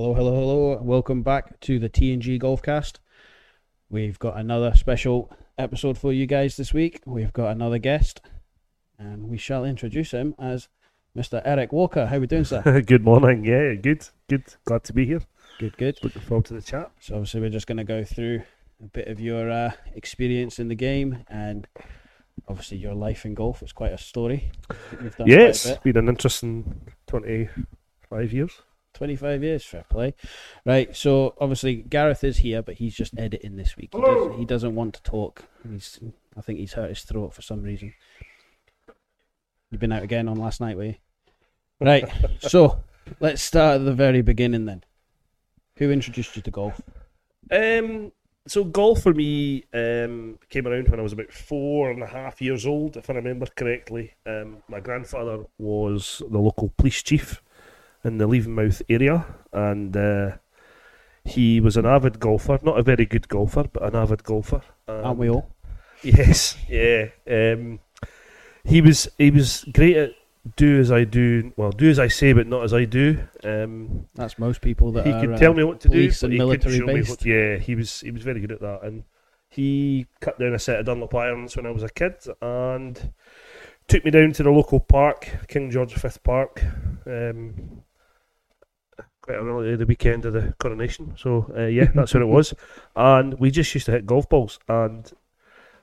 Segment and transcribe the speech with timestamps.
[0.00, 0.82] Hello, hello, hello.
[0.82, 2.94] Welcome back to the TNG Golfcast.
[3.90, 7.02] We've got another special episode for you guys this week.
[7.04, 8.22] We've got another guest,
[8.98, 10.68] and we shall introduce him as
[11.14, 11.42] Mr.
[11.44, 12.06] Eric Walker.
[12.06, 12.80] How are we doing, sir?
[12.86, 13.44] good morning.
[13.44, 14.44] Yeah, good, good.
[14.64, 15.20] Glad to be here.
[15.58, 15.98] good, good.
[16.02, 16.90] Looking forward to the chat.
[16.98, 18.40] So obviously, we're just going to go through
[18.82, 21.68] a bit of your uh, experience in the game and
[22.48, 23.60] obviously your life in golf.
[23.60, 24.50] It's quite a story.
[25.02, 28.62] You've done Yeah, quite a it's been an interesting twenty-five years.
[28.94, 30.14] 25 years, fair play.
[30.64, 33.90] Right, so obviously Gareth is here, but he's just editing this week.
[33.94, 35.44] He, does, he doesn't want to talk.
[35.68, 36.00] He's,
[36.36, 37.92] I think he's hurt his throat for some reason.
[39.70, 40.94] You've been out again on last night, were you?
[41.80, 42.04] Right,
[42.40, 42.82] so
[43.20, 44.84] let's start at the very beginning then.
[45.76, 46.80] Who introduced you to golf?
[47.50, 48.12] Um,
[48.46, 52.42] so golf for me um, came around when I was about four and a half
[52.42, 54.14] years old, if I remember correctly.
[54.26, 57.42] Um, my grandfather was the local police chief
[58.04, 60.30] in the Levenmouth area, and uh,
[61.24, 62.58] he was an avid golfer.
[62.62, 64.62] Not a very good golfer, but an avid golfer.
[64.88, 65.50] Aren't we all?
[66.02, 67.08] Yes, yeah.
[67.30, 67.78] Um,
[68.64, 70.10] he was he was great at
[70.56, 71.52] do as I do.
[71.58, 73.18] Well, do as I say, but not as I do.
[73.44, 75.20] Um, That's most people that he are.
[75.20, 76.10] could uh, tell me what to do.
[76.22, 77.10] and military based.
[77.10, 79.04] what- yeah, he was he was very good at that, and
[79.50, 83.12] he cut down a set of Dunlop irons when I was a kid, and
[83.86, 86.64] took me down to the local park, King George V Park.
[87.06, 87.82] Um,
[89.22, 91.14] quite ironically, the weekend of the coronation.
[91.16, 92.54] So uh, yeah, that's what it was,
[92.96, 95.10] and we just used to hit golf balls, and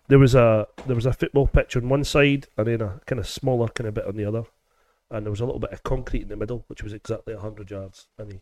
[0.07, 3.19] there was a there was a football pitch on one side, and then a kind
[3.19, 4.43] of smaller kind of bit on the other,
[5.11, 7.71] and there was a little bit of concrete in the middle, which was exactly hundred
[7.71, 8.39] yards, and he,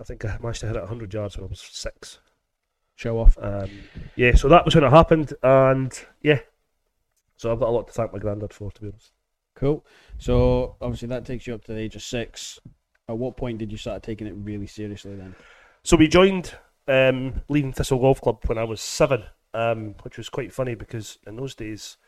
[0.00, 2.18] I think I managed to hit it hundred yards when I was six.
[2.94, 3.36] Show off.
[3.38, 3.68] Um,
[4.14, 6.38] yeah, so that was when it happened, and yeah,
[7.36, 9.12] so I've got a lot to thank my granddad for, to be honest.
[9.54, 9.84] Cool.
[10.18, 12.58] So obviously that takes you up to the age of six.
[13.08, 15.36] At what point did you start taking it really seriously then?
[15.84, 16.54] So we joined
[16.88, 19.22] um, Leven Thistle Golf Club when I was seven,
[19.54, 21.98] um, which was quite funny because in those days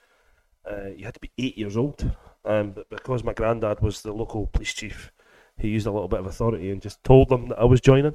[0.69, 2.11] uh, you had to be eight years old.
[2.45, 5.13] Um, but because my granddad was the local police chief,
[5.57, 8.15] he used a little bit of authority and just told them that I was joining.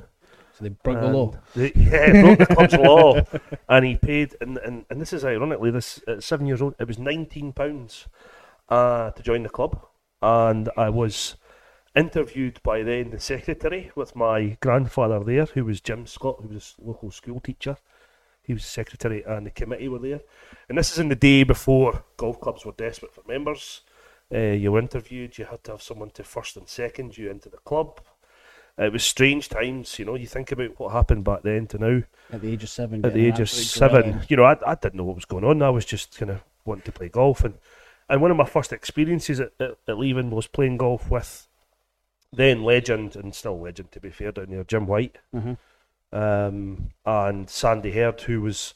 [0.57, 1.33] So they broke the law.
[1.55, 3.21] they- yeah, broke the club's law,
[3.69, 4.35] and he paid.
[4.41, 8.07] And, and, and this is ironically, this at seven years old, it was nineteen pounds
[8.69, 9.83] uh, to join the club,
[10.21, 11.37] and I was
[11.95, 16.75] interviewed by then the secretary with my grandfather there, who was Jim Scott, who was
[16.81, 17.77] a local school teacher.
[18.41, 20.21] He was the secretary, and the committee were there.
[20.67, 23.81] And this is in the day before golf clubs were desperate for members.
[24.33, 25.37] Uh, you were interviewed.
[25.37, 28.01] You had to have someone to first and second you into the club.
[28.77, 30.15] It was strange times, you know.
[30.15, 32.03] You think about what happened back then to now.
[32.31, 33.05] At the age of seven.
[33.05, 35.61] At the age of seven, you know, I, I didn't know what was going on.
[35.61, 37.55] I was just kind of wanting to play golf, and
[38.09, 41.47] and one of my first experiences at, at, at Leven was playing golf with
[42.35, 45.57] then legend and still legend to be fair down there, Jim White, Mhm.
[46.11, 48.73] um, and Sandy Herd, who was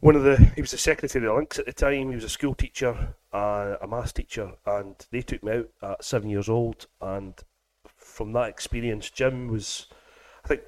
[0.00, 2.10] one of the he was the secretary of the Links at the time.
[2.10, 6.04] He was a school teacher, uh, a maths teacher, and they took me out at
[6.04, 6.86] seven years old.
[7.00, 7.34] And
[7.96, 9.86] from that experience, Jim was,
[10.44, 10.62] I think,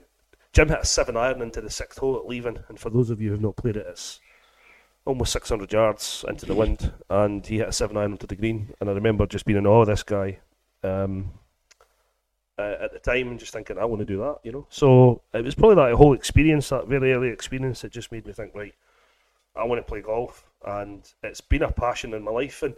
[0.52, 2.64] Jim hit a seven iron into the sixth hole at Leven.
[2.68, 4.20] And for those of you who've not played it, it's
[5.04, 8.74] almost 600 yards into the wind, and he hit a seven iron into the green.
[8.80, 10.38] And I remember just being in awe of this guy.
[10.82, 11.32] Um,
[12.58, 14.66] uh, at the time and just thinking I want to do that, you know.
[14.70, 18.32] So it was probably that whole experience, that very early experience, that just made me
[18.32, 18.74] think, right,
[19.54, 22.62] I want to play golf, and it's been a passion in my life.
[22.62, 22.76] And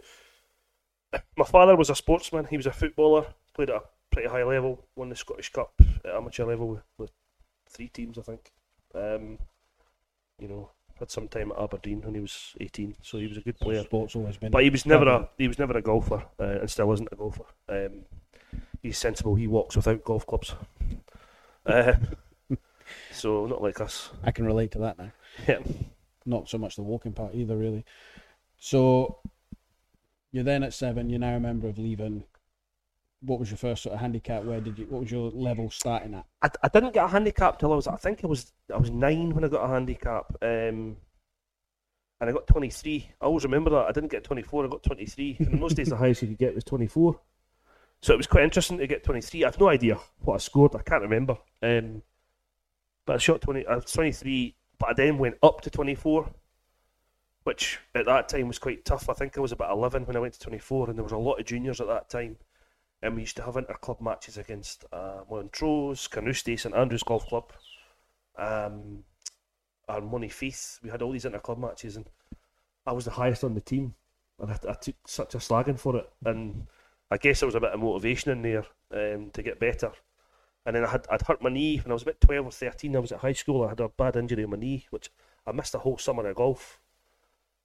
[1.37, 4.83] my father was a sportsman; he was a footballer, played at a pretty high level,
[4.95, 5.73] won the Scottish Cup
[6.05, 7.11] at amateur level with, with
[7.67, 8.51] three teams, I think.
[8.95, 9.37] Um,
[10.39, 13.41] you know, had some time at Aberdeen when he was eighteen, so he was a
[13.41, 13.83] good player.
[13.83, 14.51] Sports always been.
[14.51, 17.15] But he was never a he was never a golfer, uh, and still isn't a
[17.15, 17.43] golfer.
[17.67, 18.05] Um,
[18.81, 19.35] he's sensible.
[19.35, 20.55] He walks without golf clubs.
[21.65, 21.93] Uh,
[23.11, 24.09] so not like us.
[24.23, 25.11] I can relate to that now.
[25.47, 25.59] Yeah.
[26.25, 27.85] Not so much the walking part either, really.
[28.57, 29.19] So
[30.31, 31.09] you're then at seven.
[31.09, 32.23] You're now a member of Leven.
[33.21, 34.43] What was your first sort of handicap?
[34.43, 34.85] Where did you?
[34.85, 36.25] What was your level starting at?
[36.41, 38.89] I, I didn't get a handicap till I was I think I was I was
[38.89, 40.25] nine when I got a handicap.
[40.41, 40.97] Um,
[42.21, 43.11] and I got 23.
[43.21, 43.87] I always remember that.
[43.87, 45.37] I didn't get 24, I got 23.
[45.39, 47.19] And in those days, the highest you could get was 24.
[48.01, 49.43] So it was quite interesting to get 23.
[49.43, 50.75] I have no idea what I scored.
[50.75, 51.37] I can't remember.
[51.61, 52.01] Um,
[53.05, 53.67] but I shot 20.
[53.67, 56.29] I was 23, but I then went up to 24,
[57.43, 59.09] which at that time was quite tough.
[59.09, 61.17] I think I was about 11 when I went to 24, and there was a
[61.17, 62.37] lot of juniors at that time.
[63.01, 67.25] And we used to have inter club matches against uh, Montrose, Carnoustie, St Andrews Golf
[67.27, 67.51] Club,
[68.37, 69.03] um,
[69.87, 70.81] and Monifieth.
[70.83, 72.05] We had all these inter club matches, and
[72.85, 73.95] I was the highest on the team.
[74.39, 76.09] And I, I took such a slagging for it.
[76.25, 76.67] And
[77.11, 79.91] I guess there was a bit of motivation in there um, to get better.
[80.65, 82.95] And then I had I'd hurt my knee when I was about twelve or thirteen.
[82.95, 83.63] I was at high school.
[83.63, 85.09] I had a bad injury on my knee, which
[85.47, 86.79] I missed a whole summer of golf,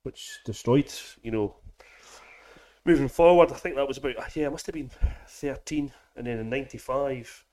[0.05, 0.91] which destroyed.
[1.23, 1.57] You know,
[2.85, 4.91] moving forward, I think that was about yeah, I must have been
[5.27, 5.93] thirteen.
[6.17, 7.45] And then in '95,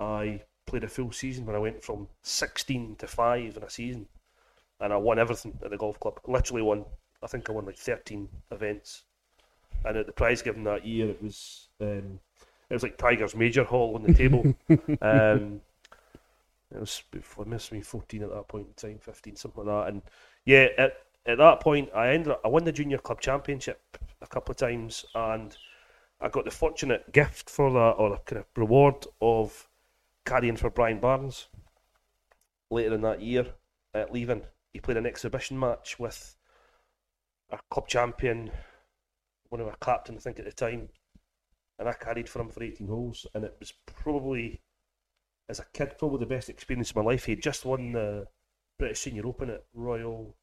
[0.00, 4.06] I played a full season when I went from 16 to five in a season,
[4.80, 6.20] and I won everything at the golf club.
[6.26, 6.84] Literally won.
[7.22, 9.04] I think I won like 13 events,
[9.84, 12.20] and at the prize given that year, it was um,
[12.70, 14.42] it was like Tiger's Major haul on the table.
[15.02, 15.60] um,
[16.70, 19.86] it was I must have been 14 at that point in time, 15, something like
[19.86, 19.92] that.
[19.92, 20.02] And
[20.44, 20.92] yeah, at,
[21.26, 23.80] at that point, I ended up, I won the junior club championship
[24.20, 25.56] a couple of times, and
[26.20, 29.68] I got the fortunate gift for that, or a kind of reward of
[30.26, 31.48] carrying for Brian Barnes
[32.70, 33.46] later in that year
[33.94, 34.42] at Leven.
[34.72, 36.36] He played an exhibition match with
[37.50, 38.50] a club champion,
[39.50, 40.88] one of our captain, I think, at the time,
[41.78, 44.60] and I carried for him for 18 holes, and it was probably,
[45.48, 47.24] as a kid, probably the best experience of my life.
[47.24, 48.26] He had just won the
[48.78, 50.36] British Senior Open at Royal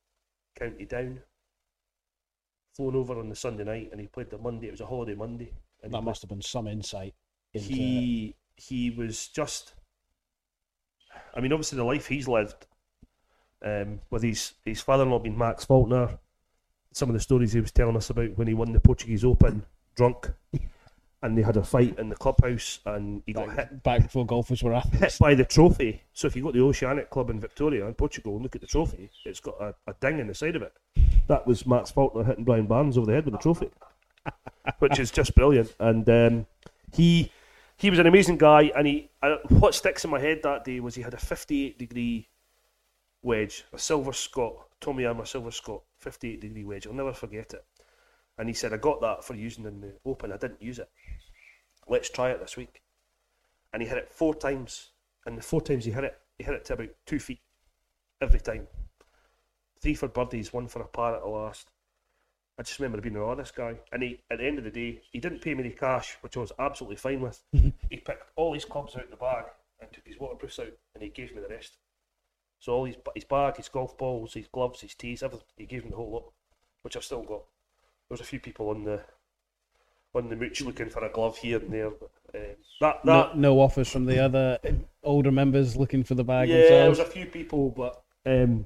[0.58, 1.22] County Down,
[2.76, 4.68] flown over on the Sunday night, and he played the Monday.
[4.68, 5.54] It was a holiday Monday.
[5.84, 7.14] And That must have been some insight.
[7.54, 9.74] Into he he was just.
[11.34, 12.66] I mean, obviously, the life he's lived
[13.64, 16.20] um, with his his father-in-law being Max Faulkner.
[16.96, 19.66] Some of the stories he was telling us about when he won the Portuguese Open
[19.96, 20.32] drunk,
[21.22, 24.26] and they had a fight in the clubhouse, and he got hit back, back before
[24.26, 25.18] golfers were hit athletes.
[25.18, 26.02] by the trophy.
[26.14, 28.62] So if you go to the Oceanic Club in Victoria in Portugal and look at
[28.62, 30.72] the trophy, it's got a, a ding in the side of it.
[31.28, 33.72] That was Max Faulkner hitting Brian Barnes over the head with the trophy,
[34.80, 35.76] which is just brilliant.
[35.82, 36.46] And um,
[36.94, 37.30] he
[37.76, 38.72] he was an amazing guy.
[38.74, 41.78] And he uh, what sticks in my head that day was he had a 58
[41.78, 42.30] degree
[43.22, 46.86] wedge, a silver Scott, Tommy Armour silver Scott, 58 degree wedge.
[46.86, 47.66] I'll never forget it.
[48.38, 50.32] And he said, I got that for using in the Open.
[50.32, 50.88] I didn't use it.
[51.88, 52.84] Let's try it this week.
[53.74, 54.92] And he hit it four times.
[55.26, 57.42] And the four times he hit it, he hit it to about two feet
[58.22, 58.68] every time.
[59.82, 61.72] Three for birdies, one for a par at the last.
[62.60, 63.80] I just remember being an honest guy.
[63.92, 66.38] And he, at the end of the day, he didn't pay me any cash, which
[66.38, 67.42] I was absolutely fine with.
[67.52, 69.46] he picked all his clubs out of the bag
[69.80, 71.78] and took his waterproofs out, and he gave me the rest.
[72.66, 75.84] So all his his bag, his golf balls, his gloves, his tees, everything, he gave
[75.84, 76.32] me the whole lot,
[76.82, 77.44] which I've still got.
[78.08, 79.02] There was a few people on the
[80.16, 82.42] on the mooch looking for a glove here and there, but um,
[82.82, 84.58] that No, that no offers from the other
[85.04, 88.66] older members looking for the bag yeah, there was a few people, but um,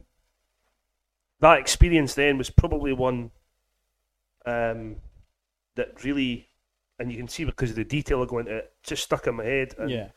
[1.42, 3.32] that experience then was probably one
[4.46, 4.96] um,
[5.76, 6.48] that really,
[7.00, 9.36] and you can see because of the detail I go into it, just stuck in
[9.36, 9.76] my head.
[9.78, 10.08] And yeah,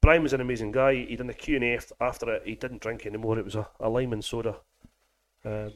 [0.00, 0.94] Brian was an amazing guy.
[0.94, 2.42] He done the Q and A after it.
[2.44, 3.38] He didn't drink anymore.
[3.38, 4.56] It was a, a lime and soda.
[5.44, 5.72] Um,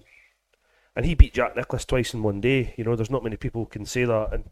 [0.96, 2.74] and he beat Jack Nicklaus twice in one day.
[2.76, 4.44] You know, there's not many people can say that, and,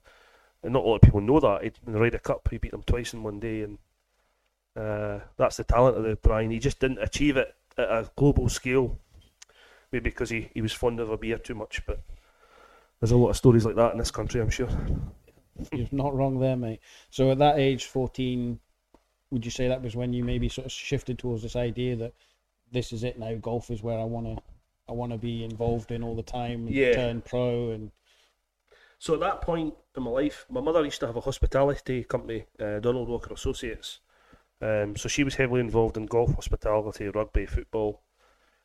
[0.63, 1.63] and not a lot of people know that.
[1.63, 3.79] He, in the Ryder Cup, he beat them twice in one day, and
[4.77, 6.51] uh, that's the talent of the Brian.
[6.51, 8.99] He just didn't achieve it at a global scale,
[9.93, 11.81] maybe because he, he was fond of a beer too much.
[11.87, 12.01] But
[13.01, 14.69] there's a lot of stories like that in this country, I'm sure.
[15.73, 16.81] you're not wrong there, mate.
[17.11, 18.59] So at that age, fourteen,
[19.33, 22.13] would you say that was when you maybe sort of shifted towards this idea that
[22.71, 23.35] this is it now?
[23.35, 24.43] Golf is where I want to,
[24.89, 26.67] I want to be involved in all the time.
[26.67, 26.93] And Yeah.
[26.93, 27.91] Turn pro and
[28.99, 32.45] So at that point in my life, my mother used to have a hospitality company,
[32.61, 33.99] uh, Donald Walker Associates.
[34.61, 38.03] Um, so she was heavily involved in golf, hospitality, rugby, football,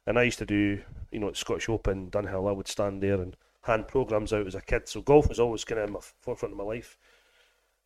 [0.06, 2.48] and I used to do, you know, at Scottish Open, Dunhill.
[2.48, 4.88] I would stand there and hand programs out as a kid.
[4.88, 6.98] So golf was always kind of in my forefront of my life.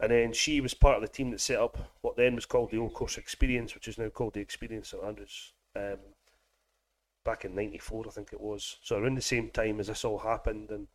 [0.02, 2.72] And then she was part of the team that set up what then was called
[2.72, 5.54] the Old Course Experience, which is now called the Experience at Andrews.
[5.76, 6.00] Um,
[7.24, 8.78] back in '94, I think it was.
[8.82, 10.88] So around the same time as this all happened, and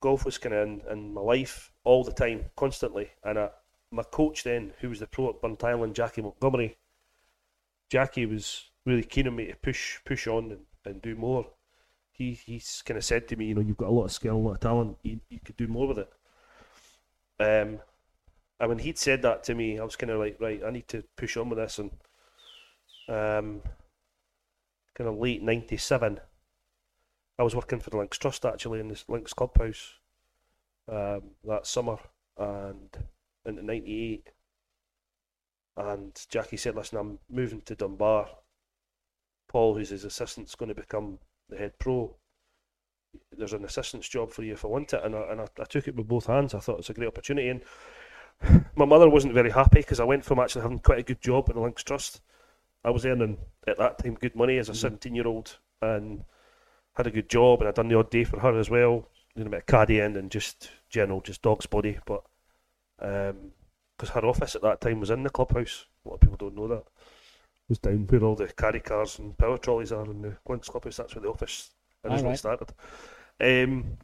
[0.00, 3.10] golf was kind of in, in my life all the time, constantly.
[3.22, 3.50] And
[3.90, 6.78] my coach then, who was the pro at Burntisland, Jackie Montgomery,
[7.90, 11.46] Jackie was really keen on me to push push on and, and do more.
[12.12, 14.36] He he's kind of said to me, you know, you've got a lot of skill,
[14.36, 16.12] a lot of talent, you, you could do more with it.
[17.40, 17.80] Um,
[18.60, 20.88] and when he'd said that to me, I was kind of like, right, I need
[20.88, 21.78] to push on with this.
[21.78, 21.90] And
[23.08, 23.62] um,
[24.94, 26.20] kind of late '97,
[27.38, 29.94] I was working for the Links Trust actually in this Links Clubhouse
[30.90, 31.98] um, that summer
[32.36, 32.96] and
[33.46, 34.30] into '98.
[35.76, 38.28] And Jackie said, "Listen, I'm moving to Dunbar.
[39.48, 42.16] Paul, who's his assistant, is going to become the head pro.
[43.32, 45.64] There's an assistant's job for you if I want it." And I, and I, I
[45.64, 46.54] took it with both hands.
[46.54, 47.48] I thought it's a great opportunity.
[47.48, 47.62] And
[48.76, 51.48] my mother wasn't very happy because I went from actually having quite a good job
[51.48, 52.20] in the Links Trust.
[52.84, 56.24] I was earning at that time good money as a 17 year old and
[56.94, 59.48] had a good job and I'd done the odd day for her as well, doing
[59.48, 61.98] a bit of caddying and just general, just dog's body.
[62.06, 62.22] But
[63.00, 63.52] um,
[63.96, 65.86] because her office at that time was in the clubhouse.
[66.04, 66.84] A lot of people don't know that.
[66.84, 70.68] It was down where all the carry cars and power trolleys are in the Quince
[70.68, 70.96] clubhouse.
[70.96, 71.70] That's where the office
[72.04, 72.38] originally Alright.
[72.38, 72.72] started.
[73.40, 73.98] Um,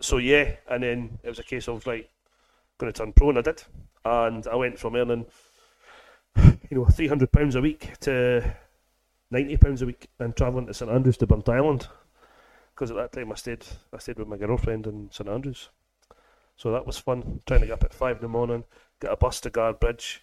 [0.00, 2.10] so yeah, and then it was a case of like
[2.78, 3.62] going to turn pro, and I did,
[4.04, 5.26] and I went from earning
[6.36, 8.54] you know three hundred pounds a week to
[9.30, 11.88] ninety pounds a week, and travelling to St Andrews to Burntisland,
[12.74, 15.70] because at that time I stayed I stayed with my girlfriend in St Andrews,
[16.56, 17.40] so that was fun.
[17.46, 18.64] Trying to get up at five in the morning,
[19.00, 20.18] get a bus to Guardbridge,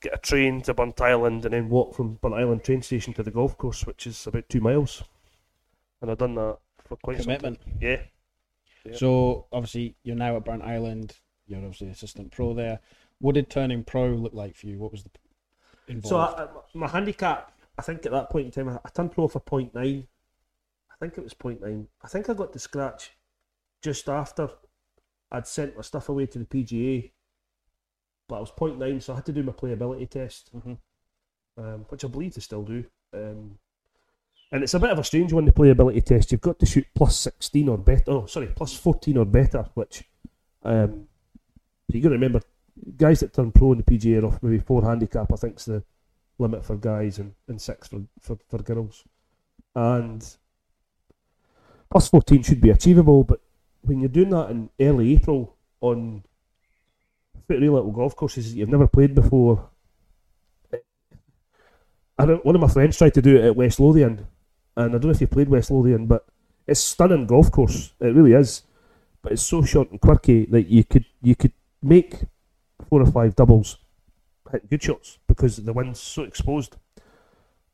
[0.00, 3.56] get a train to Burntisland, and then walk from Burntisland train station to the golf
[3.56, 5.02] course, which is about two miles,
[6.00, 7.58] and I've done that for quite Commitment.
[7.62, 7.78] some time.
[7.80, 8.00] Yeah.
[8.84, 8.96] Yeah.
[8.96, 11.12] So obviously you're now at Burntisland.
[11.52, 12.80] You're obviously assistant pro there.
[13.20, 14.78] What did turning pro look like for you?
[14.78, 15.10] What was the
[15.86, 16.06] involved?
[16.08, 19.12] So I, I, my handicap, I think at that point in time, I, I turned
[19.12, 20.06] pro for point nine.
[20.90, 21.88] I think it was point nine.
[22.02, 23.10] I think I got to scratch
[23.82, 24.48] just after
[25.30, 27.10] I'd sent my stuff away to the PGA,
[28.28, 30.78] but I was point nine, so I had to do my playability test, Mhm.
[31.58, 32.84] um, which I believe they still do.
[33.12, 33.58] Um,
[34.52, 36.32] and it's a bit of a strange one, the playability test.
[36.32, 38.04] You've got to shoot plus 16 or better.
[38.10, 40.04] Oh, sorry, plus 14 or better, which
[40.62, 41.08] um,
[41.94, 42.40] you got to remember,
[42.96, 45.82] guys that turn pro in the PGA are off maybe four handicap, I think's the
[46.38, 49.04] limit for guys and, and six for, for, for girls.
[49.74, 50.26] And
[51.90, 53.40] plus 14 should be achievable, but
[53.82, 56.22] when you're doing that in early April on
[57.46, 59.68] pretty little golf courses that you've never played before,
[62.18, 64.26] I don't, one of my friends tried to do it at West Lothian,
[64.76, 66.26] and I don't know if you played West Lothian, but
[66.66, 67.92] it's stunning golf course.
[68.00, 68.62] It really is,
[69.22, 72.14] but it's so short and quirky that you could you could make
[72.88, 73.78] four or five doubles,
[74.50, 76.76] hit good shots because the wind's so exposed.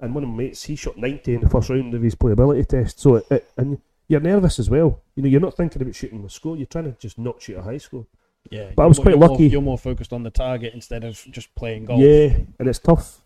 [0.00, 2.66] And one of my mates, he shot ninety in the first round of his playability
[2.66, 3.00] test.
[3.00, 5.02] So it, it and you're nervous as well.
[5.16, 6.56] You know, you're not thinking about shooting a score.
[6.56, 8.06] You're trying to just not shoot a high score.
[8.50, 9.48] yeah, but I was more- quite you're more- lucky.
[9.48, 12.00] you're more focused on the target instead of just playing golf.
[12.00, 13.20] Yeah, and it's tough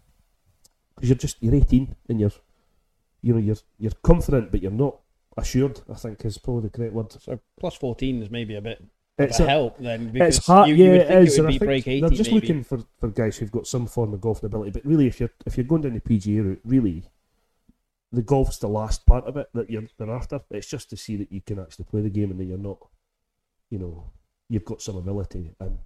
[0.95, 2.33] because you're just you're 18 and you're
[3.21, 4.97] you know you're you're confident but you're not
[5.37, 5.81] assured.
[5.91, 7.13] I think is probably the correct word.
[7.13, 8.83] So plus fourteen is maybe a bit
[9.19, 10.69] It's a help then because it's hard.
[10.69, 12.41] you, yeah, you would think it, is, it would be break 80 they're just maybe.
[12.41, 14.71] looking for, for guys who've got some form of golfing ability.
[14.71, 17.05] But really, if you're if you're going down the PGA route, really,
[18.11, 20.41] the golf's the last part of it that you're they're after.
[20.51, 22.79] It's just to see that you can actually play the game and that you're not,
[23.71, 24.11] you know,
[24.49, 25.51] you've got some ability.
[25.61, 25.79] And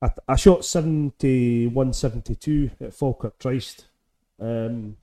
[0.00, 3.86] I, I shot 71, 72 at Falkirk Tryst,
[4.40, 4.96] um,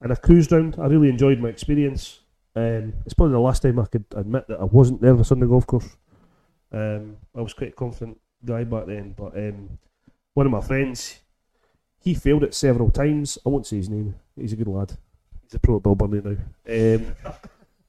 [0.00, 0.76] and I cruised round.
[0.78, 2.20] I really enjoyed my experience.
[2.56, 5.46] Um, it's probably the last time I could admit that I wasn't nervous on the
[5.46, 5.96] golf course.
[6.74, 9.78] Um, I was quite a confident guy back then, but um,
[10.34, 11.20] one of my friends,
[12.00, 13.38] he failed it several times.
[13.46, 14.16] I won't say his name.
[14.36, 14.96] He's a good lad.
[15.44, 16.24] He's a pro at Bilburnley
[16.66, 16.96] now.
[16.96, 17.36] Um,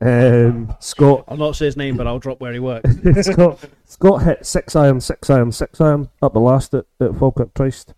[0.08, 2.90] um, Scott, I'll not say his name, but I'll drop where he works.
[3.22, 7.56] Scott, Scott hit six iron, six iron, six iron up the last at, at Falkirk
[7.56, 7.96] Tryst,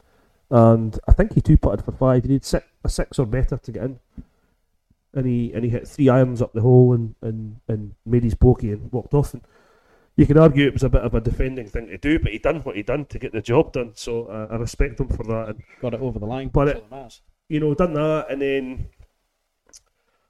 [0.50, 2.24] and I think he two putted for five.
[2.24, 4.00] He needed six, a six or better to get in,
[5.14, 8.36] and he and he hit three irons up the hole and, and, and made his
[8.36, 9.34] bogey and walked off.
[9.34, 9.44] And
[10.18, 12.40] you can argue it was a bit of a defending thing to do, but he
[12.40, 13.92] done what he done to get the job done.
[13.96, 15.50] So uh, I respect him for that.
[15.50, 16.50] And Got it over the line.
[16.50, 17.22] But it- all that matters.
[17.50, 18.90] you know, done that, and then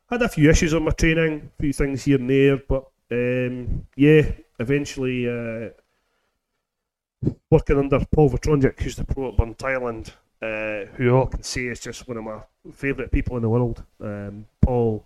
[0.10, 3.88] had a few issues on my training, a few things here and there, but um,
[3.96, 4.30] yeah,
[4.60, 5.70] eventually uh,
[7.50, 11.80] working under Paul Vetronjik, who's the pro at Burntisland, uh, who all can say is
[11.80, 12.40] just one of my
[12.74, 13.84] favourite people in the world.
[14.02, 15.06] Um, Paul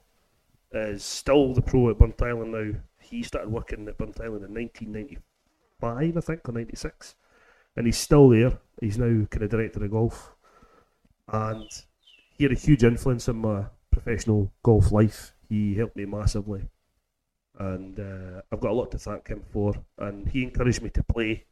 [0.72, 2.80] is still the pro at Burntisland now.
[3.12, 7.16] He started working at Burntisland in 1995, I think, or 96,
[7.76, 8.58] and he's still there.
[8.80, 10.34] He's now kind of director of golf,
[11.28, 11.70] and
[12.38, 15.34] he had a huge influence on my professional golf life.
[15.50, 16.70] He helped me massively,
[17.60, 19.74] and uh, I've got a lot to thank him for.
[19.98, 21.44] And he encouraged me to play.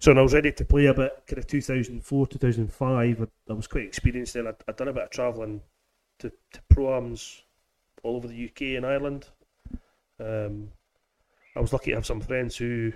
[0.00, 3.54] So when I was ready to play a bit, kind of 2004, 2005, I, I
[3.54, 4.48] was quite experienced then.
[4.48, 5.62] I'd, I'd done a bit of travelling
[6.18, 7.42] to, to pro-ams
[8.02, 9.28] all over the UK and Ireland.
[10.20, 10.70] Um,
[11.54, 12.92] I was lucky to have some friends who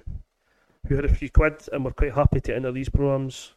[0.88, 3.52] who had a few quid and were quite happy to enter these pro-ams,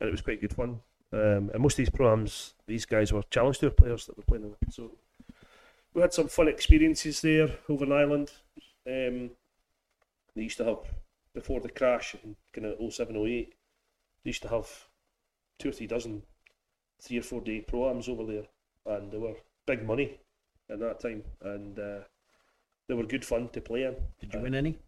[0.00, 0.80] and it was quite good fun.
[1.12, 4.42] Um, and most of these pro-ams, these guys were Challenge Tour players that were playing
[4.42, 4.56] them.
[4.70, 4.90] So
[5.94, 8.32] we had some fun experiences there over in Ireland.
[8.86, 9.30] Um,
[10.34, 10.78] they used to have,
[11.34, 13.54] before the crash in kind of 07, 08,
[14.24, 14.68] they used to have
[15.58, 16.22] two or three dozen,
[17.00, 18.44] three or four day pro-ams over there.
[18.84, 19.36] And they were
[19.66, 20.18] big money
[20.70, 21.24] at that time.
[21.42, 22.00] And uh,
[22.88, 23.96] they were good fun to play in.
[24.20, 24.78] Did you win any?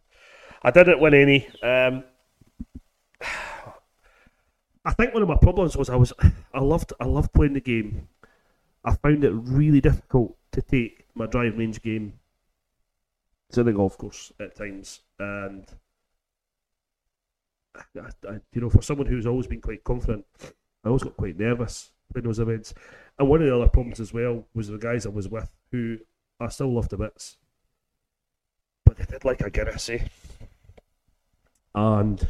[0.62, 1.48] I didn't win any.
[1.62, 2.04] Um,
[4.84, 6.12] I think one of my problems was I was
[6.54, 8.08] I loved I loved playing the game.
[8.84, 12.14] I found it really difficult to take my drive range game
[13.52, 15.66] to the golf course at times, and
[17.96, 20.24] I, I, you know, for someone who's always been quite confident,
[20.84, 22.74] I always got quite nervous playing those events.
[23.18, 25.98] And one of the other problems as well was the guys I was with, who
[26.40, 27.36] I still love to bits,
[28.98, 30.00] but they did like a Guinness, eh?
[31.74, 32.26] And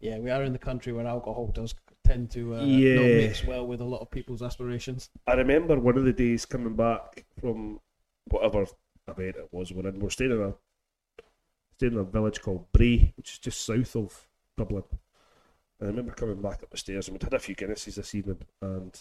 [0.00, 3.66] Yeah, we are in the country where alcohol does tend to uh, not mix well
[3.66, 5.10] with a lot of people's aspirations.
[5.26, 7.80] I remember one of the days coming back from
[8.26, 8.66] whatever
[9.08, 9.98] event it was we're in.
[9.98, 10.54] We're staying in a
[11.76, 14.26] staying in a village called Bray, which is just south of
[14.56, 14.84] Dublin.
[15.80, 18.14] And I remember coming back up the stairs and we'd had a few Guinnesses this
[18.14, 18.98] evening and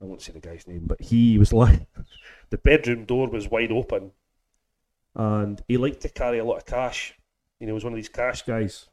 [0.00, 1.86] I won't say the guy's name, but he was like
[2.50, 4.12] the bedroom door was wide open
[5.14, 7.14] and he liked to carry a lot of cash.
[7.60, 8.88] You know, he was one of these cash guys.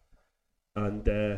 [0.75, 1.38] And uh,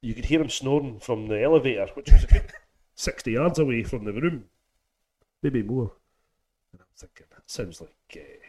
[0.00, 2.52] you could hear him snoring from the elevator, which was a good
[2.94, 4.44] 60 yards away from the room,
[5.42, 5.92] maybe more.
[6.72, 8.46] And I'm thinking, that sounds like, uh,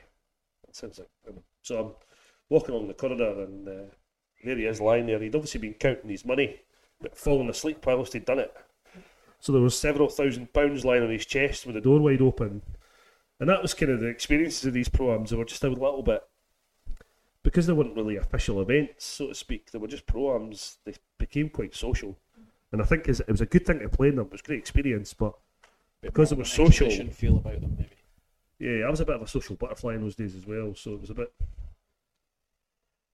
[0.66, 1.10] that sounds like.
[1.26, 1.44] him.
[1.62, 1.92] So I'm
[2.50, 3.94] walking along the corridor, and uh,
[4.44, 5.20] there he is lying there.
[5.20, 6.62] He'd obviously been counting his money,
[7.02, 8.56] but fallen asleep whilst he'd done it.
[9.40, 12.62] So there was several thousand pounds lying on his chest with the door wide open.
[13.40, 15.30] And that was kind of the experiences of these pro-ams.
[15.30, 16.24] They were just a little bit,
[17.44, 21.50] because they weren't really official events, so to speak, they were just pro-ams, they became
[21.50, 22.18] quite social.
[22.72, 24.26] And I think it was a good thing to play in them.
[24.26, 25.34] It was a great experience, but
[26.02, 27.08] Because More it of was an social.
[27.14, 27.90] feel about them, maybe.
[28.60, 30.94] yeah, I was a bit of a social butterfly in those days as well, so
[30.96, 31.32] it was a bit.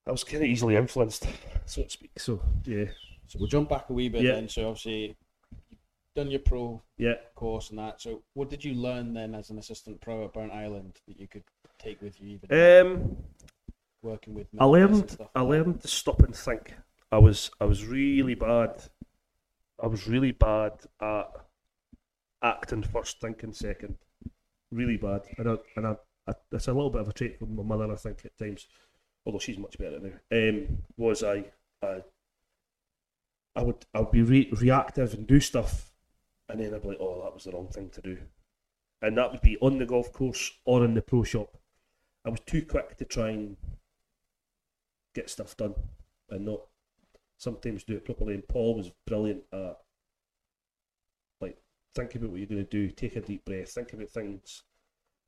[0.08, 1.27] I was kind of easily influenced,
[1.65, 2.12] so to speak.
[2.18, 2.86] So yeah,
[3.27, 4.34] So we'll jump back a wee bit Yeah.
[4.36, 4.50] then.
[4.50, 5.15] So obviously,
[6.15, 7.15] done your pro yeah.
[7.36, 8.01] course and that.
[8.01, 11.43] So what did you learn then as an assistant pro at Burntisland that you could
[11.79, 13.17] take with you even Um,
[14.01, 14.48] working with?
[14.60, 16.74] I learned I learned to stop and think.
[17.12, 18.84] I was I was really bad.
[19.82, 21.29] I was really bad at
[22.41, 23.98] acting first, thinking second.
[24.72, 25.96] Really bad, and I, and I,
[26.27, 28.68] I, it's a little bit of a trait from my mother, I think, at times.
[29.25, 30.14] Although she's much better now.
[30.31, 31.46] Um, was I,
[31.81, 32.01] I,
[33.55, 35.93] I would I would be re- reactive and do stuff,
[36.50, 38.18] and then I'd be like, oh, that was the wrong thing to do,
[39.01, 41.58] and that would be on the golf course or in the pro shop.
[42.25, 43.58] I was too quick to try and
[45.14, 45.75] get stuff done
[46.29, 46.62] and not
[47.38, 48.34] sometimes do it properly.
[48.34, 49.77] And Paul was brilliant at
[51.42, 51.58] like
[51.94, 54.64] think about what you're going to do, take a deep breath, think about things.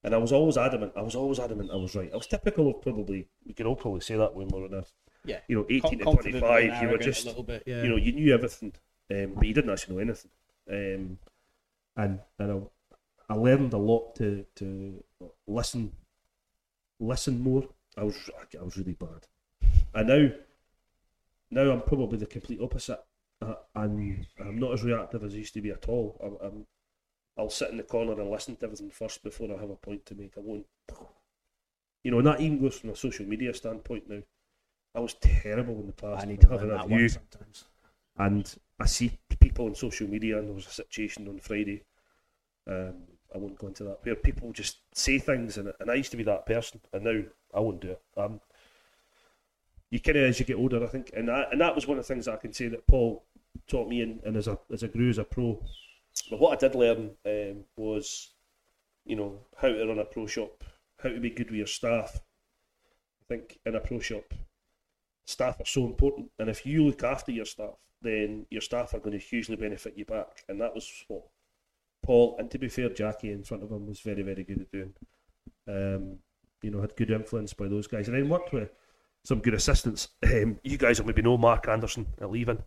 [0.04, 0.94] And I was always adamant.
[0.96, 1.72] I was always adamant.
[1.72, 2.12] I was right.
[2.14, 3.28] I was typical of probably.
[3.46, 4.86] We can all probably say that when we're in a,
[5.26, 5.40] Yeah.
[5.48, 6.82] you know, eighteen to twenty-five.
[6.82, 7.82] You were just, bit, yeah.
[7.84, 8.74] you know, you knew everything,
[9.12, 10.32] um, but you didn't actually know anything.
[10.70, 11.20] Um,
[11.98, 15.04] and and I, I learned a lot to to
[15.48, 15.92] listen,
[17.00, 17.68] listen more.
[17.98, 19.28] I was I was really bad,
[19.94, 20.30] and now
[21.52, 23.00] now I'm probably the complete opposite.
[23.42, 26.20] Uh, I'm I'm not as reactive as I used to be at all.
[26.24, 26.68] I'm, I'm
[27.38, 30.06] I'll sit in the corner and listen to everything first before I have a point
[30.08, 30.34] to make.
[30.38, 30.66] I won't,
[32.04, 34.22] you know, and that even goes from a social media standpoint now.
[34.94, 36.24] I was terrible in the past.
[36.24, 37.66] I need to having a that view sometimes.
[38.18, 41.84] And I see people on social media, and there was a situation on Friday.
[42.68, 42.96] Um,
[43.34, 46.18] I won't go into that where people just say things, and, and I used to
[46.18, 47.22] be that person, and now
[47.54, 48.02] I won't do it.
[48.18, 48.40] Um,
[49.92, 51.98] you kind of as you get older, I think, and that, and that was one
[51.98, 53.24] of the things I can say that Paul
[53.68, 55.62] taught me, and, and as a as a grew as a pro.
[56.30, 58.32] But what I did learn um, was,
[59.06, 60.64] you know, how to run a pro shop,
[61.02, 62.22] how to be good with your staff.
[63.22, 64.34] I think in a pro shop,
[65.26, 69.00] staff are so important, and if you look after your staff, then your staff are
[69.00, 71.24] going to hugely benefit you back, and that was what
[72.04, 74.72] Paul, and to be fair, Jackie in front of him was very, very good at
[74.72, 74.94] doing.
[75.68, 76.20] Um,
[76.62, 78.72] you know, had good influence by those guys, and then worked with
[79.24, 80.10] some good assistants.
[80.24, 82.64] Um, you guys will maybe know Mark Anderson at Leven,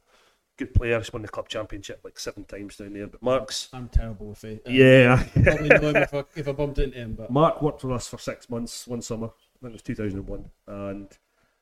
[0.56, 0.98] good player.
[0.98, 3.06] He's won the club championship like seven times down there.
[3.06, 4.62] But Mark's, I'm terrible with it.
[4.66, 7.84] Um, yeah, Probably know him if I, if I bumped into him, but Mark worked
[7.84, 9.26] with us for six months one summer.
[9.28, 11.08] I think it was 2001, and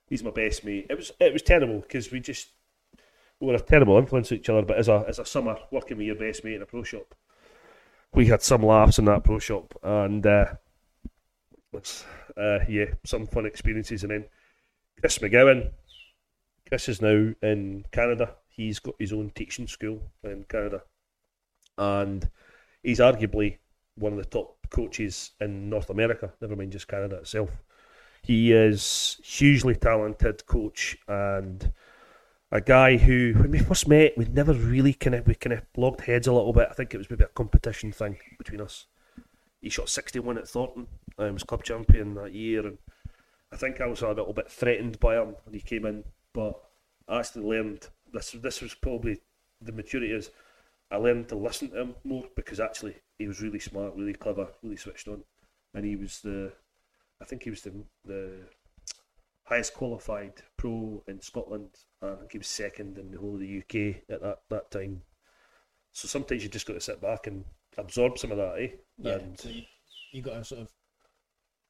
[0.09, 0.87] he's my best mate.
[0.91, 2.49] It was it was terrible because we just
[3.41, 4.63] we were a terrible influence to each other.
[4.63, 7.15] But as a as a summer working with your best mate in a pro shop,
[8.15, 10.47] we had some laughs in that pro shop, and uh,
[11.75, 14.03] uh, yeah, some fun experiences.
[14.03, 14.25] And then
[15.01, 15.71] Chris McGowan,
[16.69, 18.35] Chris is now in Canada.
[18.49, 20.83] He's got his own teaching school in Canada,
[21.77, 22.29] and
[22.83, 23.59] he's arguably
[23.97, 27.51] one of the top coaches in North America, never mind just Canada itself.
[28.23, 31.73] He is hugely talented coach and
[32.53, 35.63] a guy who, when we first met, we never really kind of we kind of
[35.77, 36.69] locked heads a little bit.
[36.71, 38.87] I think it was maybe a competition thing between us.
[39.61, 40.87] He shot sixty one at Thornton.
[41.19, 42.79] I was club champion that year, and
[43.53, 46.05] I think I was a little bit threatened by him when he came in.
[46.33, 46.55] But
[47.09, 48.31] I actually learned this.
[48.31, 49.21] This was probably
[49.61, 50.31] the maturity is.
[50.91, 54.49] I learned to listen to him more because actually he was really smart, really clever,
[54.63, 55.25] really switched on,
[55.75, 56.53] and he was the.
[57.21, 57.73] I think he was the
[58.05, 58.33] the
[59.47, 61.71] highest qualified pro in Scotland,
[62.03, 64.71] and I think he was second in the whole of the UK at that, that
[64.71, 65.03] time.
[65.93, 67.45] So sometimes you just got to sit back and
[67.79, 68.69] absorb some of that, eh?
[68.99, 69.63] Yeah, And so you,
[70.13, 70.69] you got to sort of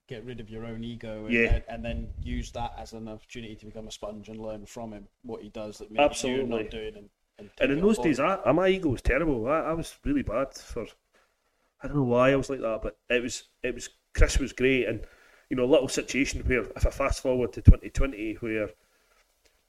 [0.08, 1.60] get rid of your own ego and, Yeah.
[1.68, 5.08] and, then use that as an opportunity to become a sponge and learn from him
[5.22, 6.96] what he does that maybe you're not doing.
[6.96, 8.20] And, and, And in those days.
[8.20, 9.46] I, my ego was terrible.
[9.48, 10.86] I, I was really bad for.
[11.82, 14.52] I don't know why I was like that, but it was it was Chris was
[14.52, 15.06] great, and
[15.50, 18.70] you know, little situation where if I fast forward to 2020, where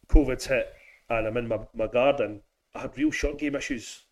[0.07, 0.73] COVID's hit
[1.09, 2.41] and I'm in my, my garden,
[2.73, 4.03] I had real short game issues.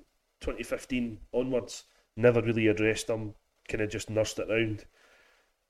[0.42, 3.34] 2015 onwards, never really addressed them.
[3.68, 4.86] Kind of just nursed it round.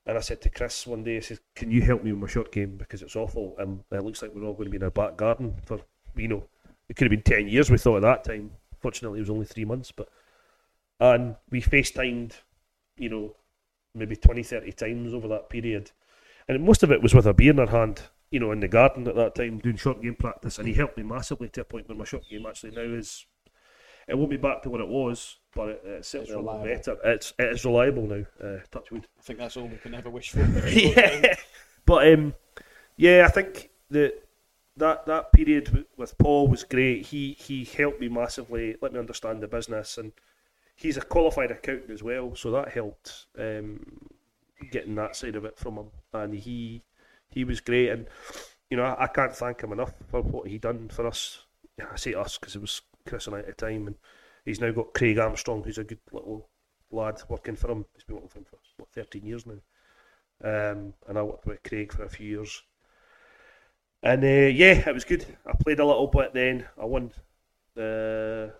[0.04, 2.28] And I said to Chris one day, I said, "Can you help me with my
[2.28, 4.82] short game because it's awful, and it looks like we're all going to be in
[4.82, 5.80] our back garden for
[6.14, 6.44] you know."
[6.88, 7.70] It could have been ten years.
[7.70, 8.52] We thought at that time.
[8.78, 9.90] Fortunately, it was only three months.
[9.90, 10.08] But
[11.00, 12.34] and we FaceTimed,
[12.98, 13.36] you know,
[13.96, 15.90] maybe 20, 30 times over that period,
[16.48, 18.68] and most of it was with a beer in her hand, you know, in the
[18.68, 21.64] garden at that time doing short game practice, and he helped me massively to a
[21.64, 23.26] point where my short game actually now is.
[24.08, 26.76] It won't be back to what it was, but it, it's certainly a lot reliable.
[26.76, 26.96] better.
[27.04, 28.24] It's it is reliable now.
[28.40, 29.08] Uh, touch wood.
[29.18, 30.42] I think that's all we can ever wish for.
[30.68, 31.34] yeah,
[31.84, 32.34] but um,
[32.96, 34.22] yeah, I think that
[34.76, 37.06] that that period with Paul was great.
[37.06, 40.12] He he helped me massively, let me understand the business, and
[40.76, 43.80] he's a qualified accountant as well, so that helped um,
[44.70, 45.90] getting that side of it from him.
[46.12, 46.82] And he
[47.30, 48.06] he was great, and
[48.70, 51.44] you know I, I can't thank him enough for what he done for us.
[51.80, 53.96] I say us because it was Chris and I at the time, and
[54.44, 56.48] he's now got Craig Armstrong, who's a good little
[56.90, 57.84] lad working for him.
[57.94, 59.60] He's been working for him for what, 13 years now.
[60.44, 62.62] Um, and I worked with Craig for a few years.
[64.02, 65.24] And uh, yeah, it was good.
[65.46, 66.66] I played a little bit then.
[66.80, 67.12] I won,
[67.76, 68.52] uh,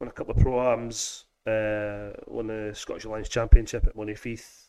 [0.00, 1.24] won a couple of pro ams.
[1.46, 4.68] Uh, won the Scottish Alliance Championship at Monifieth,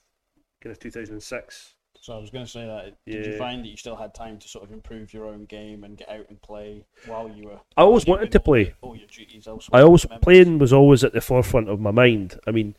[0.62, 1.76] kind of 2006.
[2.00, 2.96] So I was going to say that.
[3.06, 5.84] Did you find that you still had time to sort of improve your own game
[5.84, 7.60] and get out and play while you were?
[7.76, 8.74] I always wanted to play.
[8.82, 9.82] All your duties elsewhere.
[9.82, 12.40] I always playing was always at the forefront of my mind.
[12.48, 12.76] I mean,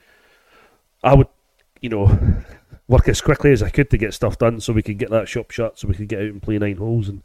[1.05, 1.29] I would,
[1.83, 2.19] you know,
[2.89, 5.29] work as quickly as I could to get stuff done so we could get that
[5.29, 7.23] shop shut, so we could get out and play nine holes, and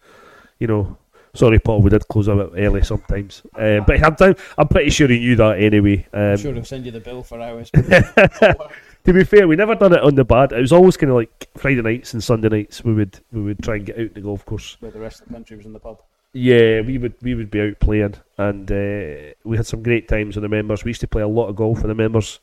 [0.59, 0.97] you know,
[1.35, 5.07] sorry, Paul, we did close a bit early sometimes, uh, but I'm, I'm pretty sure
[5.07, 6.07] he knew that anyway.
[6.13, 7.69] Um, I'm sure they'll send you the bill for hours.
[9.05, 10.51] to be fair, we never done it on the bad.
[10.51, 12.83] It was always kind of like Friday nights and Sunday nights.
[12.83, 14.77] We would we would try and get out in the golf course.
[14.79, 15.99] where the rest of the country was in the pub.
[16.33, 20.35] Yeah, we would we would be out playing, and uh, we had some great times
[20.35, 20.83] with the members.
[20.83, 22.39] We used to play a lot of golf with the members.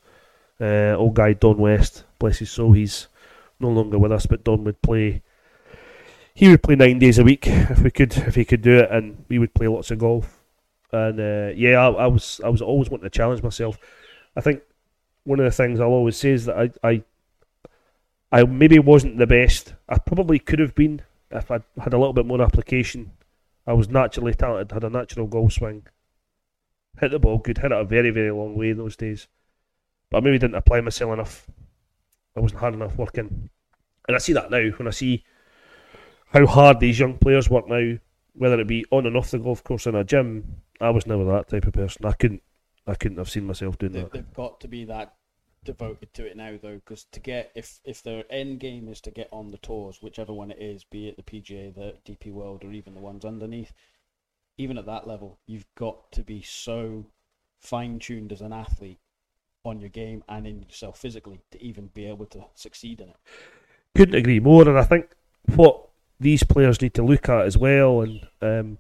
[0.61, 3.09] Uh, old guy Don West, bless his soul, he's
[3.59, 5.23] no longer with us, but Don would play.
[6.35, 8.91] He would play nine days a week if we could, if he could do it,
[8.91, 10.41] and we would play lots of golf.
[10.91, 13.79] And uh, yeah, I, I was I was always wanting to challenge myself.
[14.37, 14.63] I think
[15.25, 17.03] one of the things I'll always say is that I I,
[18.31, 19.75] I maybe wasn't the best.
[19.89, 23.13] I probably could have been if I had a little bit more application.
[23.67, 25.87] I was naturally talented, had a natural golf swing,
[27.01, 29.29] hit the ball good, hit it a very, very long way in those days.
[30.11, 31.47] But I maybe didn't apply myself enough.
[32.37, 33.51] I wasn't hard enough working.
[34.09, 35.25] And I see that now when I see
[36.33, 37.99] how hard these young players work now,
[38.35, 40.63] whether it be on and off the golf course in a gym.
[40.81, 42.05] I was never that type of person.
[42.07, 42.43] I couldn't
[42.87, 44.13] I couldn't have seen myself doing They, that.
[44.13, 45.15] they've got to be that
[45.65, 49.11] devoted to it now, though, because to get if if their end game is to
[49.11, 52.65] get on the tours, whichever one it is, be it the PGA, the DP World,
[52.65, 53.73] or even the ones underneath,
[54.59, 57.07] even at that level, you've got to be so
[57.61, 58.99] fine tuned as an athlete
[59.65, 63.17] on your game and in yourself physically to even be able to succeed in it.
[63.95, 64.69] couldn't agree more.
[64.69, 65.15] And I think
[65.55, 65.89] what
[66.23, 68.79] these players need to look at as well, and um,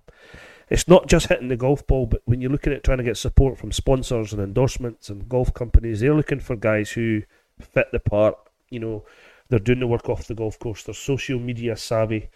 [0.70, 3.16] it's not just hitting the golf ball, but when you're looking at trying to get
[3.16, 7.22] support from sponsors and endorsements and golf companies, they're looking for guys who
[7.61, 8.37] fit the part.
[8.70, 9.05] You know,
[9.48, 10.85] they're doing the work off the golf course.
[10.85, 12.31] They're social media savvy.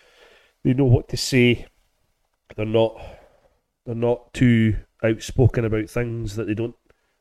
[0.62, 1.66] They know what to say.
[2.57, 3.01] They're not.
[3.87, 6.75] They're not too outspoken about things that they don't.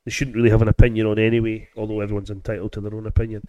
[0.03, 1.69] They shouldn't really have an opinion on anyway.
[1.77, 3.43] Although everyone's entitled to their own opinion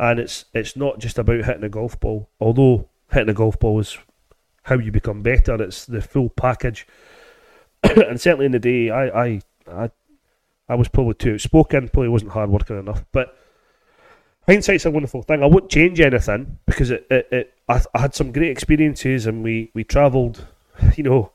[0.00, 2.30] and it's it's not just about hitting a golf ball.
[2.40, 3.98] Although hitting a golf ball is
[4.64, 6.86] how you become better, it's the full package.
[7.82, 9.90] and certainly in the day, I I I,
[10.68, 13.04] I was probably too outspoken, probably wasn't hard working enough.
[13.12, 13.36] But
[14.46, 15.42] hindsight's a wonderful thing.
[15.42, 19.42] I wouldn't change anything because it, it, it I, I had some great experiences, and
[19.42, 20.46] we we travelled,
[20.96, 21.32] you know,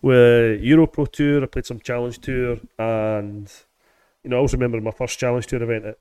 [0.00, 1.42] with Euro Pro Tour.
[1.42, 3.52] I played some Challenge Tour, and
[4.24, 5.98] you know, I always remember my first Challenge Tour event at,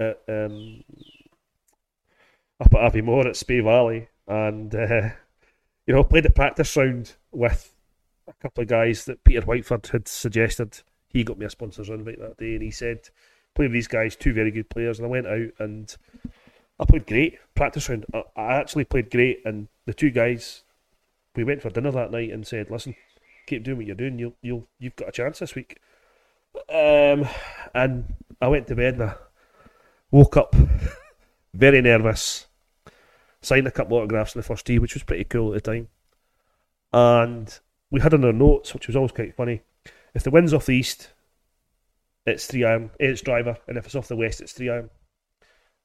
[0.00, 0.84] at um,
[2.60, 5.10] up at Aviemore at Spey Valley, and uh,
[5.86, 7.74] you know played a practice round with
[8.28, 10.82] a couple of guys that Peter Whiteford had suggested.
[11.08, 13.08] He got me a sponsor's invite that day, and he said,
[13.54, 15.96] "Play with these guys, two very good players." And I went out and
[16.78, 18.06] I played great practice round.
[18.14, 20.64] I, actually played great, and the two guys,
[21.34, 22.94] we went for dinner that night and said, "Listen,
[23.46, 24.18] keep doing what you're doing.
[24.18, 25.78] You'll you'll you've got a chance this week."
[26.68, 27.28] Um,
[27.74, 29.14] and I went to bed and I
[30.10, 30.54] woke up
[31.54, 32.45] very nervous.
[33.42, 35.70] Signed a couple of autographs in the first tee, which was pretty cool at the
[35.72, 35.88] time.
[36.92, 37.58] And
[37.90, 39.62] we had in our notes, which was always quite funny.
[40.14, 41.10] If the wind's off the east,
[42.24, 44.90] it's three iron, it's driver, and if it's off the west, it's three iron.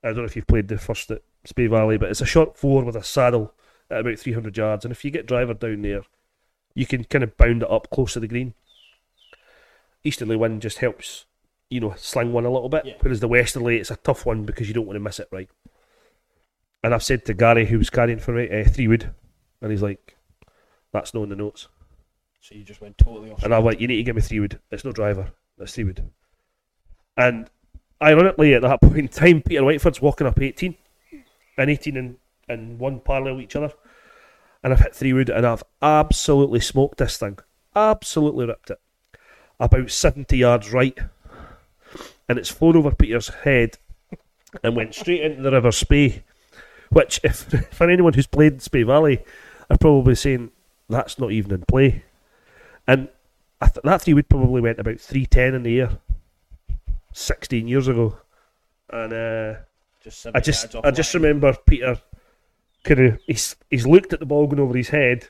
[0.03, 2.57] I don't know if you've played the first at Spey Valley, but it's a short
[2.57, 3.53] four with a saddle
[3.89, 6.01] at about 300 yards, and if you get driver down there,
[6.73, 8.53] you can kind of bound it up close to the green.
[10.03, 11.25] Easterly wind just helps,
[11.69, 12.93] you know, sling one a little bit, Yeah.
[13.01, 15.49] whereas the westerly, it's a tough one because you don't want to miss it right.
[16.83, 19.11] And I've said to Gary, who was carrying for me, uh, three wood,
[19.61, 20.17] and he's like,
[20.91, 21.67] that's not in the notes.
[22.41, 23.43] So you just went totally off.
[23.43, 24.59] And I'm like, you need to give me three wood.
[24.71, 25.31] It's no driver.
[25.59, 26.03] It's three wood.
[27.15, 27.49] And
[28.01, 30.75] ironically, at that point in time, Peter Whiteford's walking up 18,
[31.57, 32.17] and 18 and,
[32.49, 33.71] and one parallel each other.
[34.63, 37.39] And I've hit three wood, and I've absolutely smoked this thing.
[37.75, 38.79] Absolutely ripped it.
[39.59, 40.97] About 70 yards right.
[42.27, 43.77] And it's flown over Peter's head
[44.63, 46.23] and went straight into the River Spey.
[46.91, 49.23] Which, if for anyone who's played Spey Valley,
[49.69, 50.51] are probably saying
[50.89, 52.03] that's not even in play.
[52.85, 53.07] And
[53.61, 55.89] I th- that three wood probably went about three ten in the year,
[57.13, 58.17] sixteen years ago.
[58.89, 59.59] And uh,
[60.03, 61.97] just I just I just remember Peter
[62.83, 65.29] kind of he's he's looked at the ball going over his head,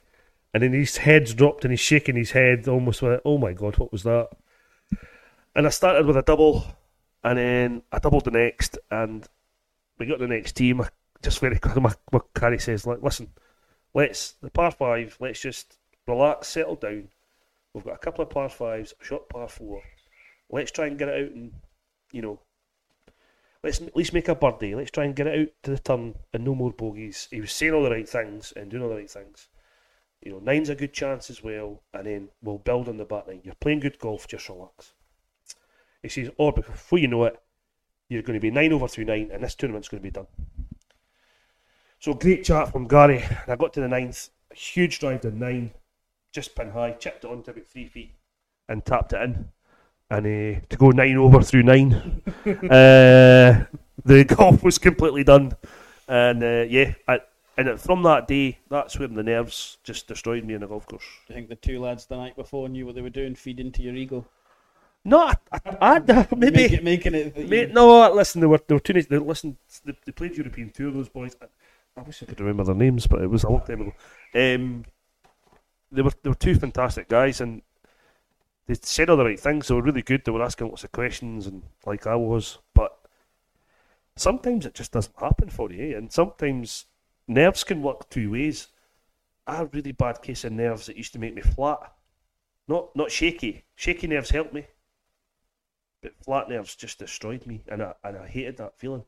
[0.53, 3.77] and then his head's dropped and he's shaking his head almost with oh my god
[3.77, 4.29] what was that?
[5.53, 6.65] And I started with a double,
[7.23, 9.27] and then I doubled the next, and
[9.99, 10.81] we got the next team.
[10.81, 10.87] I
[11.21, 13.29] just very my my carry says like listen,
[13.93, 17.09] let's the par five, let's just relax, settle down.
[17.73, 19.81] We've got a couple of par fives, a short par four.
[20.49, 21.53] Let's try and get it out and
[22.11, 22.39] you know
[23.63, 24.75] let's at least make a birdie.
[24.75, 27.27] Let's try and get it out to the turn and no more bogeys.
[27.31, 29.47] He was saying all the right things and doing all the right things.
[30.21, 33.27] You know, nine's a good chance as well, and then we'll build on the back
[33.27, 33.41] nine.
[33.43, 34.93] You're playing good golf, just relax.
[36.03, 37.41] He says, or before you know it,
[38.09, 40.27] you're going to be nine over through nine, and this tournament's going to be done.
[42.01, 43.21] So great chat from Gary.
[43.21, 45.69] And I got to the ninth, a huge drive to nine,
[46.31, 48.15] just pin high, chipped it onto about three feet,
[48.67, 49.49] and tapped it in.
[50.09, 53.65] And uh, to go nine over through nine, uh,
[54.03, 55.51] the golf was completely done.
[56.07, 57.19] And uh, yeah, I,
[57.55, 61.05] and from that day, that's when the nerves just destroyed me in the golf course.
[61.27, 63.35] Do you think the two lads the night before knew what they were doing?
[63.35, 64.25] Feed into your ego.
[65.05, 66.57] No, I, I, I maybe.
[66.57, 67.49] Make it, making it.
[67.49, 69.05] Mate, no, listen, they were they were too nice.
[69.05, 70.89] They listen, they, they played European tour.
[70.89, 71.35] Those boys.
[71.97, 73.93] I, wish I could remember their names, but it was a long time ago.
[74.33, 74.85] Um,
[75.91, 77.61] they were they were two fantastic guys, and
[78.67, 79.67] they said all the right things.
[79.67, 80.23] They were really good.
[80.23, 82.97] They were asking lots of questions, and like I was, but
[84.15, 85.97] sometimes it just doesn't happen for you, eh?
[85.97, 86.85] and sometimes
[87.27, 88.67] nerves can work two ways.
[89.47, 91.91] I had a really bad case of nerves that used to make me flat,
[92.67, 93.65] not not shaky.
[93.75, 94.65] Shaky nerves helped me
[96.01, 99.03] but flat nerves just destroyed me, and I and I hated that feeling.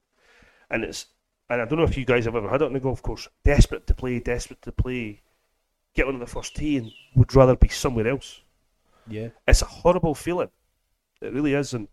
[0.70, 1.08] And it's
[1.50, 3.28] and I don't know if you guys have ever had it on the golf course.
[3.44, 5.22] Desperate to play, desperate to play,
[5.96, 8.42] get on the first tee, and would rather be somewhere else.
[9.08, 9.30] Yeah.
[9.48, 10.50] It's a horrible feeling.
[11.22, 11.88] It really is, and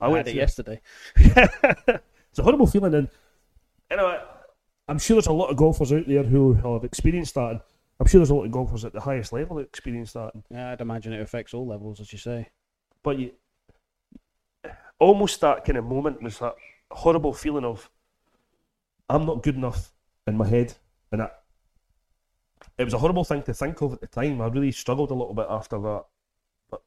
[0.00, 0.80] I, I, went had it yesterday.
[1.16, 3.08] it's a horrible feeling, and
[3.90, 4.20] anyway,
[4.88, 7.50] I'm sure there's a lot of golfers out there who have experienced that.
[7.50, 7.60] And
[8.00, 10.32] I'm sure there's a lot of golfers at the highest level that experience that.
[10.50, 12.48] Yeah, I'd imagine it affects all levels, as you say.
[13.02, 13.32] but you
[15.02, 16.54] almost that kind of moment was that
[16.92, 17.90] horrible feeling of
[19.12, 19.92] I'm not good enough
[20.26, 20.74] in my head,
[21.10, 21.28] and I,
[22.78, 24.40] it was a horrible thing to think of at the time.
[24.40, 26.04] I really struggled a little bit after that.
[26.70, 26.82] But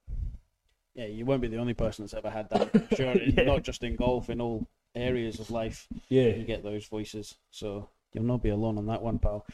[0.96, 2.88] Yeah, you won't be the only person that's ever had that.
[2.96, 3.44] Sure, Yeah.
[3.44, 7.36] not just in golf, in all areas of life, Yeah, you get those voices.
[7.52, 9.46] So you'll not be alone on that one, pal.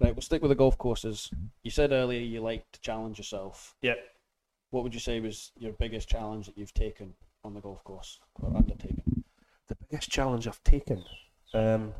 [0.00, 1.30] Right, we'll stick with the golf courses.
[1.62, 3.76] You said earlier you like to challenge yourself.
[3.82, 3.94] Yeah.
[4.70, 8.18] What would you say was your biggest challenge that you've taken on the golf course
[8.40, 9.24] or undertaken?
[9.66, 11.02] the biggest challenge I've taken.
[11.54, 11.94] Um,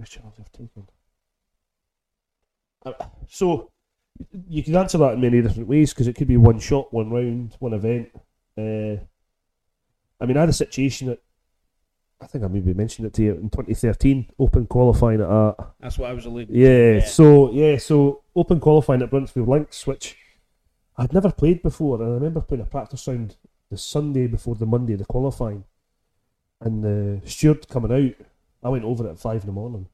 [0.00, 0.88] biggest challenge I've taken.
[2.84, 2.92] Uh,
[3.28, 3.70] so
[4.48, 7.10] you can answer that in many different ways because it could be one shot, one
[7.10, 8.10] round, one event.
[8.56, 9.02] Uh,
[10.20, 11.22] I mean, I had a situation that
[12.20, 15.98] I think I maybe mentioned it to you in 2013, open qualifying at a, That's
[15.98, 17.06] what I was alluding yeah, to.
[17.06, 20.16] so yeah, so open qualifying at Bruntsfield Links, which
[20.96, 23.36] I'd never played before, and I remember playing a practice round
[23.70, 25.64] the Sunday before the Monday of the qualifying,
[26.60, 28.26] and the steward coming out.
[28.62, 29.86] I went over at five in the morning.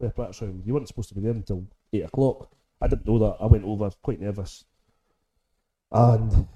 [0.00, 0.62] A practice round.
[0.64, 2.50] You weren't supposed to be there until eight o'clock.
[2.80, 3.36] I didn't know that.
[3.40, 4.64] I went over quite nervous,
[5.90, 6.46] and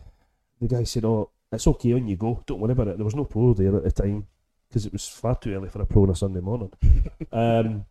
[0.61, 2.42] the guy said, "Oh, it's okay on you go.
[2.47, 4.27] Don't worry about it." There was no pro there at the time,
[4.68, 6.73] because it was far too early for a pro on a Sunday morning.
[7.33, 7.85] um,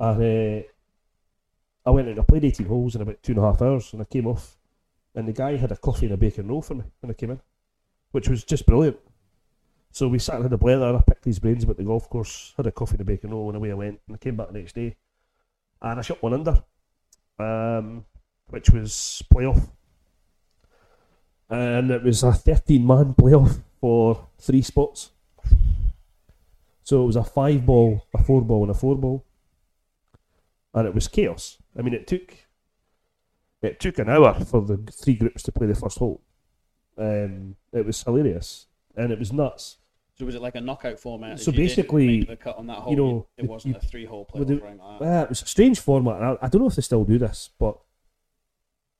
[0.00, 0.62] and uh,
[1.86, 4.02] I went and I played 18 holes in about two and a half hours, and
[4.02, 4.56] I came off,
[5.14, 7.30] and the guy had a coffee and a bacon roll for me when I came
[7.30, 7.40] in,
[8.10, 8.96] which was just brilliant.
[9.94, 10.96] So we sat and had a blather.
[10.96, 13.48] I picked these brains about the golf course, had a coffee and a bacon roll,
[13.48, 14.00] and away I went.
[14.08, 14.96] And I came back the next day,
[15.80, 16.64] and I shot one under,
[17.38, 18.04] um,
[18.48, 19.68] which was playoff,
[21.48, 25.12] and it was a 13 man playoff for three spots.
[26.82, 29.24] So it was a five ball, a four ball, and a four ball,
[30.74, 31.58] and it was chaos.
[31.78, 32.34] I mean, it took
[33.62, 36.20] it took an hour for the three groups to play the first hole.
[36.98, 39.78] Um, it was hilarious and it was nuts.
[40.16, 41.40] So was it like a knockout format?
[41.40, 44.46] So basically, the cut on that hole, you know, it wasn't you- a three-hole playoff
[44.46, 45.20] the- like that.
[45.20, 46.16] Uh, it was a strange format.
[46.16, 47.78] and I, I don't know if they still do this, but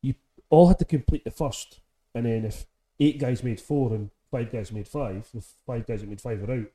[0.03, 0.15] you
[0.51, 1.81] all had to complete the first,
[2.15, 2.67] and then if
[2.99, 6.41] eight guys made four and five guys made five, the five guys that made five
[6.41, 6.67] were out,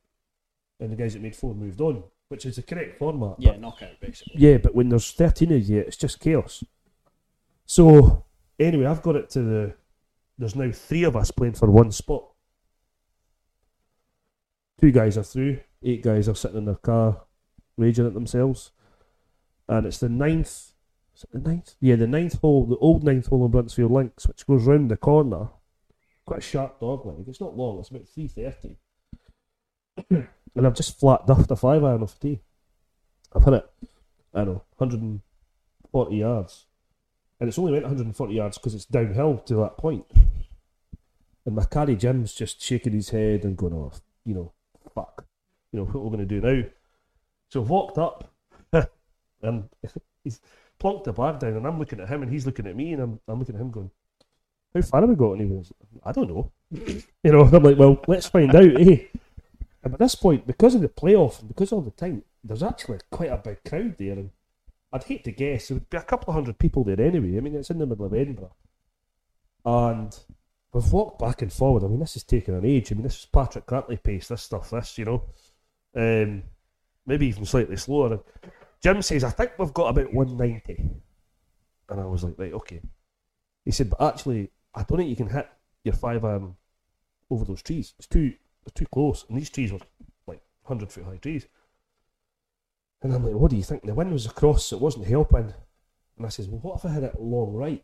[0.80, 3.36] and the guys that made four moved on, which is the correct format.
[3.40, 4.36] yeah, but- knockout basically.
[4.38, 6.64] yeah, but when there's thirteen of you, it's just chaos.
[7.66, 8.24] So
[8.58, 9.74] anyway, I've got it to the.
[10.38, 12.29] There's now three of us playing for one spot.
[14.82, 15.60] Two guys are through.
[15.84, 17.24] Eight guys are sitting in their car,
[17.78, 18.72] raging at themselves,
[19.68, 20.72] and it's the ninth.
[21.16, 21.76] Is it the ninth?
[21.80, 24.98] Yeah, the ninth hole, the old ninth hole in Bruntsfield Links, which goes round the
[24.98, 25.50] corner.
[26.26, 27.26] Quite a sharp dog leg.
[27.28, 27.80] It's not long.
[27.80, 28.78] It's about three thirty.
[30.10, 32.42] and I've just flat duffed a five iron off a tee.
[33.34, 33.70] I've hit it.
[34.34, 36.66] I don't know, 140 yards.
[37.40, 40.06] And it's only went 140 yards because it's downhill to that point.
[41.46, 44.54] And my caddy Jim's just shaking his head and going, off, you know,
[44.94, 45.26] fuck.
[45.72, 46.68] You know, what we're going to do now.
[47.50, 48.32] So I've walked up
[49.42, 49.70] and
[50.24, 50.40] he's
[50.80, 53.02] plonked the bag down and I'm looking at him and he's looking at me and
[53.02, 53.92] I'm, I'm looking at him going,
[54.74, 55.34] how far have we got?
[55.34, 55.74] And he goes,
[56.04, 56.52] I don't know.
[56.72, 59.06] you know, I'm like, well, let's find out, eh?
[59.84, 63.00] And at this point, because of the playoff and because of the time, there's actually
[63.12, 64.14] quite a big crowd there.
[64.14, 64.30] And
[64.92, 67.38] I'd hate to guess, there would be a couple of hundred people there anyway.
[67.38, 68.54] I mean, it's in the middle of Edinburgh.
[69.66, 70.18] And
[70.74, 71.84] we've walked back and forward.
[71.84, 72.92] I mean, this is taking an age.
[72.92, 75.24] I mean, this is Patrick Cantlay pace, this stuff, this, you know.
[75.96, 76.44] Um,
[77.06, 78.14] maybe even slightly slower.
[78.14, 78.52] And
[78.82, 80.90] Jim says, I think we've got about 190.
[81.90, 82.82] And I was like, right, okay.
[83.66, 85.50] He said, but actually, I don't think you can hit
[85.84, 86.56] your five iron
[87.30, 87.94] over those trees.
[87.98, 89.26] It's too, it's too close.
[89.28, 89.80] And these trees were
[90.28, 91.48] like 100 foot high trees.
[93.02, 93.84] And I'm like, what do you think?
[93.84, 95.54] The wind was across, so it wasn't helping.
[96.18, 97.84] And I says, well, what if I had it long right?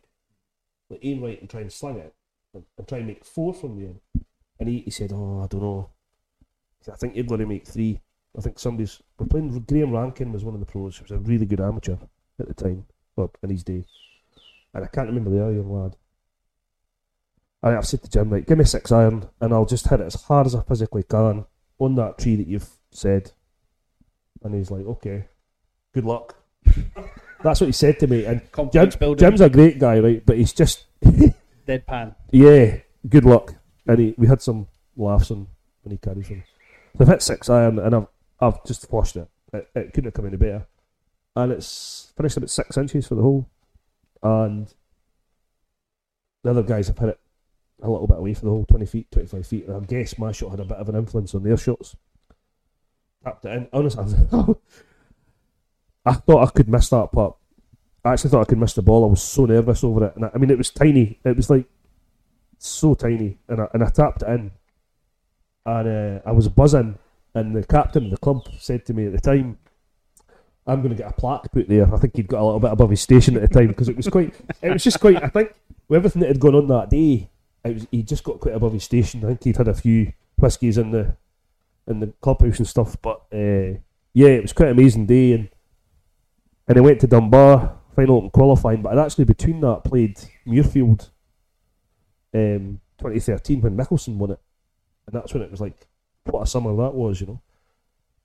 [0.88, 2.14] Like aim right and try and sling it
[2.56, 4.00] and, and try and make four from the end.
[4.58, 5.90] And he, he said, oh, I don't know.
[6.78, 8.00] He said, I think you're going to make three.
[8.36, 9.00] I think somebody's.
[9.18, 9.58] We're playing.
[9.60, 10.98] Graham Rankin was one of the pros.
[10.98, 11.96] He was a really good amateur
[12.38, 13.84] at the time, well, in his day.
[14.74, 15.96] And I can't remember the other young lad.
[17.62, 20.06] And I've said to Jim, right, give me six iron and I'll just hit it
[20.06, 21.46] as hard as I physically can
[21.78, 23.32] on that tree that you've said.
[24.42, 25.28] And he's like, okay,
[25.94, 26.36] good luck.
[27.42, 28.24] That's what he said to me.
[28.24, 28.42] And
[28.72, 29.16] Jim, building.
[29.16, 30.24] Jim's a great guy, right?
[30.24, 30.84] But he's just,
[31.66, 32.14] deadpan.
[32.30, 33.54] yeah, good luck.
[33.86, 35.46] And he, we had some laughs on
[35.82, 36.42] when he carried from.
[36.96, 38.06] So I've hit six iron and I've,
[38.40, 39.28] I've just flushed it.
[39.52, 39.68] it.
[39.74, 40.66] It couldn't have come any better.
[41.34, 43.48] And it's finished about six inches for the hole.
[44.22, 44.72] And
[46.42, 47.20] the other guys have hit it
[47.82, 49.66] a little bit away for the hole, 20 feet, 25 feet.
[49.66, 51.94] And I guess my shot had a bit of an influence on their shots.
[53.22, 53.68] Tapped it in.
[53.72, 54.04] Honestly,
[56.06, 57.36] I thought I could miss that putt.
[58.06, 59.04] I actually thought I could miss the ball.
[59.04, 60.16] I was so nervous over it.
[60.16, 61.18] And I, I mean, it was tiny.
[61.24, 61.66] It was like
[62.58, 63.38] so tiny.
[63.48, 64.50] And I, and I tapped it in.
[65.64, 66.98] And uh, I was buzzing.
[67.34, 69.58] And the captain of the club said to me at the time,
[70.66, 71.92] I'm going to get a plaque put there.
[71.92, 73.96] I think he'd got a little bit above his station at the time because it
[73.96, 75.52] was quite, it was just quite, I think,
[75.88, 77.30] with everything that had gone on that day,
[77.64, 79.24] it was, he just got quite above his station.
[79.24, 81.16] I think he'd had a few whiskies in the
[81.86, 82.96] in the clubhouse and stuff.
[83.00, 83.78] But uh,
[84.12, 85.32] yeah, it was quite an amazing day.
[85.32, 85.48] And
[86.68, 88.82] and I went to Dunbar, final and qualifying.
[88.82, 91.10] But I'd actually, between that, played Muirfield
[92.34, 94.40] um, 2013 when Mickelson won it.
[95.06, 95.86] And that's when it was like,
[96.24, 97.40] what a summer that was, you know.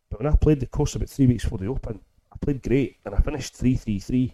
[0.10, 2.02] But when I played the course about three weeks before the Open,
[2.32, 4.34] I played great and I finished 3 3 3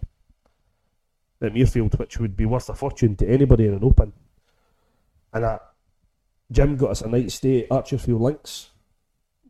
[1.43, 4.13] at Muirfield, which would be worth a fortune to anybody in an Open.
[5.33, 5.59] And
[6.51, 8.69] Jim got us a night stay at Archerfield Links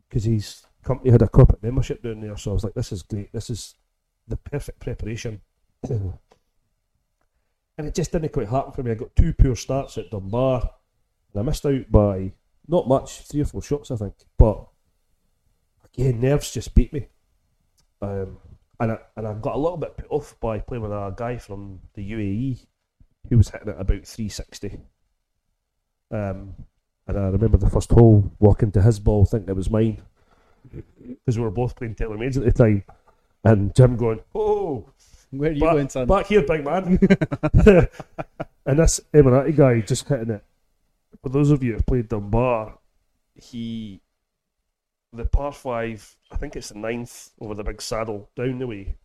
[0.08, 2.36] because his company had a corporate membership down there.
[2.36, 3.32] So I was like, this is great.
[3.32, 3.74] This is
[4.26, 5.40] the perfect preparation.
[7.78, 8.90] And it just didn't quite happen for me.
[8.90, 10.68] I got two poor starts at Dunbar
[11.32, 12.32] and I missed out by
[12.66, 14.14] not much, three or four shots, I think.
[14.36, 14.66] But
[15.84, 17.06] again, nerves just beat me.
[18.02, 18.38] Um,
[18.80, 21.38] and I, and I got a little bit put off by playing with a guy
[21.38, 22.66] from the UAE
[23.28, 24.80] who was hitting at about 360.
[26.10, 26.54] Um,
[27.06, 30.02] and I remember the first hole walking to his ball, thinking it was mine,
[30.72, 32.84] because we were both playing TaylorMades at the time,
[33.44, 34.90] and Jim going, "Oh,
[35.30, 36.06] Where are you back, going, son?
[36.06, 36.98] back here, big man,"
[38.66, 40.44] and this Emirati guy just hitting it.
[41.22, 42.78] For those of you who played Dunbar,
[43.34, 44.00] he
[45.12, 48.96] the par five, I think it's the ninth over the big saddle down the way.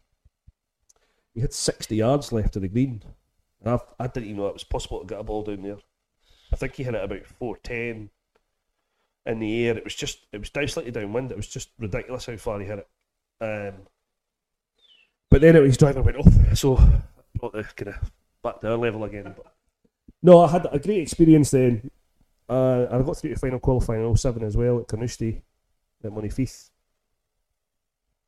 [1.34, 3.04] He had sixty yards left of the green.
[3.62, 5.78] And I've, I didn't even know it was possible to get a ball down there.
[6.52, 8.10] I think he hit it about four ten
[9.26, 9.78] in the air.
[9.78, 11.32] It was just it was down slightly downwind.
[11.32, 12.88] It was just ridiculous how far he hit it.
[13.42, 13.88] Um,
[15.34, 16.76] but then it, his driver went off, so
[17.34, 18.12] brought the kind of
[18.44, 19.34] back to our level again.
[19.36, 19.52] But
[20.22, 21.90] no, I had a great experience then.
[22.48, 25.42] Uh, I got through to final qualifying in 07 as well at Carnoustie
[26.04, 26.70] at Monifieth.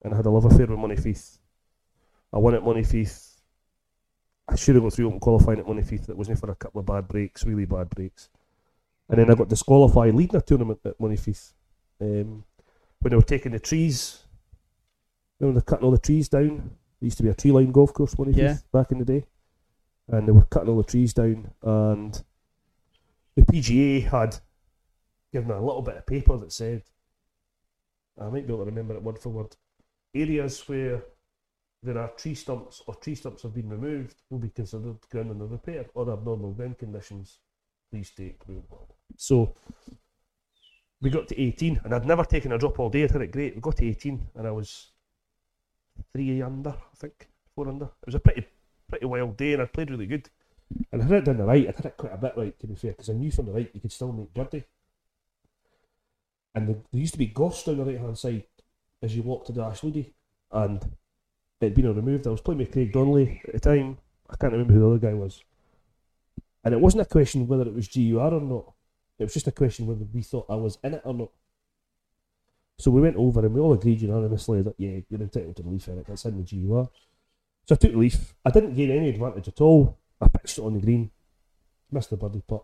[0.01, 1.37] And I had a love affair with Monifieth.
[2.33, 3.35] I won at Monifieth.
[4.47, 6.09] I should have got through open qualifying at Monifieth.
[6.09, 8.29] It wasn't for a couple of bad breaks, really bad breaks.
[9.09, 11.53] And then I got disqualified leading a tournament at Monifieth.
[12.01, 12.45] Um,
[12.97, 14.23] when they were taking the trees,
[15.39, 16.71] they were cutting all the trees down.
[16.99, 18.57] There used to be a tree line golf course, Monifieth, Yeah.
[18.71, 19.25] back in the day.
[20.07, 21.51] And they were cutting all the trees down.
[21.61, 22.23] And
[23.35, 24.37] the PGA had
[25.31, 26.83] given a little bit of paper that said,
[28.17, 29.55] I might be able to remember it word for word,
[30.13, 31.03] areas where
[31.83, 35.45] there are tree stumps or tree stumps have been removed will be considered ground under
[35.45, 37.39] repair or abnormal ground conditions.
[37.91, 38.63] Please take room.
[39.17, 39.53] So
[41.01, 43.03] we got to 18 and I'd never taken a drop all day.
[43.03, 43.55] I'd had it great.
[43.55, 44.91] We got to 18 and I was
[46.13, 47.85] three under, I think, four under.
[47.85, 48.45] It was a pretty
[48.89, 50.29] pretty wild day and I played really good.
[50.91, 51.67] And I hit it down the right.
[51.67, 53.51] I hit it quite a bit right, to be fair, because I knew from the
[53.51, 54.63] right you could still make birdie.
[56.53, 58.45] And the, there used to be goss down the right hand side
[59.01, 60.13] as you walked to the Ashleedy,
[60.51, 60.81] and
[61.61, 62.25] it'd been removed.
[62.25, 63.97] I was playing with Craig Donnelly at the time.
[64.29, 65.43] I can't remember who the other guy was.
[66.63, 68.73] And it wasn't a question whether it was GUR or not.
[69.19, 71.29] It was just a question whether we thought I was in it or not.
[72.77, 75.69] So we went over and we all agreed unanimously that yeah, you're entitled to the
[75.69, 76.07] leaf, Eric.
[76.07, 76.89] That's in the GUR.
[77.65, 78.35] So I took the leaf.
[78.45, 79.97] I didn't gain any advantage at all.
[80.21, 81.11] I pitched it on the green,
[81.91, 82.63] missed the birdie putt,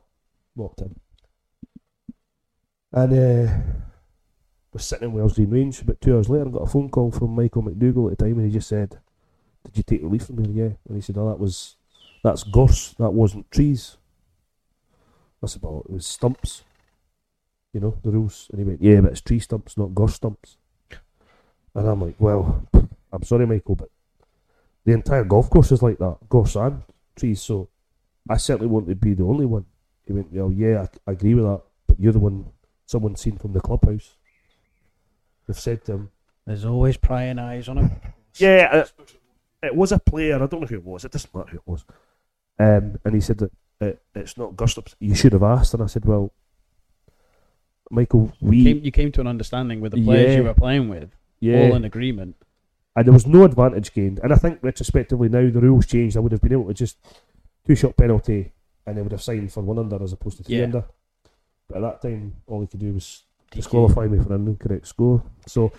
[0.55, 0.95] walked in.
[2.93, 3.53] And uh,
[4.73, 7.11] was sitting in Wells Green Range about two hours later and got a phone call
[7.11, 8.99] from Michael McDougall at the time and he just said,
[9.65, 10.49] Did you take the leaf from me?
[10.51, 10.73] Yeah.
[10.87, 11.75] And he said, Oh that was
[12.23, 13.97] that's gorse, that wasn't trees.
[15.43, 16.63] I said, Well, it was stumps.
[17.73, 18.47] You know, the rules.
[18.51, 20.57] And he went, Yeah, but it's tree stumps, not gorse stumps.
[21.73, 22.67] And I'm like, Well,
[23.13, 23.89] I'm sorry, Michael, but
[24.85, 26.81] the entire golf course is like that, gorse and
[27.15, 27.69] trees, so
[28.29, 29.65] I certainly want to be the only one.
[30.05, 32.45] He went, Well, yeah, I, I agree with that, but you're the one
[32.85, 34.17] someone seen from the clubhouse.
[35.47, 36.11] They've said to him,
[36.45, 37.91] There's always prying eyes on him.
[38.37, 38.93] Yeah, it,
[39.61, 40.35] it was a player.
[40.35, 41.03] I don't know who it was.
[41.03, 41.83] It doesn't matter who it was.
[42.57, 43.51] Um, and he said that
[43.81, 44.95] it, it's not Gustavs.
[45.01, 45.73] You should have asked.
[45.73, 46.31] And I said, well,
[47.91, 50.87] Michael, we You came, you came to an understanding with the players you were playing
[50.89, 51.11] with,
[51.41, 52.35] yeah, all in agreement.
[52.95, 54.19] and there was no advantage gained.
[54.23, 56.15] And I think retrospectively now the rules changed.
[56.17, 56.97] I would have been able to just
[57.67, 58.51] two shot penalty,
[58.85, 60.63] and they would have signed for one under as opposed to three Yeah.
[60.63, 60.85] under.
[61.67, 65.23] But at that time, all he could do was disqualify me for an incorrect score.
[65.45, 65.71] So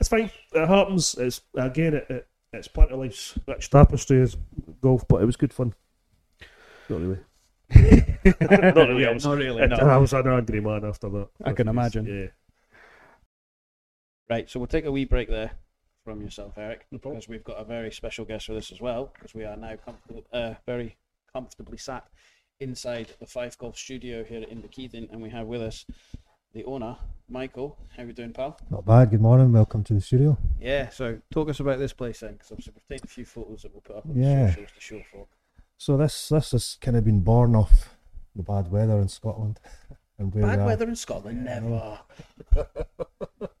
[0.00, 0.30] it's fine.
[0.52, 1.14] It happens.
[1.14, 4.36] It's again, it, it it's part of life's rich tapestry is
[4.80, 5.72] golf, but it was good fun.
[6.88, 7.18] Not really.
[7.74, 9.06] Not really.
[9.06, 9.76] I was, Not really, no.
[9.76, 11.28] I was an angry man after that.
[11.44, 12.06] I can imagine.
[12.06, 12.26] Yeah.
[14.28, 15.52] Right, so we'll take a wee break there
[16.04, 17.18] from yourself, Eric, No problem.
[17.18, 19.76] because we've got a very special guest with us as well, because we are now
[19.76, 20.96] comfortable, uh, very
[21.32, 22.06] comfortably sat
[22.60, 25.84] inside the Fife Golf Studio here in the Keithin, and we have with us
[26.52, 26.96] the owner,
[27.28, 27.76] Michael.
[27.96, 28.56] How you doing, pal?
[28.70, 29.10] Not bad.
[29.10, 29.52] Good morning.
[29.52, 30.36] Welcome to the studio.
[30.60, 33.62] Yeah, so talk us about this place then, because obviously we've taken a few photos
[33.62, 34.46] that we'll put up on Yeah.
[34.46, 35.28] the socials to show folk.
[35.80, 37.96] So this this has kind of been born off
[38.36, 39.58] the bad weather in Scotland
[40.18, 40.66] and where Bad we are.
[40.66, 41.98] weather in Scotland, never.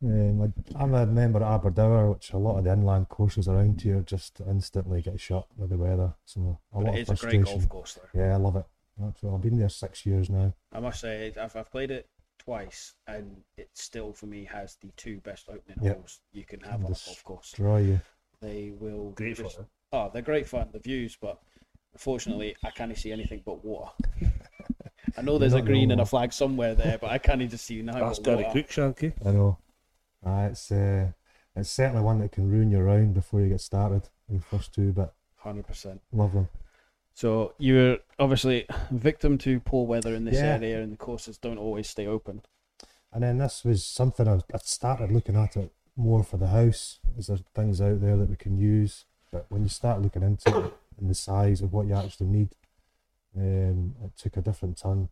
[0.02, 3.80] Um, I- I'm a member of Aberdour, which a lot of the inland courses around
[3.80, 6.12] here just instantly get shut with the weather.
[6.26, 8.26] So a But lot it of is a great golf course there.
[8.28, 8.66] Yeah, I love it.
[9.02, 9.36] Absolutely.
[9.38, 10.52] I've been there six years now.
[10.74, 12.06] I must say, I've, I've played it
[12.38, 15.94] twice, and it still, for me, has the two best opening Yeah.
[15.94, 17.48] holes you can have on a golf course.
[17.50, 18.00] Destroy you.
[18.42, 19.66] They will Great just- fun.
[19.92, 21.40] Oh, they're great fun, the views, but
[21.92, 23.90] unfortunately, I can't see anything but water.
[25.16, 27.66] I know there's a green only and a flag somewhere there, but I can't just
[27.66, 27.92] see now.
[27.94, 28.62] That's but Gary water.
[28.62, 29.12] Cruikshank.
[29.26, 29.58] I know.
[30.24, 31.08] Uh, it's uh,
[31.56, 34.08] it's certainly one that can ruin your round before you get started.
[34.28, 35.14] In the first two, but
[35.44, 35.98] 100%.
[36.12, 36.48] love them.
[37.14, 40.54] So you're obviously victim to poor weather in this Yeah.
[40.54, 42.42] area, and the courses don't always stay open.
[43.12, 47.00] And then this was something I, I started looking at it more for the house.
[47.18, 49.06] Is there things out there that we can use?
[49.32, 52.54] But when you start looking into it and the size of what you actually need,
[53.36, 55.08] um, it took a different turn.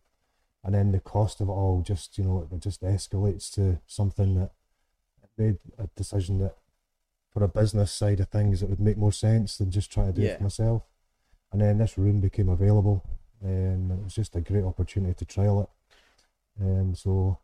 [0.63, 4.35] And then the cost of it all just, you know, it just escalates to something
[4.35, 4.51] that
[5.37, 6.55] made a decision that
[7.31, 10.13] for a business side of things, it would make more sense than just trying to
[10.13, 10.31] do Yeah.
[10.33, 10.83] it for myself.
[11.51, 13.03] And then this room became available,
[13.43, 15.69] um, and it was just a great opportunity to trial it.
[16.61, 17.39] Um, so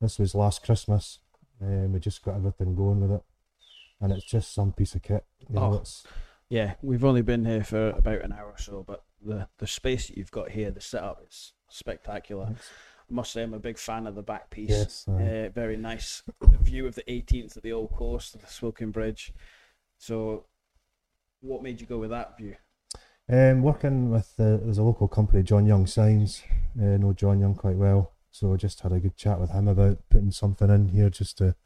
[0.00, 1.18] this was last Christmas.
[1.60, 3.22] Um, we just got everything going with it,
[4.00, 5.24] and it's just some piece of kit.
[5.48, 5.74] You know, Oh.
[5.74, 6.06] it's
[6.50, 10.08] Yeah, we've only been here for about an hour or so, but the the space
[10.08, 12.44] that you've got here, the setup is spectacular.
[12.50, 12.68] it's-
[13.08, 14.70] I must say, I'm a big fan of the back piece.
[14.70, 16.22] yes, uh, Uh, very nice
[16.62, 19.32] view of the 18th of the old course, the Swilcan Bridge.
[19.98, 20.46] So,
[21.40, 22.54] what made you go with that view?
[23.28, 26.42] Um, working with the, there's a local company, John Young Signs.
[26.80, 29.66] Uh, know John Young quite well, so I just had a good chat with him
[29.66, 31.56] about putting something in here just to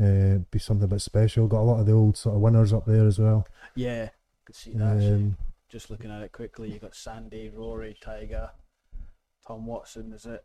[0.00, 1.46] uh, be something a bit special.
[1.46, 3.46] Got a lot of the old sort of winners up there as well.
[3.74, 4.08] Yeah,
[4.44, 4.92] could see that.
[4.92, 5.36] Um,
[5.68, 8.50] Just looking at it quickly, you got Sandy, Rory, Tiger,
[9.46, 10.44] Tom Watson, is it?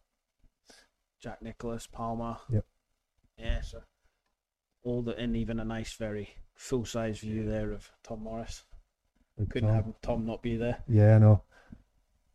[1.20, 2.38] Jack Nicklaus, Palmer.
[2.51, 2.66] Yep.
[3.38, 3.82] Yeah, so
[4.84, 8.64] all the and even a nice, very full size view there of Tom Morris.
[9.38, 9.76] with Couldn't Tom.
[9.76, 10.78] have Tom not be there.
[10.88, 11.41] Yeah, I know.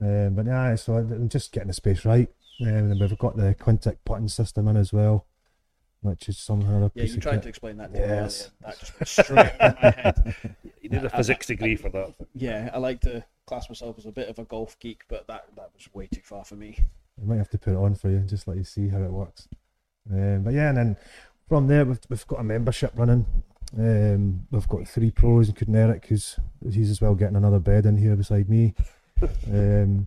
[0.02, 2.28] Um, but yeah, so I'm just getting the space right.
[2.62, 5.26] Um, and then we've got the Quintic putting system in as well,
[6.02, 7.42] which is somehow a Yeah, piece you of tried kit.
[7.44, 8.50] to explain that to Yes.
[8.62, 8.74] me earlier.
[8.74, 10.34] That just went straight in my head.
[10.82, 12.14] You need a I- physics degree for that.
[12.34, 15.44] Yeah, I like to class myself as a bit of a golf geek, but that
[15.56, 16.78] that was way too far for me.
[17.20, 19.02] I might have to put it on for you, and just let you see how
[19.02, 19.46] it works.
[20.10, 20.96] Um, but yeah, and then
[21.48, 23.26] from there we've, we've got a membership running.
[23.78, 26.36] Um, we've got three pros, including Eric, who's
[26.68, 28.74] he's as well getting another bed in here beside me.
[29.52, 30.06] Um,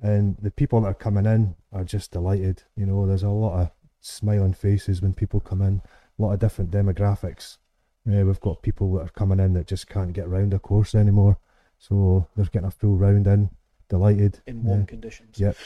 [0.00, 2.62] and the people that are coming in are just delighted.
[2.76, 3.70] You know, there's a lot of
[4.00, 5.82] smiling faces when people come in.
[6.18, 7.58] A lot of different demographics.
[8.08, 10.94] Uh, we've got people that are coming in that just can't get round a course
[10.94, 11.38] anymore,
[11.78, 13.50] so they're getting a full round in.
[13.88, 14.40] Delighted.
[14.46, 15.38] In Uh, warm conditions.
[15.38, 15.56] Yep.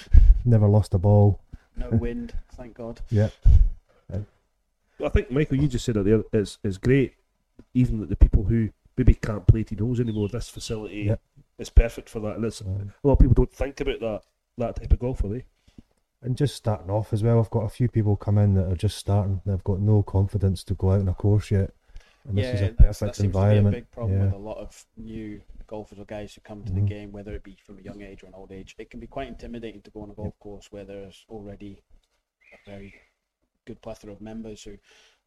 [0.44, 1.40] never lost a ball.
[1.76, 3.00] No wind, thank God.
[3.10, 3.32] Yep,
[5.04, 6.22] I think Michael, you just said it there.
[6.32, 7.14] It's it's great,
[7.74, 10.28] even that the people who maybe can't play T holes anymore.
[10.28, 11.20] This facility Yep.
[11.58, 12.36] is perfect for that.
[12.36, 14.22] And it's, Um, a lot of people don't think about that
[14.58, 15.44] that type of golf, are they?
[16.22, 18.76] And just starting off as well, I've got a few people come in that are
[18.76, 19.40] just starting.
[19.44, 21.72] They've got no confidence to go out on a course yet.
[22.28, 23.66] And this yeah, is a that's, perfect that seems environment.
[23.66, 24.24] to be a big problem yeah.
[24.26, 26.86] with a lot of new golfers or guys who come to the Mhm.
[26.88, 28.76] game, whether it be from a young age or an old age.
[28.78, 31.82] It can be quite intimidating to go on a golf course where there's already
[32.52, 32.94] a very
[33.64, 34.72] good plethora of members who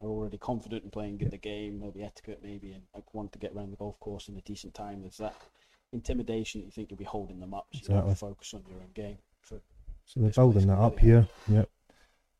[0.00, 3.38] are already confident in playing the game, know the etiquette maybe, and like want to
[3.38, 5.00] get around the golf course in a decent time.
[5.02, 5.34] There's that
[5.92, 8.28] intimidation that you think you'll be holding them up, so you don't Exactly.
[8.28, 9.18] focus on your own game.
[10.06, 11.28] So they're building that up here.
[11.48, 11.68] Yep.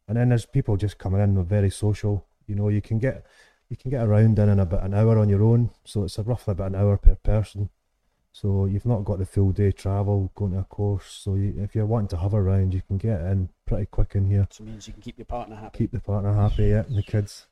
[0.08, 1.34] And then there's people just coming in.
[1.34, 2.24] They're very social.
[2.46, 3.26] You know, you can get
[3.68, 5.70] you can get around in in about an hour on your own.
[5.84, 7.70] So it's a roughly about an hour per person.
[8.30, 11.06] So you've not got the full day travel going to a course.
[11.06, 14.26] So you, if you're wanting to hover around, you can get in pretty quick in
[14.26, 14.46] here.
[14.50, 15.78] So it means you can keep your partner happy.
[15.78, 17.46] Keep the partner happy, yeah, and the kids.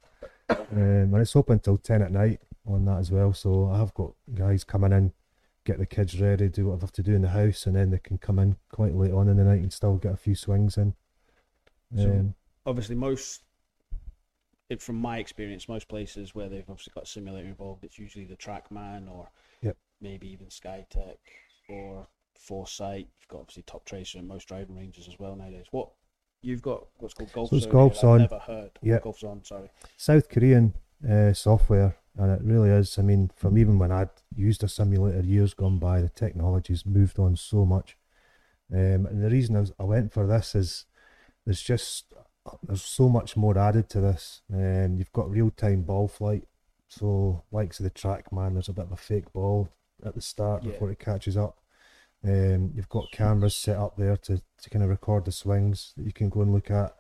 [0.50, 3.32] Um, and it's open till ten at night on that as well.
[3.32, 5.12] So I have got guys coming in,
[5.64, 7.90] get the kids ready, do what they have to do in the house, and then
[7.90, 10.34] they can come in quite late on in the night and still get a few
[10.34, 10.94] swings in.
[11.96, 12.34] So- Um,
[12.66, 13.42] obviously most
[14.80, 18.34] from my experience most places where they've obviously got a simulator involved it's usually the
[18.36, 19.76] trackman or Yep.
[20.00, 21.18] maybe even SkyTrak
[21.68, 25.90] or foresight you've got obviously top tracer and most driving ranges as well nowadays what
[26.42, 29.04] you've got what's called golf So Zone Golf here that I've never heard Yep.
[29.04, 30.74] Golfzon sorry South Korean
[31.08, 32.98] uh, software, and it really is.
[32.98, 37.18] I mean, from even when I'd used a simulator years gone by, the technology's moved
[37.18, 37.96] on so much.
[38.72, 40.86] Um, and the reason I, was, I went for this is
[41.44, 42.12] there's just
[42.62, 44.42] there's so much more added to this.
[44.52, 46.44] Um, you've got real time ball flight,
[46.88, 49.68] so likes of the TrackMan, there's a bit of a fake ball
[50.04, 50.72] at the start Yeah.
[50.72, 51.60] before it catches up.
[52.22, 56.06] Um, you've got cameras set up there to, to kind of record the swings that
[56.06, 56.94] you can go and look at.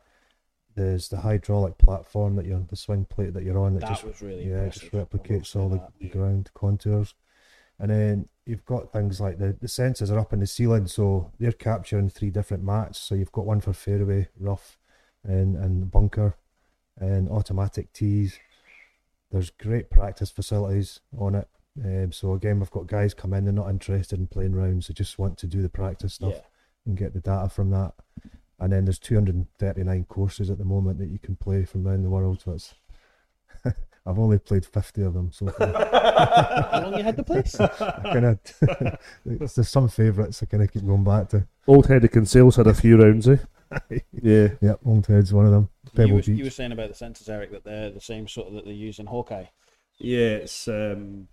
[0.76, 4.04] There's the hydraulic platform that you're the swing plate that you're on that, that just
[4.04, 7.14] was really yeah, it just replicates all the ground contours.
[7.78, 11.32] And then you've got things like the, the sensors are up in the ceiling, so
[11.38, 12.98] they're capturing three different mats.
[12.98, 14.78] So you've got one for fairway, rough,
[15.24, 16.36] and, and bunker,
[16.98, 18.38] and automatic tees.
[19.30, 21.48] There's great practice facilities on it.
[21.84, 24.94] Um, so again, we've got guys come in, they're not interested in playing rounds, they
[24.94, 26.40] just want to do the practice stuff yeah
[26.86, 27.94] and get the data from that.
[28.60, 32.10] And then there's 239 courses at the moment that you can play from around the
[32.10, 32.42] world.
[32.42, 32.74] So it's
[34.06, 35.66] I've only played 50 of them so far.
[36.70, 37.68] how long you had the place I
[38.02, 38.38] kind of
[39.24, 41.46] there's some favourites I kind of keep going back to.
[41.66, 43.38] Old Head of Kinsale had a few rounds, eh?
[44.22, 44.48] yeah.
[44.60, 45.70] Yep, Old Head's one of them.
[45.84, 48.48] you, Pebble was, you were saying about the sensors Eric that they're the same sort
[48.48, 49.46] of that they use in Hawkeye
[49.98, 51.28] Yeah, it's um,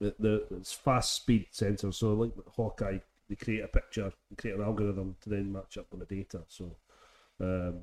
[0.00, 1.92] the, the it's fast speed sensor.
[1.92, 2.98] So like Hawkeye,
[3.28, 6.42] they create a picture, create an algorithm to then match up with the data.
[6.48, 6.76] So
[7.40, 7.80] um,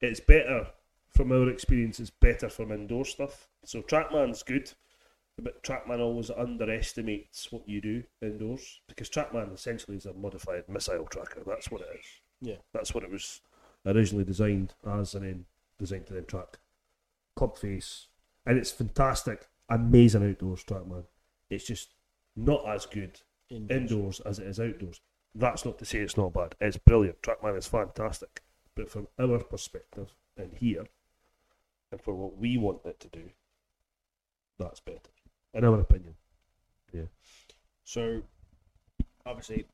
[0.00, 0.66] it's better
[1.10, 3.48] from our experience, it's better from indoor stuff.
[3.64, 4.70] So TrackMan's good,
[5.40, 11.06] but TrackMan always underestimates what you do indoors because TrackMan essentially is a modified missile
[11.06, 11.42] tracker.
[11.46, 12.06] That's what it is.
[12.40, 12.56] Yeah.
[12.72, 13.40] That's what it was
[13.86, 15.44] originally designed as and then
[15.78, 16.58] designed to then track.
[17.36, 18.08] Club face.
[18.46, 19.48] And it's fantastic.
[19.68, 21.04] Amazing outdoors TrackMan.
[21.50, 21.94] It's just
[22.36, 23.20] not as good
[23.50, 25.00] indoors as it is outdoors.
[25.34, 26.56] That's not to say it's not bad.
[26.60, 27.22] It's brilliant.
[27.22, 28.42] Trackman is fantastic.
[28.74, 30.86] But from our perspective in here,
[31.90, 33.30] and for what we want it to do,
[34.58, 35.10] that's better.
[35.54, 36.14] In our opinion.
[36.92, 37.06] Yeah.
[37.84, 38.22] So,
[39.24, 39.66] obviously,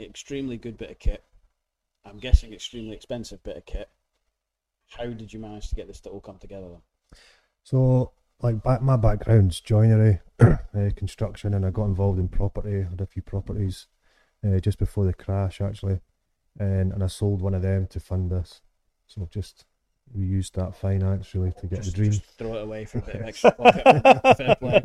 [0.00, 1.24] extremely good bit of kit.
[2.04, 3.88] I'm guessing extremely expensive bit of kit.
[4.88, 6.68] How did you manage to get this to all come together?
[6.68, 6.82] Then?
[7.64, 8.12] So,
[8.42, 10.56] like back, my background's joinery, uh,
[10.94, 12.80] construction, and I got involved in property.
[12.80, 13.86] I had a few properties
[14.46, 16.00] uh, just before the crash, actually,
[16.58, 18.60] and and I sold one of them to fund this.
[19.06, 19.64] So just
[20.14, 22.10] we used that finance really to get just, the dream.
[22.12, 24.36] just throw it away for a bit of extra pocket.
[24.36, 24.82] Fair play.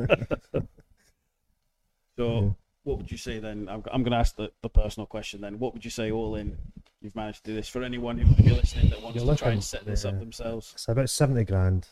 [2.17, 2.49] So, Yeah.
[2.83, 3.67] what would you say then?
[3.69, 5.59] I'm, I'm going to ask the, the personal question then.
[5.59, 6.57] What would you say all in?
[7.01, 9.39] You've managed to do this for anyone who might be listening that wants You're to
[9.39, 10.71] try and set this up themselves.
[10.73, 11.87] It's about seventy grand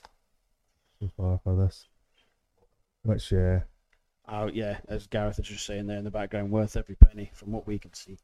[0.99, 1.87] so far for this,
[3.03, 3.61] which yeah,
[4.31, 7.51] Oh yeah, as Gareth is just saying there in the background, worth every penny from
[7.51, 8.19] what we can see.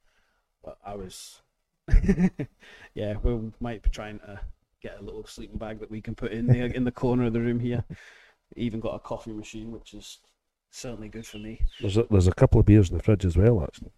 [0.63, 1.41] But I was,
[2.93, 4.39] yeah, we might be trying to
[4.83, 7.33] get a little sleeping bag that we can put in the in the corner of
[7.33, 7.83] the room here.
[8.55, 10.19] Even got a coffee machine, which is
[10.69, 11.59] certainly good for me.
[11.81, 13.91] There's a, there's a couple of beers in the fridge as well, actually.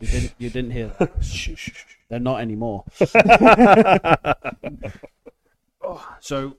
[0.00, 1.12] You didn't you didn't hear that?
[1.22, 1.96] Shh, shh, shh.
[2.08, 2.84] They're not anymore.
[5.88, 6.56] Oh, so,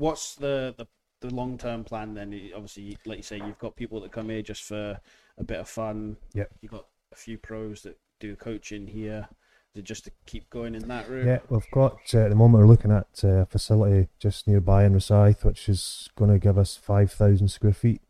[0.00, 0.86] what's the the,
[1.20, 2.28] the long term plan then?
[2.54, 4.98] Obviously, like you say, you've got people that come here just for
[5.38, 6.16] a bit of fun.
[6.34, 6.50] Yep.
[6.60, 9.28] You've got a few pros that do coaching here.
[9.74, 11.26] Is it just to keep going in that route?
[11.26, 11.38] yeah.
[11.48, 14.94] We've got uh, at the moment we're looking at uh, a facility just nearby in
[14.94, 18.00] Rosyth, which is going to give us five thousand square feet.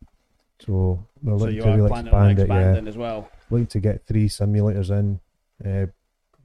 [0.65, 2.85] So we're So looking you to really planning on expand it.
[2.85, 3.29] Yeah, as well.
[3.51, 5.21] looking to get three simulators in,
[5.65, 5.87] uh,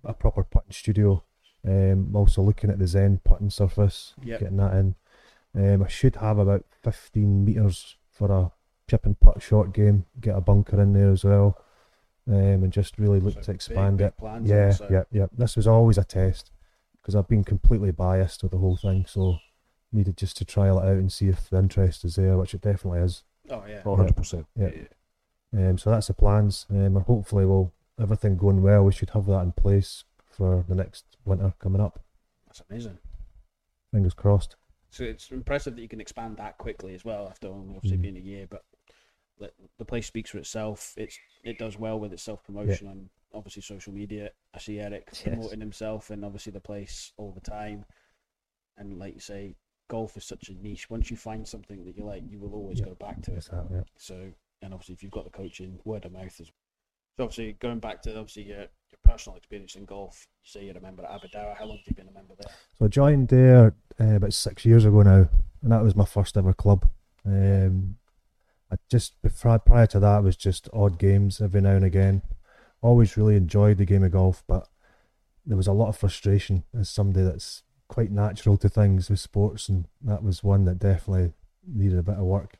[0.03, 1.23] a proper putting studio.
[1.67, 4.39] Um, also looking at the Zen putting surface, Yep.
[4.39, 4.95] getting that in.
[5.55, 8.51] Um, I should have about 15 meters for a
[8.89, 10.05] chip and putt short game.
[10.19, 11.57] Get a bunker in there as well,
[12.27, 14.17] um, and just really look So to expand big it.
[14.17, 14.87] plans Yeah, also.
[14.91, 15.27] yeah, yeah.
[15.37, 16.51] This was always a test
[17.01, 19.37] because I've been completely biased with the whole thing, so
[19.91, 22.61] needed just to trial it out and see if the interest is there, which it
[22.61, 23.23] definitely is.
[23.49, 23.81] Oh yeah.
[23.85, 24.45] Oh, 100%.
[24.57, 24.69] Yeah.
[25.53, 29.25] Um, so that's the plans, um, and hopefully, well, everything going well, we should have
[29.27, 32.03] that in place for the next winter coming up.
[32.47, 32.97] That's amazing.
[33.93, 34.57] Fingers crossed.
[34.95, 38.01] So it's impressive that you can expand that quickly as well after only obviously Mhm.
[38.01, 38.47] being a year.
[38.47, 38.63] But
[39.77, 40.93] the, place speaks for itself.
[40.95, 44.31] It's it does well with its self promotion on obviously social media.
[44.53, 45.23] I see Eric Yes.
[45.23, 47.85] promoting himself and obviously the place all the time.
[48.77, 49.57] And like you say,
[49.89, 50.89] golf is such a niche.
[50.89, 52.85] Once you find something that you like, you will always Yeah.
[52.85, 53.49] go back to it.
[53.51, 53.83] Yeah.
[53.97, 54.31] So,
[54.61, 56.53] and obviously, if you've got the coaching, word of mouth is.
[57.17, 60.77] So, obviously, going back to obviously your, your personal experience in golf, you say you're
[60.77, 61.55] a member at Aberdour.
[61.57, 62.51] How long have you been a member there?
[62.77, 65.29] So I joined there uh, about six years ago now,
[65.61, 66.87] and that was my first ever club.
[67.25, 67.95] Um,
[68.71, 72.21] I just prior to that was just odd games every now and again.
[72.81, 74.67] Always really enjoyed the game of golf, but
[75.45, 79.69] there was a lot of frustration as somebody that's quite natural to things with sports,
[79.69, 81.33] and that was one that definitely
[81.65, 82.57] needed a bit of work.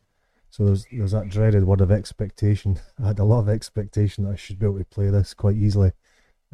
[0.56, 2.80] So there's there's that dreaded word of expectation.
[3.04, 5.58] I had a lot of expectation that I should be able to play this quite
[5.58, 5.92] easily.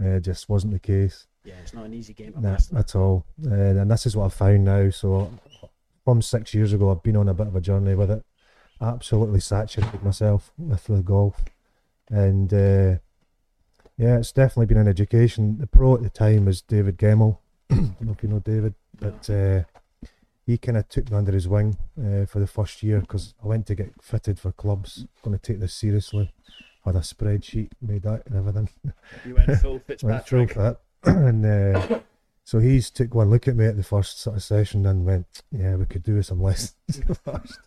[0.03, 1.27] Uh, just wasn't the case.
[1.43, 3.27] Yeah, it's not an easy game Nah, at all.
[3.45, 4.89] Uh, and this is what I've found now.
[4.89, 5.31] So
[6.03, 8.25] from six years ago, I've been on a bit of a journey with it.
[8.81, 11.43] Absolutely saturated myself with the golf,
[12.09, 12.97] and uh,
[13.97, 15.59] yeah, it's definitely been an education.
[15.59, 17.37] The pro at the time was David Gemmell.
[17.69, 19.61] I don't know if you know David, but uh,
[20.45, 23.47] he kind of took me under his wing uh, for the first year because I
[23.47, 25.05] went to get fitted for clubs.
[25.23, 26.31] Going to take this seriously.
[26.83, 28.69] Had a spreadsheet made out and everything.
[29.25, 29.71] You went full
[30.03, 30.77] went full Fitzpatrick.
[31.03, 31.99] and uh,
[32.43, 35.43] so he's took one look at me at the first sort of session and went,
[35.51, 36.75] "Yeah, we could do with some lessons."
[37.23, 37.59] first."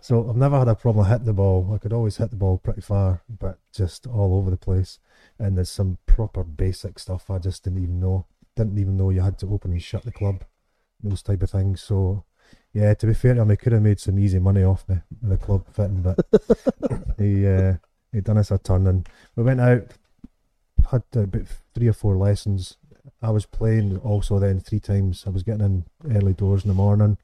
[0.00, 1.70] so I've never had a problem hitting the ball.
[1.74, 4.98] I could always hit the ball pretty far, but just all over the place.
[5.38, 8.26] And there's some proper basic stuff I just didn't even know.
[8.56, 10.44] Didn't even know you had to open and shut the club,
[11.02, 11.82] those type of things.
[11.82, 12.24] So.
[12.74, 14.96] Yeah, to be fair to him, he could have made some easy money off me
[15.20, 16.18] the club fitting, but
[17.18, 17.74] he uh,
[18.12, 19.92] he done us a turn and we went out,
[20.90, 22.76] had about three or four lessons.
[23.20, 25.24] I was playing also then three times.
[25.26, 25.84] I was getting in
[26.14, 27.18] early doors in the morning,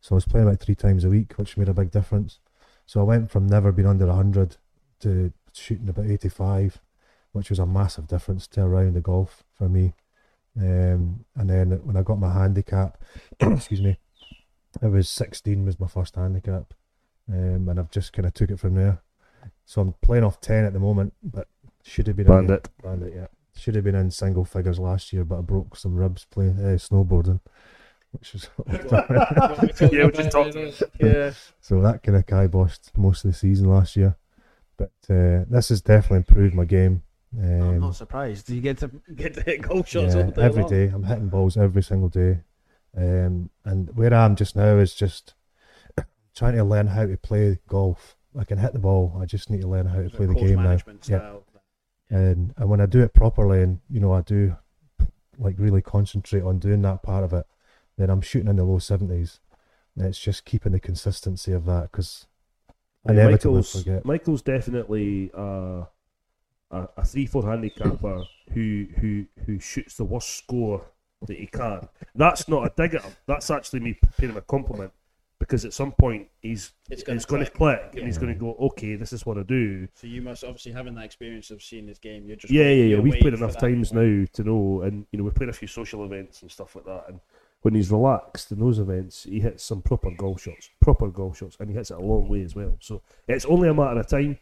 [0.00, 2.38] so I was playing about three times a week, which made a big difference.
[2.86, 4.56] So I went from never being under hundred
[5.00, 6.80] to shooting about eighty-five,
[7.32, 9.94] which was a massive difference to around the golf for me.
[10.58, 13.00] Um, and then when I got my handicap,
[13.40, 13.98] excuse me,
[14.82, 16.74] it was 16 was my first handicap,
[17.32, 19.00] um, and I've just kind of took it from there.
[19.64, 21.46] So I'm playing off 10 at the moment, but
[21.84, 22.68] should have been in- Bandit.
[22.82, 23.26] Bandit, yeah.
[23.56, 26.76] Should have been in single figures last year, but I broke some ribs playing uh,
[26.78, 27.40] snowboarding,
[28.12, 28.48] which is
[29.92, 30.56] Yeah, we just talked
[31.00, 31.32] Yeah.
[31.60, 34.16] so that kind of kiboshed most of the season last year.
[34.76, 37.02] But uh, this has definitely improved my game.
[37.36, 38.46] I'm Um, not surprised.
[38.46, 40.70] Do you get to get to hit goal shots yeah, all day every long.
[40.70, 40.84] day.
[40.88, 42.40] I'm hitting balls every single day.
[42.96, 45.34] Um, and where I am just now is just
[46.34, 48.16] trying to learn how to play golf.
[48.38, 49.16] I can hit the ball.
[49.20, 50.62] I just need to learn how to play the game now.
[50.62, 51.34] management Yeah.
[52.10, 54.56] And and when I do it properly, and you know I do
[55.38, 57.46] like really concentrate on doing that part of it,
[57.98, 59.40] then I'm shooting in the low seventies.
[59.96, 62.26] It's just keeping the consistency of that because
[63.04, 64.04] Yeah, inevitably Michael's, forget.
[64.04, 65.84] Michael's definitely uh,
[66.70, 70.84] a, a three four handicapper who who who shoots the worst score
[71.26, 71.88] that he can.
[72.14, 73.12] That's not a dig at him.
[73.26, 74.92] That's actually me paying him a compliment
[75.38, 77.80] because at some point he's It's it's, gonna going to click.
[77.80, 79.88] click and he's going to go, okay, this is what I do.
[79.94, 82.26] So you must obviously having that experience of seeing his game.
[82.26, 83.00] You're just Yeah, yeah, yeah.
[83.00, 86.04] We've played enough times now to know, and you know we've played a few social
[86.04, 87.04] events and stuff like that.
[87.08, 87.20] And
[87.62, 91.56] when he's relaxed in those events, he hits some proper golf shots, proper golf shots,
[91.60, 92.76] and he hits it a long way as well.
[92.80, 94.38] So it's only a matter of time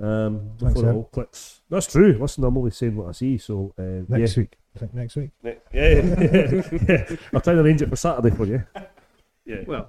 [0.00, 1.60] um, Thanks, before it all clicks.
[1.70, 2.18] That's true.
[2.20, 3.38] Listen, I'm only saying what I see.
[3.38, 4.56] So uh, Next week.
[4.74, 5.30] I think next week.
[5.42, 5.54] yeah.
[5.72, 5.90] yeah,
[6.20, 7.16] yeah, yeah.
[7.32, 8.62] I'll try and arrange it for Saturday for you.
[9.46, 9.62] Yeah.
[9.66, 9.88] Well,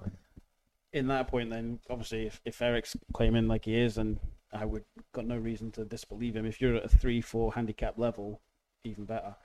[0.93, 4.19] in that point, then obviously, if, if Eric's claiming like he is, and
[4.53, 6.45] I would got no reason to disbelieve him.
[6.45, 8.39] If you're at a three, four handicap level,
[8.83, 9.35] even better.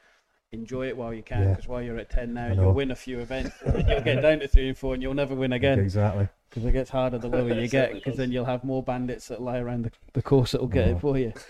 [0.52, 1.48] Enjoy it while you can, Yeah.
[1.50, 3.56] because while you're at ten now, you'll win a few events.
[3.64, 6.28] you'll get down to three and four, and you'll never win again Exactly.
[6.50, 7.94] because it gets harder the lower you get.
[7.94, 10.90] Because then you'll have more bandits that lie around the, the course that'll get Oh.
[10.96, 11.32] it for you.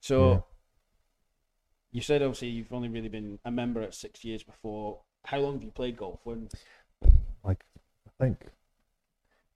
[0.00, 0.30] So.
[0.30, 0.40] Yeah.
[1.92, 5.00] You said obviously you've only really been a member at six years before.
[5.24, 6.20] How long have you played golf?
[6.24, 6.48] When
[7.42, 7.64] like
[8.06, 8.38] I think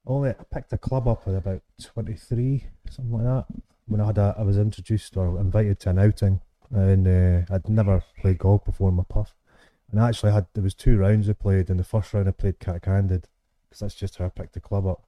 [0.07, 3.45] only I picked a club up at about twenty three, something like that.
[3.87, 6.41] When I had a, I was introduced or invited to an outing,
[6.71, 9.35] and uh, I'd never played golf before in my puff.
[9.91, 11.71] And I actually had there was two rounds I played.
[11.71, 13.27] In the first round, I played cat handed
[13.69, 15.05] because that's just how I picked the club up.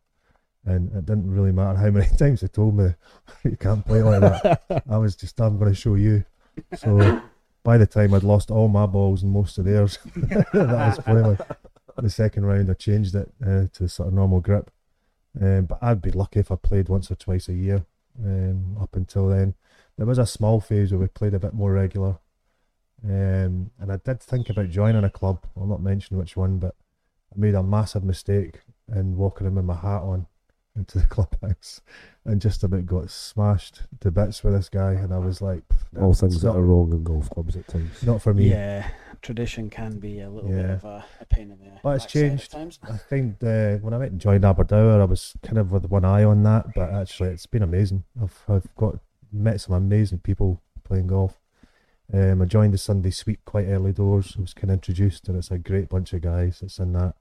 [0.64, 2.94] And it didn't really matter how many times they told me
[3.44, 4.82] you can't play like that.
[4.88, 6.24] I was just I'm going to show you.
[6.76, 7.22] So
[7.62, 11.38] by the time I'd lost all my balls and most of theirs, that was playing
[11.96, 14.70] the second round I changed it uh, to sort of normal grip.
[15.40, 17.84] Um, but I'd be lucky if I played once or twice a year.
[18.22, 19.54] Um, up until then,
[20.02, 22.18] there was a small phase where we played a bit more regular.
[23.04, 25.44] Um, and I did think about joining a club.
[25.56, 26.74] I'll not mention which one, but
[27.32, 30.26] I made a massive mistake in walking in with my hat on
[30.74, 31.82] into the clubhouse,
[32.24, 34.94] and just about got smashed to bits with this guy.
[34.94, 35.62] And I was like,
[36.00, 38.02] All things it's that are wrong in golf clubs at times.
[38.02, 38.50] not for me.
[38.50, 38.88] Yeah,
[39.20, 42.50] tradition can be a little bit of a, a pain in the But it's changed.
[42.50, 42.80] times.
[42.82, 46.04] I think uh, when I went and joined Aberdour, I was kind of with one
[46.04, 48.02] eye on that, but actually it's been amazing.
[48.20, 48.98] I've I've got
[49.32, 51.38] met some amazing people playing golf.
[52.12, 54.34] Um, I joined the Sunday Sweep quite early doors.
[54.36, 57.14] I was kind of introduced, and it's a great bunch of guys that's in that.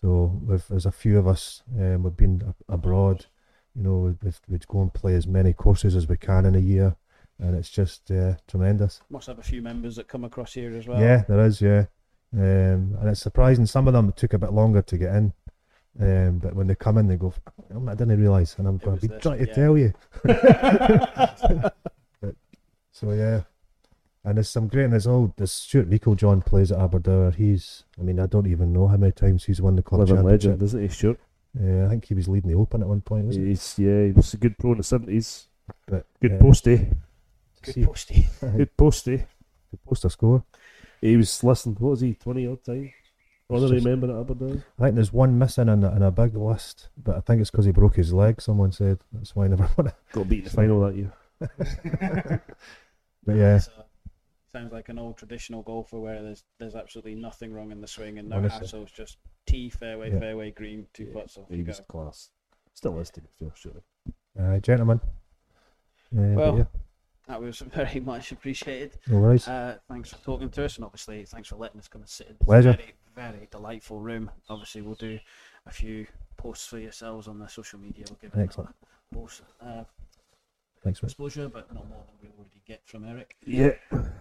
[0.00, 1.62] So there's a few of us.
[1.78, 3.26] Um, we've been abroad.
[3.74, 6.60] You know, we'd, we'd go and play as many courses as we can in a
[6.60, 6.96] year,
[7.38, 9.00] and it's just uh, tremendous.
[9.08, 11.00] Must have a few members that come across here as well.
[11.00, 11.86] Yeah, there is, yeah.
[12.32, 13.66] Um, and it's surprising.
[13.66, 15.32] Some of them took a bit longer to get in.
[15.98, 17.34] Um, but when they come in, they go,
[17.74, 18.56] "Oh, I didn't realise.
[18.58, 19.54] And I'm going to be this, trying to yeah.
[19.54, 19.92] tell you.
[22.20, 22.34] but,
[22.92, 23.42] so, yeah.
[24.22, 27.32] And there's some great, and there's all, this Stuart Rico John plays at Aberdour.
[27.32, 30.16] He's, I mean, I don't even know how many times he's won the club Living
[30.16, 30.48] championship.
[30.50, 31.20] legend, isn't he, Stuart?
[31.58, 33.82] Uh, I think he was leading the Open at one point, wasn't he?
[33.82, 35.46] Yeah, he was a good pro in the 70s.
[35.86, 36.88] But, Good uh, postie.
[37.62, 38.28] Good see- postie.
[38.40, 39.24] Good postie.
[39.70, 40.44] Good poster score.
[41.00, 42.92] He was, listen, what was he, 20 odd time?
[43.50, 44.62] It's Honorary just- member at Aberdeen.
[44.78, 47.50] I think there's one missing in a, in a big list, but I think it's
[47.50, 48.40] because he broke his leg.
[48.40, 49.94] Someone said that's why I never won it.
[50.12, 51.12] Got beat in the final that year.
[53.26, 53.72] But yeah, So,
[54.50, 58.18] sounds like an old traditional golfer where there's there's absolutely nothing wrong in the swing
[58.18, 58.66] and no Honestly.
[58.66, 60.20] hassles, just tee, fairway, Yeah.
[60.20, 61.84] fairway, green, two Yeah, putts off He was go.
[61.84, 62.30] class.
[62.72, 63.82] Still is to be fair, surely.
[64.38, 65.00] uh, gentlemen.
[66.16, 66.64] Uh, Well, yeah,
[67.28, 68.96] That was very much appreciated.
[69.06, 69.46] no worries.
[69.46, 72.28] Uh, thanks for talking to us, and obviously thanks for letting us come and sit
[72.28, 72.72] in this Pleasure.
[72.72, 74.30] very, very delightful room.
[74.48, 75.18] Obviously, we'll do
[75.66, 76.06] a few
[76.36, 78.04] posts for yourselves on the social media.
[78.08, 78.70] We'll give Excellent.
[79.12, 79.84] another post, uh,
[80.82, 81.08] Thanks, mate.
[81.08, 83.36] exposure, but not more than we already get from Eric.
[83.44, 83.72] Yeah.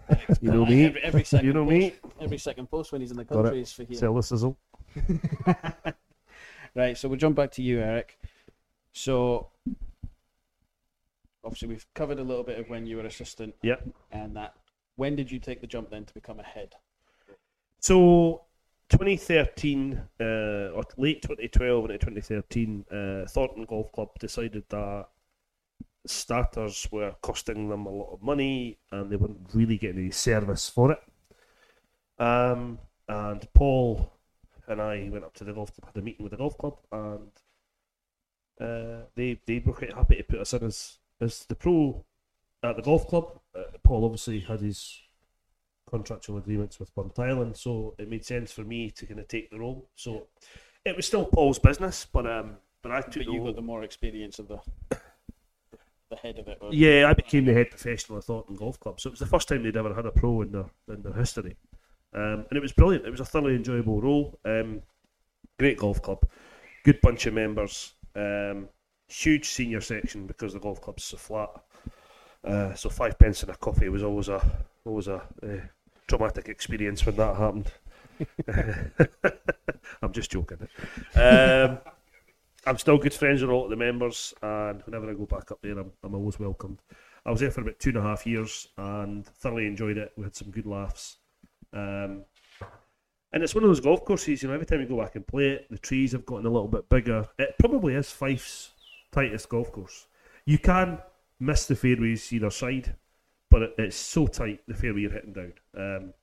[0.10, 0.86] Eric's You know got me.
[0.86, 1.94] Every, every second You know post, me.
[2.20, 3.98] Every second post when he's in the country is for here.
[3.98, 4.58] Sell the sizzle.
[6.76, 8.18] right, so we'll jump back to you, Eric.
[8.92, 9.50] So,
[11.46, 13.56] obviously, we've covered a little bit of when you were assistant.
[13.62, 13.88] Yep.
[14.12, 14.56] And that.
[14.96, 16.76] When did you take the jump then to become a head?
[17.80, 18.42] So
[18.90, 20.24] 2013 uh,
[20.74, 25.08] or late 2012 into 2013, uh, Thornton Golf Club decided that
[26.06, 30.70] starters were costing them a lot of money and they weren't really getting any service
[30.70, 31.00] for it.
[32.18, 34.12] Um, and Paul
[34.68, 36.78] and I went up to the golf club, had a meeting with the golf club,
[36.92, 37.32] and
[38.62, 42.06] uh, they they were quite happy to put us in as as the pro
[42.62, 43.40] at the golf club.
[43.56, 45.02] Uh, Paul obviously had his
[45.90, 49.60] contractual agreements with Island, so it made sense for me to kind of take the
[49.60, 49.90] role.
[49.96, 50.28] So
[50.86, 53.48] it was still Paul's business, but um, but I took But you role.
[53.48, 54.60] got the more experience of the
[56.10, 56.58] the head of it.
[56.62, 59.26] wasn't Yeah, I became the head professional at Thornton Golf Club, so it was the
[59.26, 61.56] first time they'd ever had a pro in their in their history,
[62.14, 63.06] um, and it was brilliant.
[63.06, 64.40] It was a thoroughly enjoyable role.
[64.46, 64.82] Um,
[65.60, 66.26] great golf club,
[66.84, 68.70] good bunch of members, um,
[69.08, 71.50] huge senior section because the golf club's so flat.
[72.44, 74.42] Uh, so five pence and a coffee was always a
[74.86, 75.60] always a uh,
[76.10, 77.72] traumatic experience when that happened.
[80.02, 80.68] I'm just joking.
[81.16, 81.80] Um,
[82.66, 85.60] I'm still good friends with all of the members, and whenever I go back up
[85.62, 86.80] there, I'm, I'm always welcomed.
[87.26, 90.12] I was there for about two and a half years and thoroughly enjoyed it.
[90.18, 91.18] We had some good laughs.
[91.74, 92.24] Um,
[93.32, 95.28] and it's one of those golf courses, you know, every time you go back and
[95.28, 97.28] play it, the trees have gotten a little bit bigger.
[97.38, 98.72] It probably is Fife's
[99.12, 100.08] tightest golf course.
[100.46, 100.98] You can
[101.40, 102.96] miss the fairways either side,
[103.50, 105.54] but it, it's so tight, the fairway you're hitting down.
[105.76, 106.14] Um,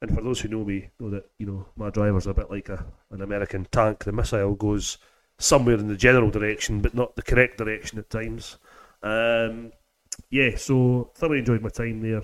[0.00, 2.68] and for those who know me, know that, you know, my driver's a bit like
[2.68, 4.04] a, an American tank.
[4.04, 4.98] The missile goes
[5.38, 8.58] somewhere in the general direction, but not the correct direction at times.
[9.02, 9.72] Um,
[10.30, 12.22] yeah, so thoroughly enjoyed my time there.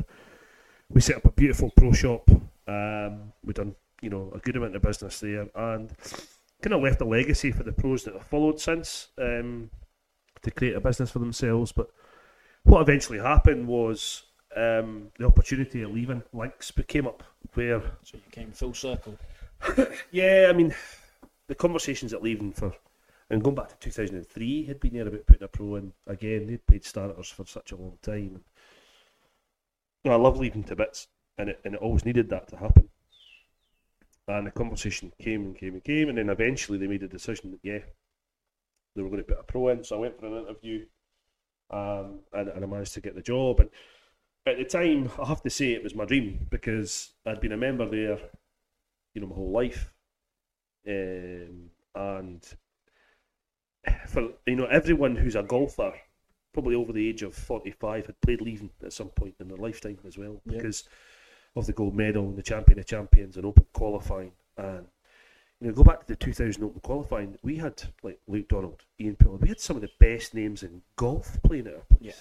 [0.90, 2.28] We set up a beautiful pro shop.
[2.66, 5.92] Um, we done you know a good amount of business there, and
[6.62, 9.70] kind of left a legacy for the pros that have followed since um,
[10.42, 11.72] to create a business for themselves.
[11.72, 11.90] But
[12.64, 14.24] what eventually happened was
[14.56, 17.22] um, the opportunity of Leven Links became up,
[17.54, 19.16] where So you came full circle.
[20.11, 20.74] yeah, I mean,
[21.48, 22.72] the conversations at Leven for
[23.30, 26.46] and going back to 2003 had been there about putting a pro in again.
[26.46, 28.42] They'd played starters for such a long time.
[30.02, 32.56] You know, I love Leven to bits, and it and it always needed that to
[32.56, 32.88] happen.
[34.26, 37.50] And the conversation came and came and came, and then eventually they made a decision
[37.50, 37.80] that yeah,
[38.94, 39.84] they were going to put a pro in.
[39.84, 40.86] So I went for an interview,
[41.70, 43.60] um, and, and I managed to get the job.
[43.60, 43.70] And
[44.46, 47.56] at the time, I have to say it was my dream because I'd been a
[47.56, 48.18] member there,
[49.14, 49.92] you know, my whole life,
[50.86, 52.46] um, and
[54.06, 55.92] for you know everyone who's a golfer,
[56.52, 59.98] probably over the age of forty-five, had played Leven at some point in their lifetime
[60.06, 60.58] as well Yeah.
[60.58, 60.88] because
[61.56, 64.86] of the gold medal and the champion of champions and open qualifying and.
[65.61, 67.36] You know, go back to the 2000 Open qualifying.
[67.42, 69.38] We had like Luke Donald, Ian Poulter.
[69.42, 72.00] We had some of the best names in golf playing at our place.
[72.00, 72.12] Yeah.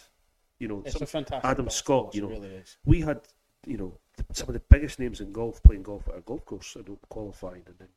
[0.60, 1.26] You know, It's some.
[1.44, 2.30] Adam Scott, you know.
[2.30, 2.78] really is.
[2.84, 3.22] we had,
[3.68, 3.94] you know,
[4.34, 6.98] some of the biggest names in golf playing golf at our golf course and open
[7.10, 7.90] qualifying, and then,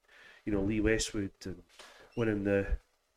[0.44, 1.62] you know, Lee Westwood and
[2.16, 2.66] winning the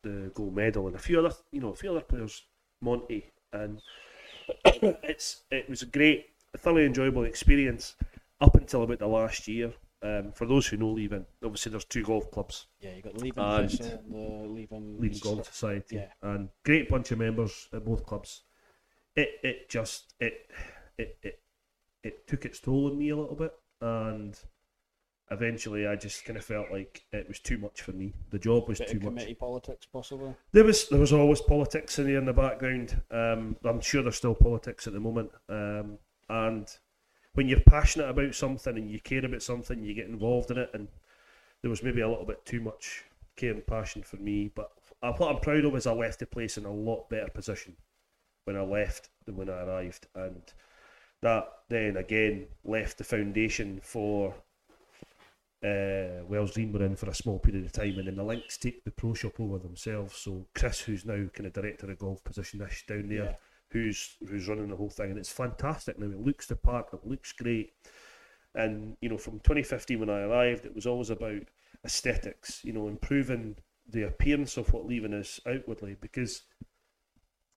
[0.02, 2.42] the gold medal, and a few other, you know, a few other players,
[2.80, 3.82] Monty, and
[4.64, 7.96] it's it was a great, a thoroughly enjoyable experience
[8.40, 9.72] up until about the last year.
[10.04, 13.20] Um, for those who know Leven, obviously there's two golf clubs, Yeah, you got the
[13.24, 15.00] Leven And- and the Leven.
[15.00, 16.12] Leven Golf Society, Yeah.
[16.20, 18.42] and great bunch of members at both clubs.
[19.16, 20.50] It it just it
[20.98, 21.40] it it
[22.02, 24.38] it took its toll on me a little bit, and
[25.30, 28.12] eventually I just kind of felt like it was too much for me.
[28.30, 29.10] The job was Bit too of much.
[29.14, 30.34] committee politics, possibly.
[30.52, 33.00] There was there was always politics in there in the background.
[33.10, 35.30] Um, I'm sure there's still politics at the moment.
[35.48, 35.98] Um,
[36.28, 36.68] and
[37.34, 40.70] when you're passionate about something and you care about something, you get involved in it.
[40.72, 40.88] And
[41.62, 43.04] there was maybe a little bit too much
[43.36, 44.50] care and passion for me.
[44.54, 44.70] But
[45.00, 47.76] what I'm proud of is I left the place in a lot better position
[48.44, 50.42] when I left than when I arrived, and
[51.22, 54.34] that then again left the foundation for
[55.64, 58.58] uh, Wells Green were in for a small period of time, and then the Links
[58.58, 60.16] take the pro shop over themselves.
[60.16, 63.38] So Chris, who's now kind of director of golf position-ish down there.
[63.74, 65.98] Who's who's running the whole thing, and it's fantastic.
[65.98, 67.72] Now it looks the part, it looks great,
[68.54, 71.42] and you know from 2015 when I arrived, it was always about
[71.84, 73.56] aesthetics, you know, improving
[73.90, 76.42] the appearance of what Leven is outwardly because.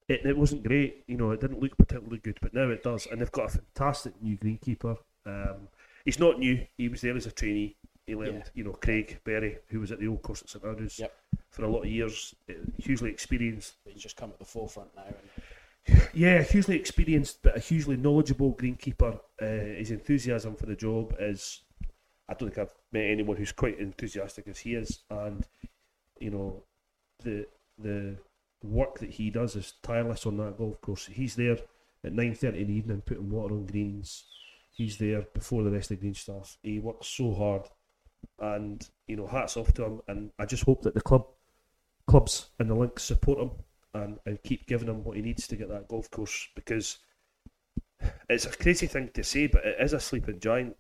[0.10, 1.32] It, it wasn't great, you know.
[1.32, 4.38] It didn't look particularly good, but now it does, and they've got a fantastic new
[4.38, 4.98] greenkeeper.
[5.26, 5.68] Um,
[6.06, 7.76] he's not new; he was there as a trainee.
[8.06, 8.52] He learned, Yeah.
[8.56, 11.14] you know, Craig Berry, who was at the old course at St Andrews Yep.
[11.50, 13.76] for a lot of years, uh, hugely experienced.
[13.84, 15.04] But he's just come at the forefront now.
[15.08, 15.16] And
[16.14, 19.20] Yeah, hugely experienced, but a hugely knowledgeable greenkeeper.
[19.42, 21.62] Uh, his enthusiasm for the job is,
[22.28, 25.46] I don't think I've met anyone who's quite as enthusiastic as he is, and
[26.20, 26.64] you know,
[27.24, 28.18] the the
[28.64, 31.06] work that he does is tireless on that golf course.
[31.06, 31.58] He's there
[32.04, 34.26] at nine thirty in the evening, putting water on greens,
[34.72, 36.58] he's there before the rest of the green staff.
[36.64, 37.64] He works so hard,
[38.40, 40.02] and you know, hats off to him.
[40.08, 41.28] And I just hope that the club,
[42.08, 43.52] clubs and the links support him
[44.04, 47.00] and, and keep giving him what he needs to get that golf course because
[48.30, 50.76] it's a crazy thing to say, but it is a sleeping giant.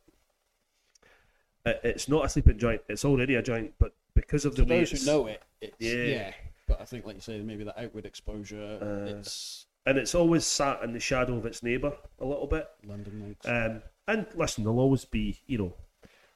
[1.65, 4.79] It's not a sleeping giant; it's already a giant, but because of the For way
[4.79, 5.93] those who know it, it's, Yeah.
[5.93, 6.33] yeah.
[6.67, 10.45] But I think, like you say, maybe the outward exposure, Uh, it's and it's always
[10.45, 12.67] sat in the shadow of its neighbour a little bit.
[12.85, 13.45] Lundin links.
[13.45, 15.73] Um, and listen, there'll always be, you know,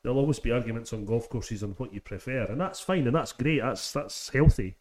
[0.03, 3.15] there'll always be arguments on golf courses on what you prefer, and that's fine and
[3.15, 3.61] that's great.
[3.61, 4.75] That's that's healthy.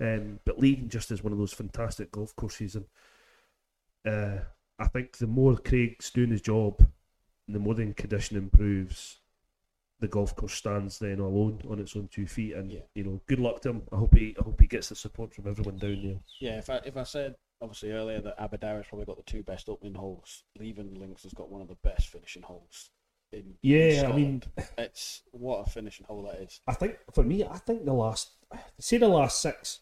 [0.00, 2.84] Um, but Leven just is one of those fantastic golf courses, and
[4.06, 4.40] uh,
[4.78, 6.86] I think the more Craig's doing his job,
[7.48, 9.18] the more the condition improves.
[10.00, 12.82] The golf course stands then alone on its own two feet, and Yeah.
[12.94, 13.82] you know, good luck to him.
[13.92, 16.20] I hope he, I hope he gets the support from everyone down there.
[16.40, 19.68] yeah, if I if I said obviously earlier that Aberdeen's probably got the two best
[19.68, 22.90] opening holes, Leven Links has got one of the best finishing holes.
[23.32, 24.42] In in Yeah, I mean,
[24.78, 26.60] it's what a finishing hole that is.
[26.68, 28.30] I think for me, I think the last,
[28.78, 29.80] say the last six,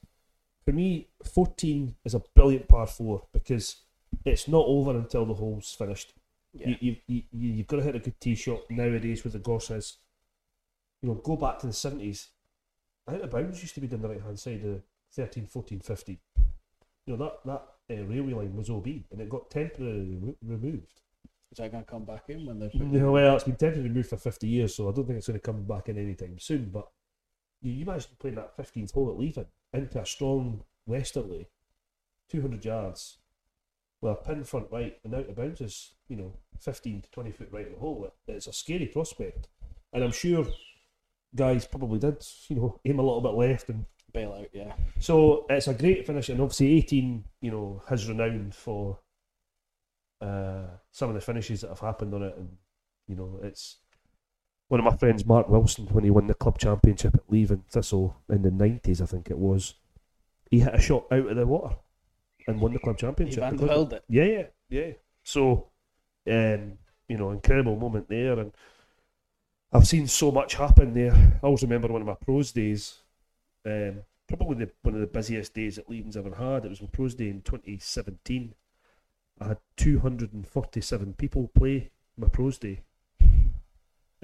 [0.65, 3.83] for me, fourteen is a brilliant par four because
[4.25, 6.13] it's not over until the hole's finished.
[6.53, 9.35] Yeah, You, you, you, you- you've got to hit a good tee shot nowadays with
[9.35, 9.99] the gorse is.
[11.03, 12.29] You know, go back to the seventies.
[13.07, 14.83] I think the bounds used to be down the right hand side of
[15.15, 16.19] 13, 14, 15.
[17.07, 21.01] You know that that uh, railway line was OB and it got temporarily re- removed.
[21.53, 24.09] is that going to come back in when they're Yeah, well, it's been temporarily removed
[24.09, 26.71] for 50 years, so I don't think it's going to come back in anytime soon.
[26.73, 26.89] But
[27.61, 31.49] you, you imagine playing that 15th hole at Leven into a strong westerly,
[32.31, 33.19] 200 yards,
[34.01, 37.31] with a pin front right and out of bounds is, you know, 15 to 20
[37.33, 38.05] foot right of the hole.
[38.05, 39.49] It, it's a scary prospect.
[39.93, 40.47] And I'm sure
[41.35, 43.85] guys probably did, you know, aim a little bit left and
[44.17, 44.49] bail out?
[44.53, 48.99] Yeah, so it's a great finish, and obviously 18, you know, has renowned for
[50.21, 52.49] uh, some of the finishes that have happened on it, and
[53.07, 53.77] you know, it's
[54.69, 58.17] one of my friends, Mark Wilson, when he won the club championship at Leven Thistle
[58.29, 59.75] in the 90s, I think it was.
[60.51, 61.77] He hit a shot out of the water
[62.47, 63.49] and won the club championship.
[63.51, 64.05] Because it.
[64.09, 64.93] yeah, yeah, yeah.
[65.23, 65.69] So,
[66.29, 68.53] um, you know, incredible moment there, and
[69.73, 71.13] I've seen so much happen there.
[71.13, 73.03] I always remember one of my pros days,
[73.65, 76.65] um, probably the, one of the busiest days that Leven's ever had.
[76.65, 78.55] It was my pros day in 2017.
[79.41, 82.81] I had 247 people play my pros day.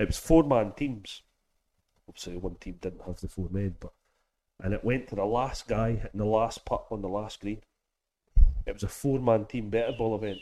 [0.03, 1.23] It was four man teams.
[2.09, 3.93] Obviously, one team didn't have the four men, but
[4.61, 7.63] and it went to the last guy hitting the last putt on the last green.
[8.67, 10.39] It was a four man team better ball event.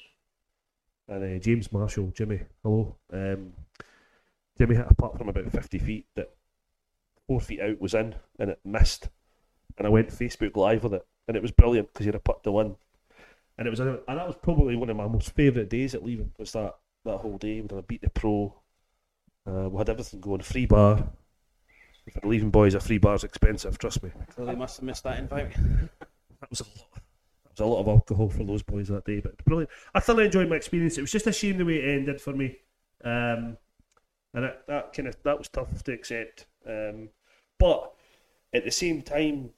[1.08, 2.96] And uh, James Marshall, Jimmy, hello.
[3.12, 3.52] Um,
[4.56, 6.30] Jimmy hit a putt from about 50 feet that
[7.26, 9.10] four feet out was in and it missed.
[9.76, 11.06] And I went Facebook Live with it.
[11.28, 12.76] And it was brilliant because he had a putt to win.
[13.58, 16.32] And it was, and that was probably one of my most favourite days at Leven.
[16.38, 17.60] Was that that whole day?
[17.60, 18.59] Done a beat the pro.
[19.46, 20.40] Uh, we had everything going.
[20.42, 21.10] Free bar.
[22.12, 23.78] For the Leven boys, a free bar's expensive.
[23.78, 24.10] Trust me.
[24.36, 25.54] So they must have missed that invite.
[26.40, 26.88] That was a lot.
[27.44, 29.70] That was a lot of alcohol for those boys that day, but brilliant.
[29.94, 30.98] I thoroughly enjoyed my experience.
[30.98, 32.56] It was just a shame the way it ended for me,
[33.04, 33.58] um,
[34.34, 36.46] and that, that kind of that was tough to accept.
[36.66, 37.10] Um,
[37.58, 37.92] but
[38.54, 39.50] at the same time,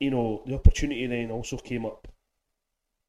[0.00, 2.08] you know, the opportunity then also came up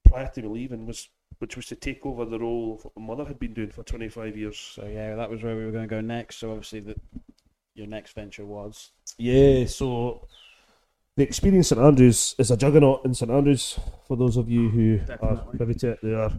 [0.08, 1.10] prior to me leaving was
[1.40, 3.84] which was to take over the role of what my mother had been doing for
[3.84, 4.58] 25 years.
[4.58, 6.38] So yeah, that was where we were going to go next.
[6.38, 6.96] So obviously, the,
[7.74, 10.28] your next venture was Yeah, so
[11.18, 13.80] the experience St Andrews is a juggernaut in St Andrews.
[14.08, 16.32] For those of you who are privy to it, they are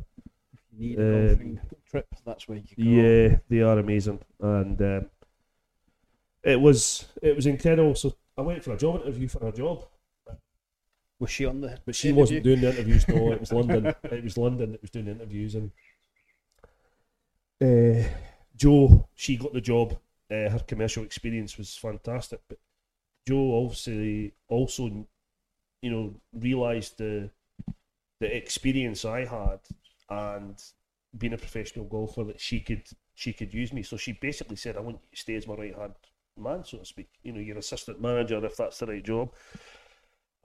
[0.79, 2.07] need a Um, trip.
[2.25, 2.91] That's where you go.
[2.91, 5.11] Yeah, they are amazing, and um,
[6.43, 7.95] it was it was incredible.
[7.95, 9.85] So I went for a job interview for a job,
[11.19, 11.79] Was she on the?
[11.87, 12.15] but she interview?
[12.15, 13.09] wasn't doing the interviews.
[13.09, 13.95] No, it was London.
[14.11, 15.71] It was London that was doing the interviews, and
[17.63, 18.09] uh,
[18.57, 19.93] Joe, she got the job.
[20.31, 22.59] Uh, her commercial experience was fantastic, but
[23.27, 25.07] Joe obviously also,
[25.83, 27.31] you know, realised the
[28.21, 29.61] the experience I had
[30.09, 30.63] and
[31.17, 33.83] being a professional golfer that she could she could use me.
[33.83, 35.95] So she basically said, "I want you to stay as my right hand
[36.37, 37.09] man, so to speak.
[37.23, 39.31] You know, your assistant manager if that's the right job."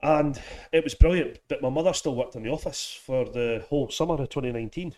[0.02, 0.40] And
[0.72, 1.38] it was brilliant.
[1.48, 4.94] But my mother still worked in the office for the whole summer of 2019,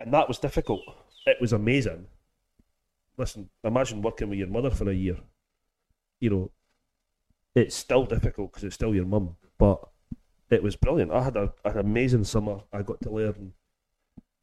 [0.00, 0.82] and that was difficult.
[1.26, 2.06] It was amazing.
[3.18, 5.16] Listen, imagine working with your mother for a year.
[6.20, 6.50] You know,
[7.54, 9.80] it's still difficult because it's still your mum, but
[10.50, 11.10] it was brilliant.
[11.10, 12.60] I had a, an amazing summer.
[12.72, 13.52] I got to learn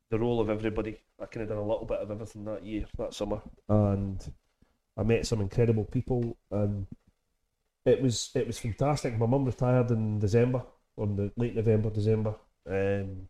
[0.10, 1.00] the role of everybody.
[1.22, 4.20] I kind of done a little bit of everything that year, that summer, and
[4.98, 6.88] I met some incredible people, and
[7.86, 9.18] it was it was fantastic.
[9.18, 10.64] My mum retired in December,
[10.98, 12.36] on the late November, December,
[12.68, 13.28] um,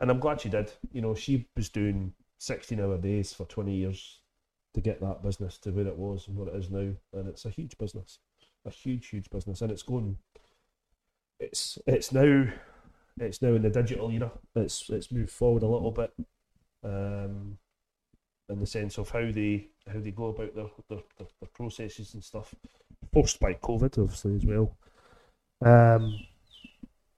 [0.00, 0.72] and I'm glad she did.
[0.92, 4.20] You know, she was doing 16 hour days for 20 years
[4.74, 6.92] to get that business to where it was and what it is now.
[7.12, 8.18] And it's a huge business,
[8.64, 9.60] a huge, huge business.
[9.60, 10.16] And it's going,
[11.38, 12.46] it's, it's now,
[13.18, 14.32] it's now in the digital era.
[14.54, 16.12] It's, it's moved forward a little bit.
[16.82, 17.58] Um,
[18.48, 22.14] in the sense of how they how they go about their their, their, their processes
[22.14, 22.54] and stuff,
[23.12, 24.76] forced by COVID obviously as well.
[25.62, 26.18] Um,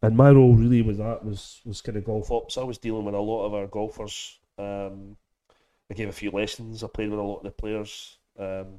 [0.03, 2.59] and my role really was that was was kind of golf ops.
[2.59, 4.39] I was dealing with a lot of our golfers.
[4.59, 5.17] Um,
[5.91, 6.83] I gave a few lessons.
[6.83, 8.79] I played with a lot of the players, um,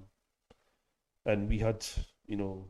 [1.25, 1.85] and we had
[2.25, 2.65] you know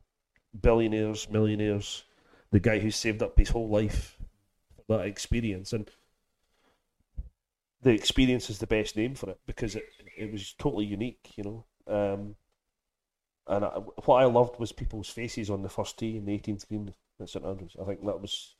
[0.62, 2.04] billionaires, millionaires,
[2.52, 4.18] the guy who saved up his whole life
[4.76, 5.89] for that experience and
[7.84, 9.84] the experience is the best name for it because it
[10.18, 11.66] it was totally unique, you know.
[11.88, 12.36] Um,
[13.48, 13.70] and I,
[14.06, 17.30] what I loved was people's faces on the first tee in the 18th green at
[17.30, 17.76] St Andrews.
[17.82, 18.56] I think that was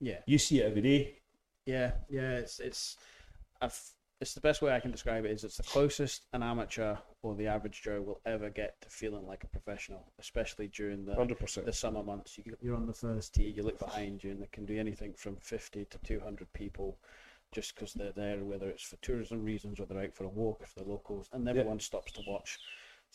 [0.00, 1.18] Yeah, you see it every day.
[1.66, 2.32] yeah, yeah.
[2.32, 2.96] It's it's,
[3.60, 3.78] I've,
[4.20, 7.34] it's the best way I can describe it is it's the closest an amateur or
[7.34, 11.38] the average Joe will ever get to feeling like a professional, especially during the Hundred
[11.40, 11.66] percent.
[11.66, 12.38] the summer months.
[12.38, 15.14] You, you're on the first tee, you look behind you, and there can be anything
[15.16, 16.98] from 50 to 200 people
[17.52, 20.60] just because they're there, whether it's for tourism reasons or they're out for a walk
[20.62, 22.58] if they're locals, and everyone stops to watch.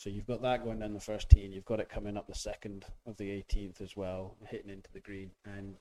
[0.00, 2.26] So you've got that going down the first tee, and you've got it coming up
[2.26, 5.74] the second of the 18th as well, hitting into the green, and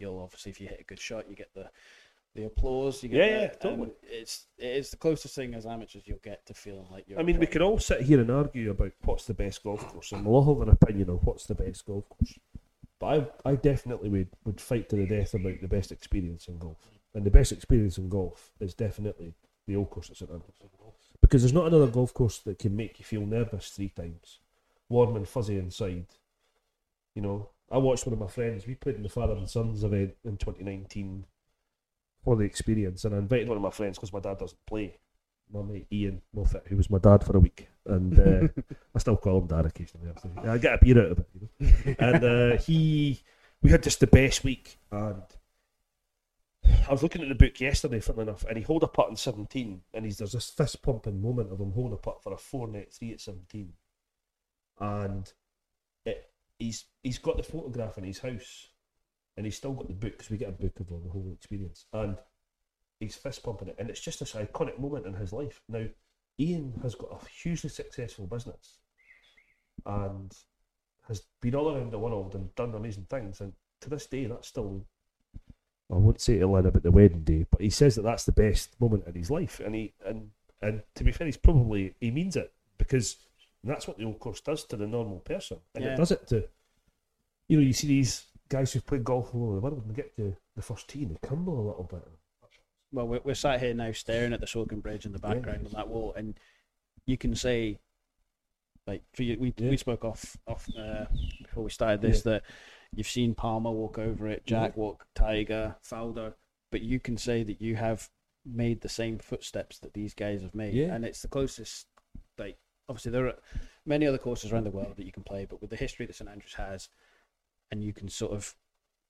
[0.00, 1.70] you'll obviously, if you hit a good shot, you get the
[2.34, 3.00] the applause.
[3.00, 3.90] You get Yeah, the- yeah, um, totally.
[4.02, 7.20] It's it is the closest thing as amateurs you'll get to feeling like you're.
[7.20, 10.10] I mean, we can all sit here and argue about what's the best golf course,
[10.10, 12.40] and we'll all have an opinion on what's the best golf course.
[12.98, 16.58] But I, I definitely would, would fight to the death about the best experience in
[16.58, 16.76] golf.
[17.14, 19.34] And the best experience in golf is definitely
[19.68, 20.54] the old course at St Andrews.
[21.22, 24.38] Because there's not another golf course that can make you feel nervous three times,
[24.88, 26.06] warm and fuzzy inside.
[27.14, 29.84] You know, I watched one of my friends, we played in the Father and Sons
[29.84, 31.26] event in 2019
[32.24, 34.98] for the experience, and I invited one of my friends because my dad doesn't play
[35.52, 38.48] my mate Ian Moffat, who was my dad for a week, and uh,
[38.94, 40.08] I still call him dad occasionally.
[40.44, 41.94] I get a beer out of it, you know.
[41.98, 43.22] And uh, he,
[43.62, 45.22] we had just the best week, and
[46.88, 49.16] I was looking at the book yesterday, funnily enough, and he hold a putt in
[49.16, 52.36] seventeen, and he's there's this fist pumping moment of him holding a putt for a
[52.36, 53.74] four net three at seventeen,
[54.80, 55.32] and
[56.04, 58.68] it, he's he's got the photograph in his house,
[59.36, 61.32] and he's still got the book because we get a book of all the whole
[61.32, 62.16] experience, and
[62.98, 65.62] he's fist pumping it, and it's just this iconic moment in his life.
[65.68, 65.84] Now,
[66.38, 68.78] Ian has got a hugely successful business,
[69.86, 70.36] and
[71.06, 74.48] has been all around the world and done amazing things, and to this day, that's
[74.48, 74.84] still.
[75.92, 78.32] I won't say it'll end about the wedding day, but he says that that's the
[78.32, 80.30] best moment in his life, and he and
[80.62, 83.16] and to be fair, he's probably he means it because
[83.64, 85.94] that's what the old course does to the normal person, and Yeah.
[85.94, 86.44] it does it to,
[87.48, 90.14] you know, you see these guys who've played golf all over the world and get
[90.16, 92.06] to the first tee and they crumble a little bit.
[92.92, 95.34] well, we're, we're sat here now staring at the Swilcan Bridge in the Yeah.
[95.34, 96.38] background on that wall, and
[97.06, 97.78] you can say,
[98.86, 99.70] like, for you, we Yeah.
[99.70, 101.06] we spoke off off uh,
[101.42, 102.42] before we started this that
[102.94, 106.34] you've seen Palmer walk over it, Jack walk, Tiger, Faldo,
[106.70, 108.08] but you can say that you have
[108.44, 110.94] made the same footsteps that these guys have made, Yeah.
[110.94, 111.86] and it's the closest.
[112.38, 112.56] Like,
[112.88, 113.38] obviously, there are
[113.84, 116.14] many other courses around the world that you can play, but with the history that
[116.16, 116.88] St Andrews has,
[117.70, 118.54] and you can sort of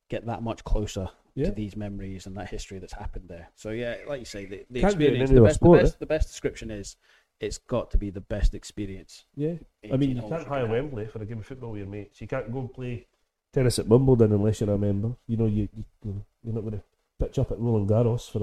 [0.08, 1.46] get that much closer Yeah.
[1.46, 3.48] to these memories and that history that's happened there.
[3.54, 5.78] So yeah, like you say, the, the Can't do it in experience, the best, sport,
[5.78, 5.96] the best, eh?
[6.00, 6.96] the best description is
[7.38, 9.24] it's got to be the best experience.
[9.36, 9.54] Yeah,
[9.90, 10.66] I mean, you can't hire.
[10.66, 12.20] Wembley for a game of football with your mates.
[12.20, 13.06] You can't go and play
[13.52, 15.12] tennis at Wimbledon unless you're a member.
[15.26, 16.82] You know, you, you you know, you're not going to
[17.18, 18.42] pitch up at Roland Garros for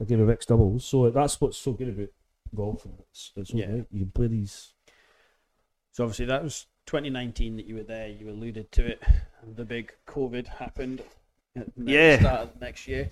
[0.00, 0.84] a, a game of mixed doubles.
[0.84, 2.08] So that's what's so good about
[2.54, 2.86] golf.
[3.10, 3.66] It's it's all Yeah.
[3.72, 3.86] right.
[3.90, 4.72] You can play these.
[5.92, 8.08] So obviously that was 2019 that you were there.
[8.08, 9.02] You alluded to it.
[9.54, 11.02] The big COVID happened
[11.54, 12.18] at the Yeah.
[12.20, 13.10] start of next year,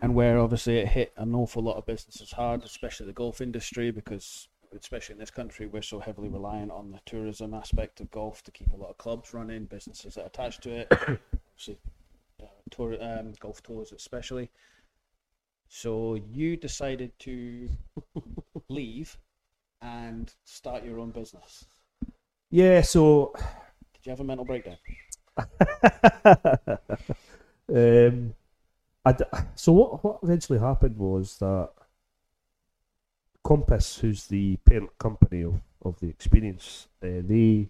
[0.00, 3.90] and where obviously it hit an awful lot of businesses hard, especially the golf industry,
[3.90, 8.42] because especially in this country we're so heavily reliant on the tourism aspect of golf
[8.42, 11.78] to keep a lot of clubs running, businesses that are attached to it, obviously
[12.42, 14.50] uh, tour, um, golf tours especially.
[15.68, 17.68] So you decided to
[18.68, 19.16] leave
[19.82, 21.64] and start your own business.
[22.50, 22.80] Yeah.
[22.82, 23.34] So.
[23.94, 24.76] Did you have a mental breakdown?
[27.74, 28.34] um,
[29.04, 29.24] I d-
[29.56, 31.70] so what what eventually happened was that
[33.44, 37.68] Compass, who's the parent company of, of the experience, uh, they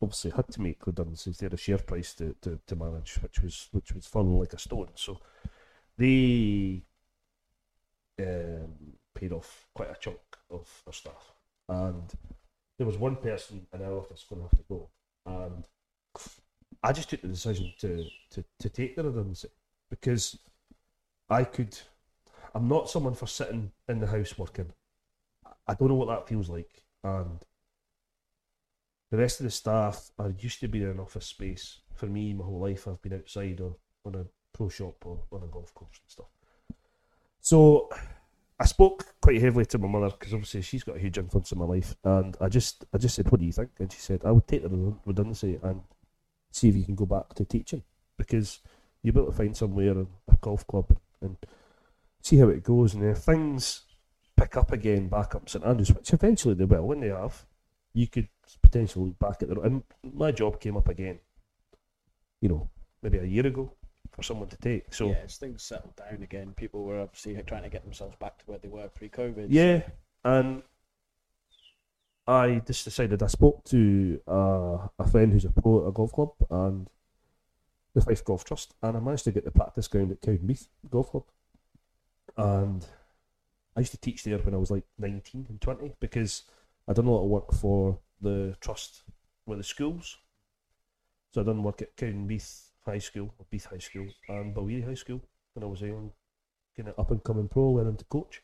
[0.00, 1.38] obviously had to make redundancies.
[1.38, 4.52] They had a share price to, to, to manage, which was which was falling like
[4.52, 4.88] a stone.
[4.94, 5.18] So
[5.96, 6.82] they
[8.20, 8.74] um,
[9.14, 10.18] paid off quite a chunk
[10.50, 11.32] of their staff,
[11.68, 12.12] and
[12.78, 14.88] there was one person in our office going to have to go,
[15.26, 15.66] and
[16.82, 19.48] I just took the decision to, to, to take the redundancy
[19.90, 20.38] because
[21.28, 21.76] I could
[22.54, 24.72] I'm not someone for sitting in the house working.
[25.66, 27.44] I don't know what that feels like, and
[29.10, 31.80] the rest of the staff are used to being in an office space.
[31.94, 35.42] For me, my whole life, I've been outside or on a pro shop or on
[35.42, 36.26] a golf course and stuff.
[37.40, 37.90] So
[38.60, 41.58] I spoke quite heavily to my mother because obviously she's got a huge influence in
[41.58, 44.22] my life, and I just I just said, "What do you think?" And she said,
[44.24, 45.82] "I would take the redundancy and
[46.50, 47.82] see if you can go back to teaching
[48.16, 48.60] because
[49.02, 50.06] you'll be able to find somewhere a
[50.40, 50.86] golf club
[51.20, 51.46] and, and
[52.28, 53.82] see how it goes, and if things
[54.36, 57.44] pick up again back up St Andrews, which eventually they will when they have,
[57.94, 58.28] you could
[58.62, 61.18] potentially look back at the and my job came up again,
[62.40, 62.68] you know,
[63.02, 63.72] maybe a year ago
[64.12, 64.92] for someone to take.
[64.92, 68.38] So yeah, as things settled down again, people were obviously trying to get themselves back
[68.38, 69.46] to where they were pre-COVID.
[69.48, 69.82] Yeah,
[70.24, 70.62] and
[72.26, 76.12] I just decided I spoke to uh, a friend who's a pro at a golf
[76.12, 76.88] club and
[77.94, 81.10] the Fife Golf Trust, and I managed to get the practice ground at Cowdenbeath Golf
[81.10, 81.24] Club.
[82.36, 82.86] And
[83.76, 86.42] I used to teach there when I was like 19 and 20 because
[86.86, 89.02] I'd done a lot of work for the trust
[89.46, 90.16] with the schools.
[91.32, 94.94] So I'd done work at Cowdenbeath High School, or Beath High School, and Balwearie High
[94.94, 95.20] School
[95.54, 96.12] when I was a young,
[96.76, 98.42] kind of up and coming pro, learning to coach.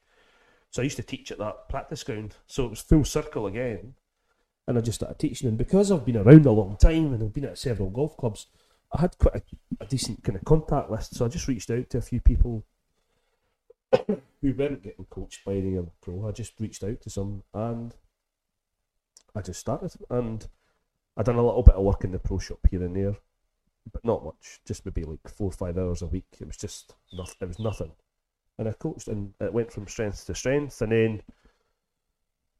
[0.70, 2.34] So I used to teach at that practice ground.
[2.46, 3.94] So it was full circle again.
[4.66, 5.48] And I just started teaching.
[5.48, 8.46] And because I've been around a long time and I've been at several golf clubs,
[8.92, 9.42] I had quite a,
[9.84, 11.14] a decent kind of contact list.
[11.14, 12.64] So I just reached out to a few people
[14.40, 16.28] who weren't getting coached by any other pro.
[16.28, 17.94] I just reached out to some and
[19.34, 19.92] I just started.
[20.10, 20.46] And
[21.16, 23.16] I done a little bit of work in the pro shop here and there,
[23.92, 24.60] but not much.
[24.66, 26.26] Just maybe like four or five hours a week.
[26.40, 27.36] It was just nothing.
[27.40, 27.92] It was nothing
[28.58, 30.80] and I coached, and it went from strength to strength.
[30.80, 31.22] And then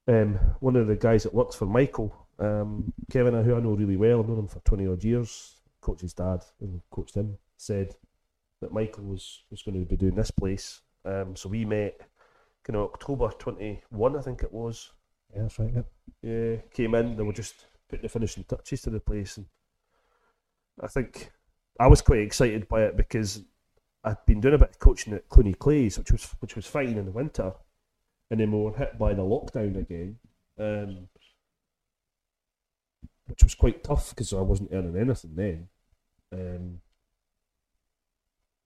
[0.08, 3.96] um, one of the guys that works for Michael, um, Kevin, who I know really
[3.96, 7.94] well, I've known him for twenty odd years, coached his dad and coached him, said
[8.60, 10.80] that Michael was was going to be doing this place.
[11.04, 12.00] Um, so we met
[12.64, 14.90] kind of October twenty one, I think it was.
[15.34, 15.72] Yeah, that's right.
[15.74, 15.86] Yep.
[16.22, 17.16] Yeah, came in.
[17.16, 19.46] They were just putting the finishing touches to the place, and
[20.80, 21.30] I think
[21.78, 23.42] I was quite excited by it because
[24.04, 26.96] I'd been doing a bit of coaching at Cluny Clays, which was which was fine
[26.96, 27.52] in the winter,
[28.30, 30.18] and then we were hit by the lockdown again,
[30.58, 31.08] um,
[33.26, 35.68] which was quite tough because I wasn't earning anything then.
[36.32, 36.80] Um,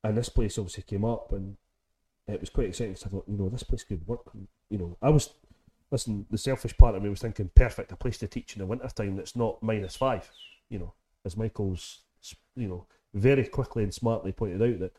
[0.04, 1.56] and this place obviously came up, and
[2.28, 4.20] it was quite exciting because I thought, you know, this place could work.
[4.70, 5.30] You know, I was
[5.90, 6.26] listen.
[6.30, 8.88] The selfish part of me was thinking, perfect, a place to teach in the winter
[8.88, 10.30] time that's not minus five.
[10.68, 10.94] You know,
[11.24, 12.00] as Michael's,
[12.54, 14.92] you know, very quickly and smartly pointed out that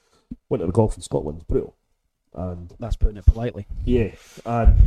[0.49, 1.75] winter golf in Scotland is brutal.
[2.33, 3.65] And That's putting it politely.
[3.85, 4.11] yeah,
[4.45, 4.77] and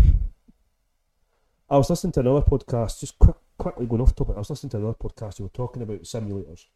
[1.68, 4.36] I was listening to another podcast, just quick, quickly going off topic.
[4.36, 6.66] I was listening to another podcast who were talking about simulators,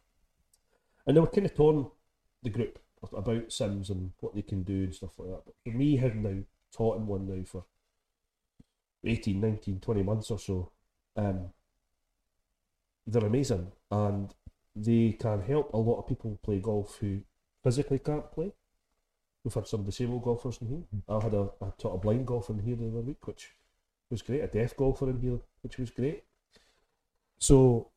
[1.05, 1.87] and they were kind of torn
[2.43, 2.79] the group
[3.15, 5.45] about sims and what they can do and stuff like that.
[5.45, 6.43] But for me, having now
[6.75, 7.65] taught in one now for
[9.05, 10.71] 18, 19, 20 months or so,
[11.15, 11.49] um,
[13.05, 14.33] they're amazing and
[14.75, 17.21] they can help a lot of people play golf who
[17.63, 18.51] physically can't play.
[19.43, 20.83] We've had some disabled golfers in here.
[21.07, 23.53] I had a I taught a blind golfer in here the other week, which
[24.09, 24.41] was great.
[24.41, 26.23] A deaf golfer in here, which was great.
[27.39, 27.91] So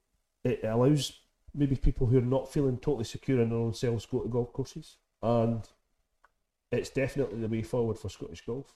[0.45, 1.21] it allows
[1.55, 4.53] maybe people who are not feeling totally secure in their own selves go to golf
[4.53, 5.63] courses, and
[6.73, 8.75] it's definitely the way forward for Scottish golf.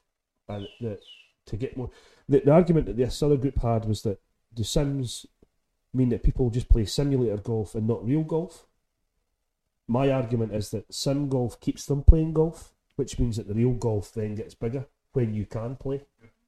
[0.48, 1.00] And that
[1.46, 1.90] to get more,
[2.28, 4.20] the, the argument that this other group had was that
[4.54, 5.26] the sims
[5.92, 8.66] mean that people just play simulator golf and not real golf
[9.86, 13.72] my argument is that sim golf keeps them playing golf, which means that the real
[13.72, 16.02] golf then gets bigger when you can play.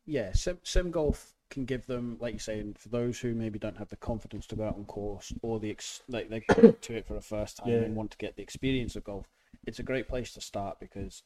[0.06, 3.76] Yeah, sim, sim golf can give them, like you're saying, for those who maybe don't
[3.78, 6.94] have the confidence to go out on course or the ex- like they go to
[6.96, 7.78] it for the first time Yeah.
[7.78, 9.26] and want to get the experience of golf.
[9.66, 11.22] It's a great place to start because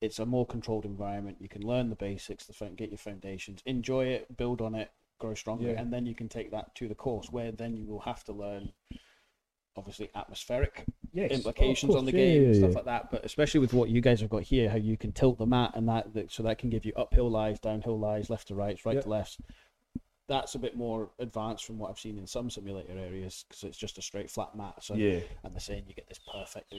[0.00, 1.38] it's a more controlled environment.
[1.40, 5.34] You can learn the basics, the get your foundations, enjoy it, build on it, grow
[5.34, 5.80] stronger, Yeah.
[5.80, 8.32] and then you can take that to the course where then you will have to
[8.32, 8.72] learn,
[9.76, 13.10] obviously, atmospheric Yes, oh, implications oh, on the game yeah, and stuff like that.
[13.10, 15.72] But especially with what you guys have got here, how you can tilt the mat
[15.74, 18.86] and that, that so that can give you uphill lies, downhill lies, left to rights,
[18.86, 19.02] right Yeah.
[19.02, 19.40] to left.
[20.28, 23.76] That's a bit more advanced from what I've seen in some simulator areas because it's
[23.76, 24.74] just a straight flat mat.
[24.82, 26.72] So Yeah, and they're saying you get this perfect,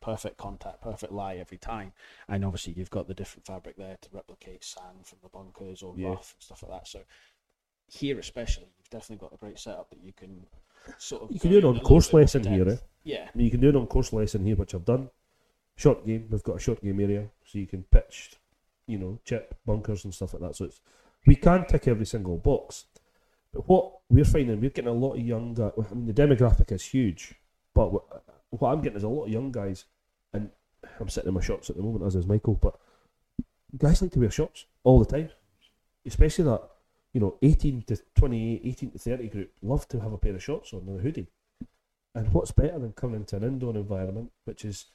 [0.00, 1.92] perfect contact, perfect lie every time.
[2.28, 5.94] And obviously you've got the different fabric there to replicate sand from the bunkers or
[5.94, 6.88] rough and stuff like that.
[6.88, 7.00] So
[7.86, 10.46] here especially, you've definitely got a great setup that you can
[10.98, 11.30] sort of.
[11.32, 12.68] you can do it in on course lesson here.
[12.68, 12.76] Eh?
[13.04, 13.28] Yeah.
[13.32, 15.10] I mean, you can do it on course lesson here, which I've done.
[15.76, 18.32] Short game, we've got a short game area, so you can pitch,
[18.86, 20.56] you know, chip bunkers and stuff like that.
[20.56, 20.80] So it's
[21.26, 22.86] we can tick every single box.
[23.52, 25.72] But what we're finding, we're getting a lot of young guys.
[25.78, 27.34] I mean, the demographic is huge,
[27.74, 28.04] but what,
[28.50, 29.84] what I'm getting is a lot of young guys,
[30.32, 30.50] and
[30.98, 32.54] I'm sitting in my shops at the moment, as is Michael.
[32.54, 32.78] But
[33.76, 35.30] guys like to wear shorts all the time,
[36.06, 36.62] especially that
[37.12, 40.42] you know 18 to 28, 18 to 30 group love to have a pair of
[40.42, 41.28] shorts on and a hoodie.
[42.14, 44.86] And what's better than coming into an indoor environment, which is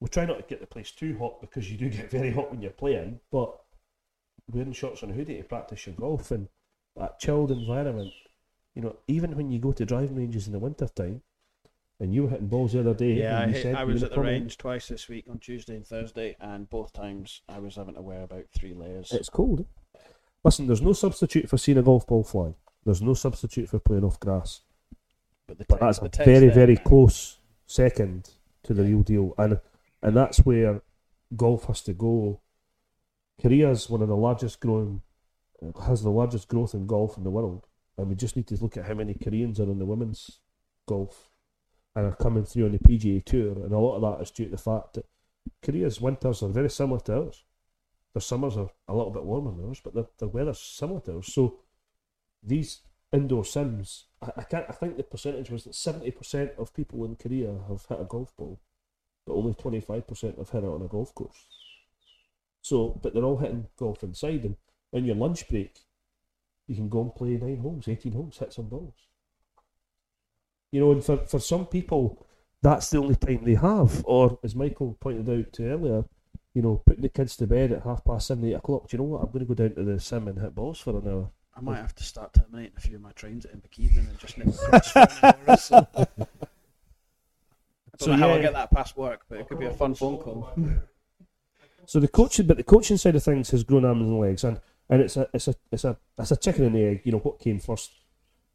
[0.00, 2.50] we try not to get the place too hot because you do get very hot
[2.50, 3.58] when you're playing, but
[4.50, 6.48] wearing shorts and a hoodie to practice your golf and
[6.96, 8.12] that chilled environment.
[8.74, 11.22] You know, even when you go to driving ranges in the winter time,
[12.00, 13.14] and you were hitting balls the other day.
[13.14, 16.36] Yeah, I, hit, I was at the range twice this week on Tuesday and Thursday,
[16.40, 19.12] and both times I was having to wear about three layers.
[19.12, 19.66] It's cold.
[20.44, 22.54] Listen, there's no substitute for seeing a golf ball fly.
[22.84, 24.62] There's no substitute for playing off grass.
[25.46, 28.30] but the But that's a very, there, very close second
[28.62, 29.60] to the real deal, and
[30.02, 30.82] and that's where
[31.36, 32.40] golf has to go.
[33.40, 35.02] Korea's one of the largest growing,
[35.84, 37.66] has the largest growth in golf in the world,
[37.96, 40.40] and we just need to look at how many Koreans are in the women's
[40.86, 41.30] golf
[41.94, 44.44] and are coming through on the PGA Tour, and a lot of that is due
[44.44, 45.06] to the fact that
[45.62, 47.44] Korea's winters are very similar to ours.
[48.14, 51.16] Their summers are a little bit warmer than ours, but their, their weather's similar to
[51.16, 51.32] ours.
[51.32, 51.60] So
[52.42, 52.80] these
[53.12, 54.66] indoor sims, I, I can't.
[54.68, 58.04] I think the percentage was that seventy percent of people in Korea have hit a
[58.04, 58.60] golf ball,
[59.26, 61.46] but only twenty five percent have hit it on a golf course.
[62.62, 64.56] So, but they're all hitting golf inside, and
[64.92, 65.78] in your lunch break,
[66.66, 68.94] you can go and play nine holes, eighteen holes, hit some balls.
[70.72, 72.26] You know, and for for some people,
[72.62, 74.02] that's the only time they have.
[74.04, 76.04] Or as Michael pointed out to earlier,
[76.58, 78.88] you know, putting the kids to bed at half past seven, eight o'clock.
[78.88, 79.22] Do you know what?
[79.22, 81.30] I'm going to go down to the sim and hit balls for an hour.
[81.56, 84.38] I might have to start terminating a few of my trains at Inverkeithing and just
[84.38, 85.86] never for an hour so.
[85.94, 86.28] I don't
[87.96, 90.18] So, know how I get that past work, but it could be a fun phone
[90.18, 90.50] call.
[91.86, 94.60] So the coaching, but the coaching side of things has grown arms and legs, and
[94.90, 97.00] and it's a it's a it's a it's a chicken and egg.
[97.04, 97.92] You know what came first?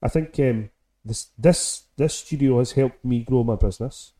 [0.03, 0.69] I think um,
[1.03, 4.11] this this this studio has helped me grow my business,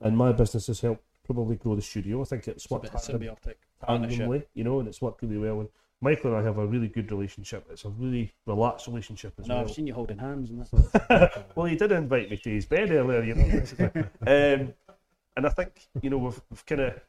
[0.00, 2.20] and my business has helped probably grow the studio.
[2.22, 3.54] I think it's It's worked tandem- symbiotic
[3.86, 5.60] tandemly, you know, and it's worked really well.
[5.60, 5.68] And
[6.00, 7.66] Michael and I have a really good relationship.
[7.70, 9.64] It's a really relaxed relationship as No, well.
[9.64, 11.46] I've seen you holding hands and that.
[11.54, 13.62] well, he did invite me to his bed earlier, you know.
[14.26, 14.74] um,
[15.36, 17.00] and I think you know we've, we've kind of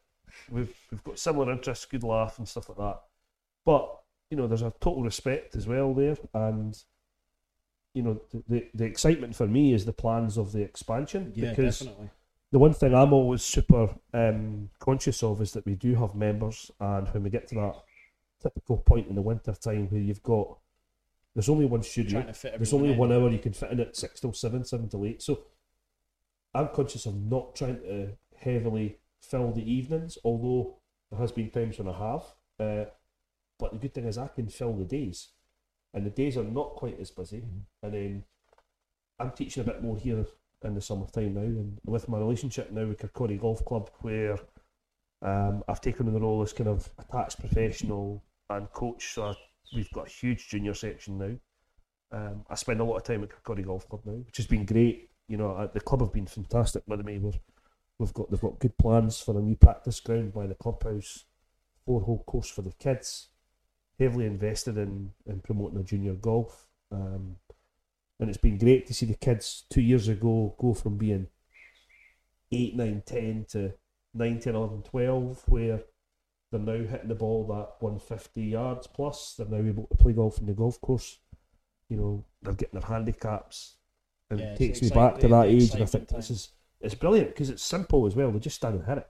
[0.52, 3.02] we've we've got similar interests, good laugh and stuff like that.
[3.66, 3.96] But
[4.30, 6.78] you know, there's a total respect as well there, and
[7.94, 11.50] you know, the the, the excitement for me is the plans of the expansion Yeah,
[11.52, 12.10] because definitely.
[12.52, 16.72] The one thing I'm always super um, conscious of is that we do have members,
[16.80, 17.76] and when we get to that
[18.42, 20.58] typical point in the winter time where you've got
[21.36, 22.98] there's only one studio, Trying to fit there's only in.
[22.98, 25.22] one hour you can fit in at six till seven, seven till eight.
[25.22, 25.44] So
[26.54, 30.78] I'm conscious of not trying to heavily fill the evenings, although
[31.12, 32.24] there has been times when I have.
[32.60, 32.86] Uh,
[33.60, 35.30] but the good thing is I can fill the days,
[35.94, 37.44] and the days are not quite as busy.
[37.84, 38.24] And then
[39.20, 40.26] I'm teaching a bit more here
[40.64, 44.38] in the summertime now, and with my relationship now with Kirkcaldy Golf Club, where
[45.22, 49.14] um, I've taken on the role as kind of attached professional and coach.
[49.14, 49.34] So I,
[49.76, 51.36] we've got a huge junior section now.
[52.11, 54.65] Um, I spend a lot of time at Kirkcaldy Golf Club now, which has been
[54.65, 55.10] great.
[55.27, 57.19] You know, the club have been fantastic with me.
[57.19, 57.40] We've,
[57.99, 61.26] we've got they've got good plans for a new practice ground by the clubhouse,
[61.86, 63.27] four hole course for the kids,
[63.99, 66.68] heavily invested in in promoting the junior golf.
[66.91, 67.36] Um,
[68.20, 71.28] and it's been great to see the kids two years ago go from being
[72.52, 73.74] 8, 9, 10 to
[74.14, 75.82] 9, 10, 11, 12, where
[76.52, 79.36] they're now hitting the ball that 150 yards plus.
[79.38, 81.20] They're now able to play golf in the golf course.
[81.90, 83.76] You know, they're getting their handicaps.
[84.30, 86.50] And Yeah, it takes me back to that age, and I think excitement this is
[86.82, 88.32] it's brilliant because it's simple as well.
[88.32, 89.08] They just stand and hit it.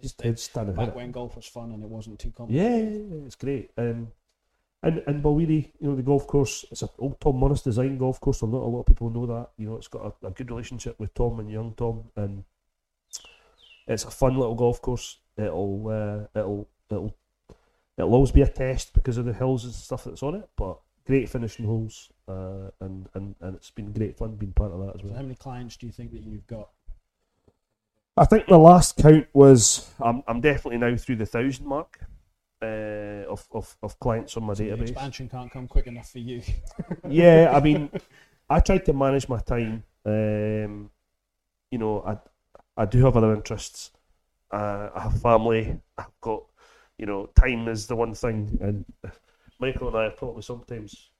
[0.00, 0.96] Just dead stand and hit Back it.
[0.96, 2.72] when golf was fun and it wasn't too complicated.
[2.72, 3.70] yeah, yeah, it's great.
[3.76, 4.08] Um,
[4.82, 8.20] and and Balwearie, you know, the golf course, it's an old Tom Morris design golf
[8.20, 8.40] course.
[8.40, 9.50] So not a lot of people know that.
[9.58, 12.44] You know, it's got a, a good relationship with Tom and young Tom, and
[13.86, 15.18] it's a fun little golf course.
[15.36, 17.14] It'll uh, it'll it'll
[17.98, 20.78] it'll always be a test because of the hills and stuff that's on it, but
[21.06, 24.94] great finishing holes, uh, and and and it's been great fun being part of that
[24.94, 25.16] as So well.
[25.16, 26.70] how many clients do you think that you've got?
[28.16, 32.00] I think my last count was I'm I'm definitely now through the thousand mark
[32.62, 34.80] uh, of, of of clients on my So database.
[34.80, 36.42] expansion can't come quick enough for you.
[37.08, 37.90] yeah, I mean,
[38.50, 39.84] I tried to manage my time.
[40.04, 40.90] Um,
[41.70, 42.18] you know, I
[42.76, 43.92] I do have other interests.
[44.52, 45.78] Uh, I have family.
[45.98, 46.44] I've got,
[46.98, 48.58] you know, time is the one thing.
[48.60, 48.84] And
[49.60, 51.10] Michael and I are probably sometimes,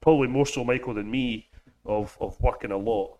[0.00, 1.48] probably more so Michael than me,
[1.84, 3.18] of of working a lot,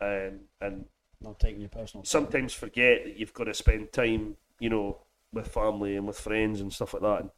[0.00, 0.84] um, and
[1.20, 2.02] Not taking your personal.
[2.02, 2.08] time.
[2.08, 4.98] sometimes forget that you've got to spend time, you know,
[5.32, 7.30] with family and with friends and stuff like that, and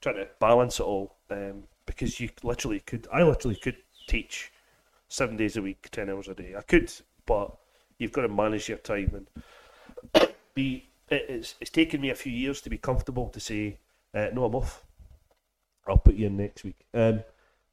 [0.00, 1.16] trying to balance it all.
[1.30, 3.76] Um, because you literally could, I literally could
[4.06, 4.50] teach
[5.08, 6.54] seven days a week, ten hours a day.
[6.56, 6.90] I could,
[7.26, 7.54] but
[7.98, 9.26] you've got to manage your time
[10.14, 10.88] and be.
[11.10, 13.78] It's it's taken me a few years to be comfortable to say
[14.14, 14.84] Uh, no, I'm off.
[15.86, 16.86] I'll put you in next week.
[16.94, 17.22] Um,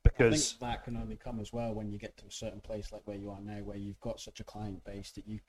[0.06, 2.60] I because think that can only come as well when you get to a certain
[2.60, 5.40] place like where you are now, where you've got such a client base that you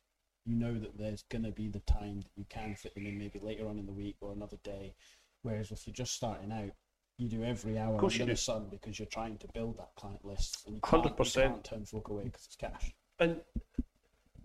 [0.45, 3.19] you know that there's going to be the time that you can fit them in
[3.19, 4.95] maybe later on in the week or another day.
[5.43, 6.71] Whereas if you're just starting out,
[7.19, 10.65] you do every hour under the sun because you're trying to build that client list.
[10.67, 11.35] And you can't, you 100%.
[11.35, 12.95] can't turn folk away because it's cash.
[13.19, 13.41] and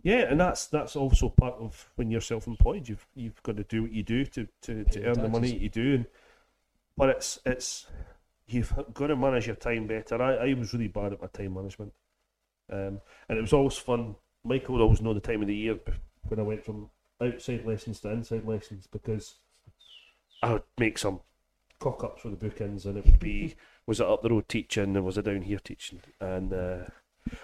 [0.03, 2.87] yeah, and that's that's also part of when you're self-employed.
[2.87, 5.61] You've you've got to do what you do to to, to earn the money that
[5.61, 6.05] you do, and
[6.95, 7.87] but it's it's
[8.47, 10.21] you've got to manage your time better.
[10.21, 11.93] I, I was really bad at my time management,
[12.71, 14.15] um, and it was always fun.
[14.47, 15.77] Michael would always know the time of the year
[16.23, 16.89] when I went from
[17.21, 19.35] outside lessons to inside lessons because
[20.41, 21.19] I would make some
[21.79, 23.55] cock ups with the bookings, and it would be
[23.85, 26.85] was it up the road teaching and was it down here teaching, and uh,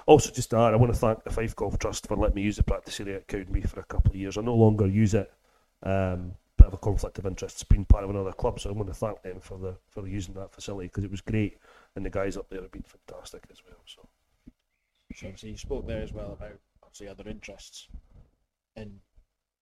[0.06, 2.58] also just that I want to thank the Fife Golf Trust for letting me use
[2.58, 4.38] the practice area at Cowdenbeath for a couple of years.
[4.38, 5.32] I no longer use it.
[5.82, 8.74] Um, bit of a conflict of interest it's been part of another club, so I
[8.74, 11.58] want to thank them for the for using that facility because it was great,
[11.96, 13.80] and the guys up there have been fantastic as well.
[13.86, 14.08] So
[15.36, 16.60] So you spoke there as well about
[16.94, 17.88] obviously other interests.
[18.76, 19.00] And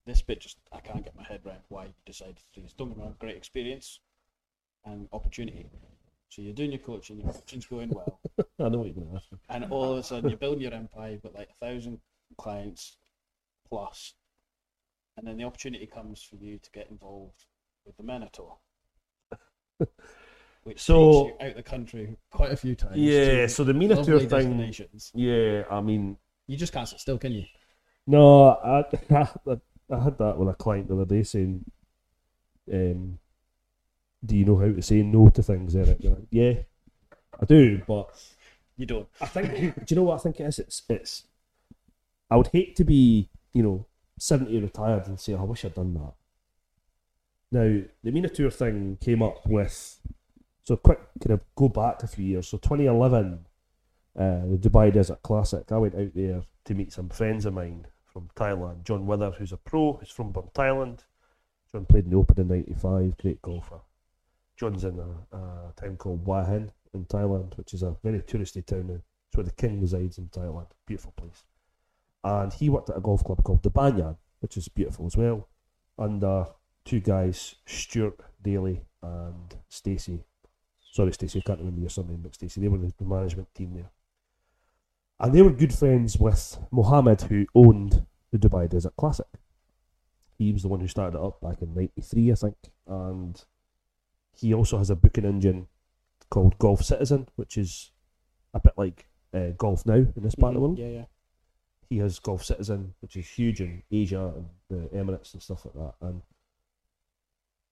[0.06, 2.74] this bit just I can't get my head around why you decided to do this.
[2.74, 4.00] Don't get me wrong, great experience
[4.84, 5.70] and opportunity.
[6.28, 8.18] So you're doing your coaching, your coaching's going well,
[8.60, 9.38] I know what you're going to ask me.
[9.50, 12.00] and all of a sudden you're building your empire, you've got like a thousand
[12.38, 12.96] clients
[13.68, 14.14] plus,
[15.16, 17.44] and then the opportunity comes for you to get involved
[17.86, 18.56] with the MENA Tour.
[20.64, 22.96] Which So- takes you out the country quite a few times.
[22.96, 24.72] Yeah, so the MENA Tour thing.
[25.14, 26.16] Yeah, I mean,
[26.52, 27.44] You just can't sit still, can you?
[28.06, 29.26] No, I, I,
[29.90, 31.64] I had that with a client the other day saying,
[32.70, 33.18] um,
[34.22, 35.96] "Do you know how to say no to things?" Eric?
[36.02, 36.52] Like, yeah,
[37.40, 38.10] I do, but
[38.76, 39.08] You don't.
[39.18, 39.86] I think.
[39.86, 40.58] do you know what I think it is?
[40.58, 41.22] It's it's.
[42.30, 43.86] I would hate to be, you know,
[44.18, 46.12] seventy retired and say, "Oh, "I wish I'd done that."
[47.50, 49.98] Now, the MENA Tour thing came up with,
[50.64, 52.48] so quick, kind of go back a few years.
[52.48, 53.46] So 2011,
[54.18, 55.70] uh, the Dubai Desert Classic.
[55.70, 58.84] I went out there to meet some friends of mine from Thailand.
[58.84, 61.04] John Wither, who's a pro, who's from Island.
[61.70, 63.16] John played in the Open in '95.
[63.16, 63.80] Great golfer.
[64.56, 68.64] John's in a, a town called Hua Hin in Thailand, which is a very touristy
[68.64, 69.02] town.
[69.28, 70.66] It's where the king resides in Thailand.
[70.86, 71.44] Beautiful place.
[72.22, 75.48] And he worked at a golf club called the Banyan, which is beautiful as well.
[75.98, 76.46] Under
[76.84, 80.22] two guys, Stuart Daly and Stacey.
[80.92, 82.60] Sorry, Stacey, I can't remember your surname, but Stacey.
[82.60, 83.90] They were the management team there.
[85.20, 89.26] And they were good friends with Mohammed, who owned the Dubai Desert Classic.
[90.38, 92.56] He was the one who started it up back in '93, I think.
[92.86, 93.44] And
[94.34, 95.68] he also has a booking engine
[96.30, 97.92] called Golf Citizen, which is
[98.54, 100.78] a bit like uh, Golf Now in this part of the world.
[100.78, 101.04] Yeah, yeah.
[101.88, 105.74] He has Golf Citizen, which is huge in Asia and the Emirates and stuff like
[105.74, 105.94] that.
[106.00, 106.22] And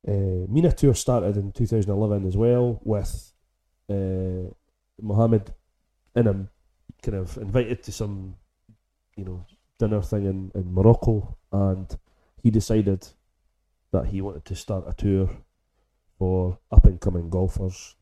[0.06, 3.32] uh, MENA Tour started in 2011 as well with
[3.88, 4.52] uh,
[5.00, 5.52] Mohammed
[6.14, 6.50] in him,
[7.02, 8.36] kind of invited to some,
[9.16, 9.44] you know,
[9.78, 11.97] dinner thing in, in Morocco, and
[12.43, 13.06] he decided
[13.93, 15.28] that he wanted to start a tour
[16.18, 17.97] for up and coming golfers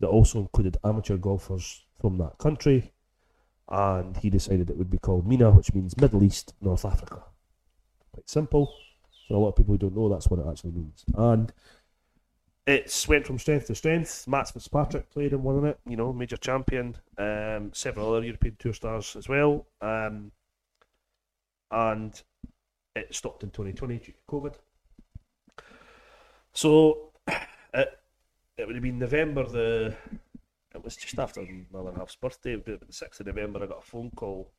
[0.00, 2.92] that also included amateur golfers from that country.
[3.68, 7.22] And he decided it would be called MENA, which means Middle East, North Africa.
[8.12, 8.72] Quite simple.
[9.26, 11.04] For a lot of people who don't know, that's what it actually means.
[11.14, 11.52] And
[12.66, 14.26] it's went from strength to strength.
[14.26, 16.96] Matt Fitzpatrick played and won in it, you know, major champion.
[17.18, 19.66] Um, several other European Tour stars as well.
[19.80, 20.32] Um,
[21.70, 22.22] and
[22.96, 24.54] it stopped in 2020 due to COVID.
[26.52, 28.00] So it,
[28.56, 29.94] it would have been November the.
[30.74, 33.86] It was just after my other half's birthday, the 6th of November, I got a
[33.86, 34.50] phone call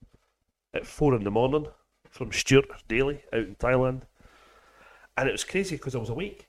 [0.73, 1.68] at 4 in the morning
[2.10, 4.03] from Stuart Daly out in Thailand.
[5.18, 6.48] And it was crazy because I was awake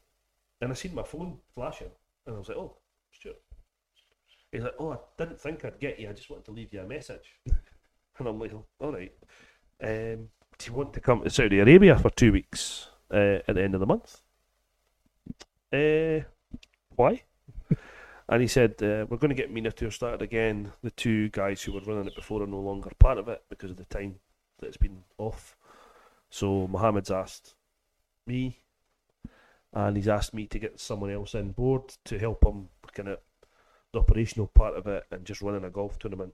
[0.61, 1.91] and I seen my phone flashing
[2.27, 2.77] and I was like, oh,
[3.13, 3.41] Stuart.
[4.53, 6.09] He's like, oh, I didn't think I'd get you.
[6.09, 7.41] I just wanted to leave you a message.
[8.19, 9.13] And I'm like, all right.
[9.83, 10.29] Um,
[10.59, 13.75] do you want to come to Saudi Arabia for two weeks uh, at the end
[13.75, 14.23] of the month?
[15.71, 16.25] Uh,
[16.95, 17.25] why?
[18.31, 20.73] and he said, uh, we're going to get MENA Tour started again.
[20.83, 23.71] The two guys who were running it before are no longer part of it because
[23.71, 24.15] of the time
[24.61, 25.57] that it's been off.
[26.31, 27.55] So Mohammed's asked
[28.27, 28.61] me,
[29.77, 33.19] and he's asked me to get someone else on board to help him kind of
[33.93, 36.33] the operational part of it and just running a golf tournament.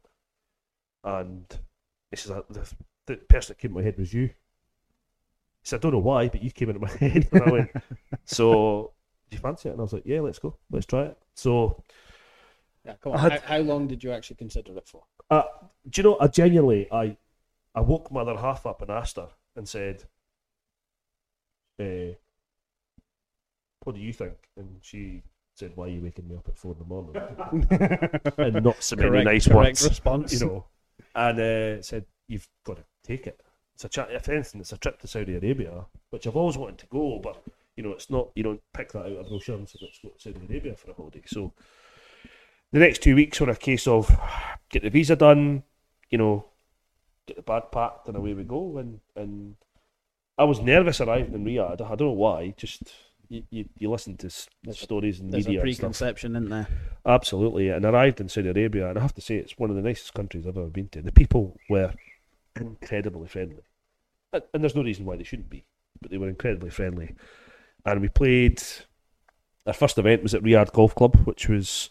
[1.05, 1.45] And
[2.11, 2.73] he says, "Uh, the,
[3.07, 4.29] the person that came to my head was you.
[4.29, 4.35] He
[5.65, 7.29] said, I don't know why, but you came into my head.
[7.33, 7.71] And I went,
[8.25, 8.93] so,
[9.29, 9.73] do you fancy it?
[9.73, 10.57] And I was like, yeah, let's go.
[10.71, 11.19] Let's try it.
[11.35, 11.83] So,
[12.85, 13.19] Yeah, come on.
[13.19, 15.03] had- How, how long did you actually consider it for?
[15.31, 15.43] uh,
[15.91, 17.17] do you know, I genuinely, I,
[17.75, 20.05] I woke my other half up and asked her and said,
[21.81, 22.15] uh,
[23.85, 24.35] what do you think?
[24.57, 25.23] And she
[25.55, 27.17] said, "Why are you waking me up at four in the morning?"
[28.55, 30.33] and not so many correct, nice correct words, response.
[30.33, 30.65] you know.
[31.15, 33.41] And uh, said, "You've got to take it.
[33.75, 36.79] It's a cha- if anything, it's a trip to Saudi Arabia, which I've always wanted
[36.79, 37.43] to go, but
[37.77, 38.31] you know, it's not.
[38.35, 40.91] You don't pick that out of brochure and say let's go to Saudi Arabia for
[40.91, 41.23] a holiday.
[41.27, 41.53] So
[42.73, 44.11] the next two weeks were a case of
[44.71, 45.63] get the visa done,
[46.11, 46.47] you know,
[47.27, 48.79] get the bag packed, and away we go.
[48.79, 49.57] And and
[50.39, 51.81] I was nervous arriving in Riyadh.
[51.81, 52.55] I don't know why.
[52.57, 52.93] Just
[53.33, 55.81] you, you, you listen to s- There's stories and There's a media and stuff.
[55.83, 56.69] preconception, isn't there?
[57.07, 59.77] Absolutely, and I arrived in Saudi Arabia, and I have to say it's one of
[59.77, 61.03] the nicest countries I've ever been to.
[61.03, 61.93] The people were
[62.57, 63.63] incredibly friendly,
[64.33, 65.65] and, and there's no reason why they shouldn't be,
[66.01, 67.15] but they were incredibly friendly.
[67.85, 68.63] And we played.
[69.67, 71.91] Our first event was at Riyadh Golf Club, which was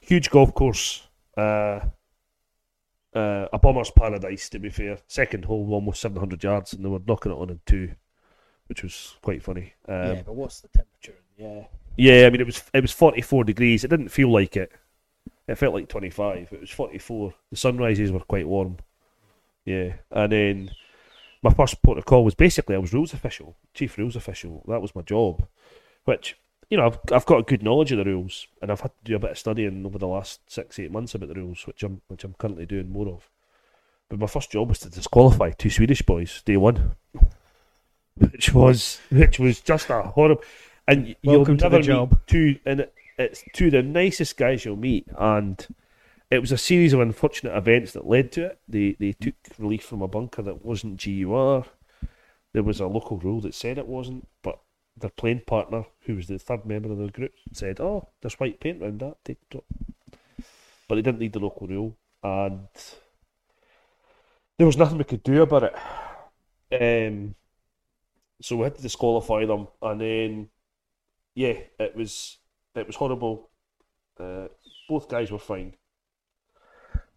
[0.00, 1.80] huge golf course, uh,
[3.14, 4.48] uh, a bomber's paradise.
[4.50, 7.60] To be fair, second hole almost 700 yards, and they were knocking it on in
[7.66, 7.94] two,
[8.68, 9.74] which was quite funny.
[9.88, 11.18] Um, yeah, but what's the temperature?
[11.36, 11.64] Yeah,
[11.96, 13.84] yeah, I mean it was it was forty four degrees.
[13.84, 14.72] It didn't feel like it.
[15.46, 16.48] It felt like twenty five.
[16.52, 17.34] It was forty four.
[17.50, 18.78] The sunrises were quite warm.
[19.64, 20.70] Yeah, and then
[21.42, 24.64] my first port of call was basically I was rules official, chief rules official.
[24.68, 25.46] That was my job,
[26.04, 26.36] which
[26.70, 29.04] you know I've I've got a good knowledge of the rules, and I've had to
[29.04, 31.82] do a bit of studying over the last six eight months about the rules, which
[31.82, 33.28] I'm which I'm currently doing more of.
[34.08, 36.92] But my first job was to disqualify two Swedish boys day one,
[38.18, 40.42] which was which was just a horrible.
[40.86, 42.20] And Welcome you'll to the never meet job.
[42.26, 45.66] two, and it, it's two of the nicest guys you'll meet, and
[46.30, 48.58] it was a series of unfortunate events that led to it.
[48.68, 51.64] They they took relief from a bunker that wasn't GUR.
[52.54, 54.58] There was a local rule that said it wasn't, but
[54.96, 58.58] their playing partner, who was the third member of the group, said, "Oh, there's white
[58.58, 59.64] paint around that." Take it up."
[60.88, 62.66] But they didn't need the local rule, and
[64.56, 65.74] there was nothing we could do about it.
[66.80, 67.34] Um,
[68.40, 70.48] so we had to disqualify them, and then
[71.34, 72.38] yeah, it was
[72.74, 73.50] it was horrible.
[74.18, 74.48] Uh,
[74.88, 75.74] both guys were fine.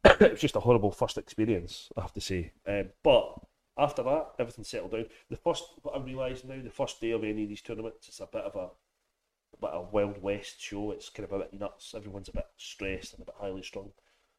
[0.06, 2.54] it was just a horrible first experience, I have to say.
[2.68, 3.40] Um, but
[3.78, 5.06] after that, everything settled down.
[5.30, 8.20] The first, what I'm realising now, the first day of any of these tournaments, it's
[8.20, 10.92] a bit of a, of a wild west show.
[10.92, 11.94] It's kind of a bit nuts.
[11.96, 13.92] Everyone's a bit stressed and a bit highly strung,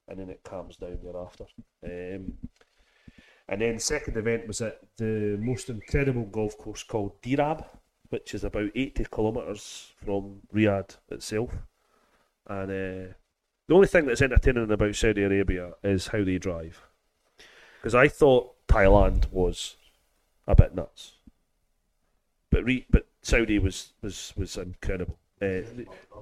[0.09, 1.45] and then it calms down thereafter.
[1.85, 2.35] Um,
[3.53, 7.63] and then second event was at the most incredible golf course called Dirab,
[8.09, 11.51] which is about 80 kilometres from Riyadh itself.
[12.47, 13.13] And uh,
[13.69, 16.81] the only thing that's entertaining about Saudi Arabia is how they drive.
[17.77, 19.77] Because I thought Thailand was
[20.47, 21.17] a bit nuts,
[22.51, 25.19] but re- but Saudi was was was incredible.
[25.43, 25.61] Uh,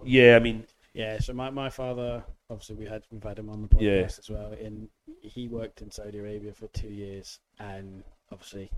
[0.05, 1.21] yeah, I mean, yeah.
[1.21, 4.05] So my, my father, obviously, we had we've had him on the podcast Yeah.
[4.19, 4.53] as well.
[4.53, 4.89] And
[5.23, 8.71] he worked in Saudi Arabia for two years, and obviously,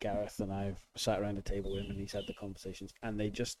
[0.00, 3.18] Gareth and I've sat around the table with him, and he's had the conversations, and
[3.18, 3.58] they just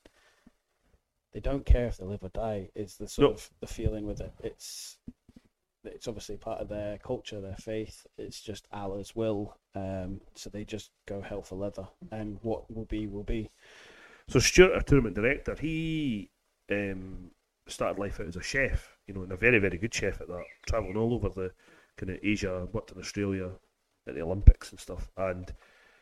[1.32, 2.70] they don't care if they live or die.
[2.74, 3.34] It's the sort No.
[3.34, 4.32] of the feeling with it.
[4.42, 4.98] It's
[5.84, 8.06] it's obviously part of their culture, their faith.
[8.18, 9.56] It's just Allah's will.
[9.74, 13.50] Um, so they just go hell for leather, and what will be will be.
[14.28, 16.30] So Stuart, our tournament director, he
[16.70, 17.30] um,
[17.66, 20.28] started life out as a chef, you know, and a very, very good chef at
[20.28, 21.52] that, travelling all over the
[21.96, 23.50] kind of Asia, worked in Australia
[24.06, 25.52] at the Olympics and stuff, and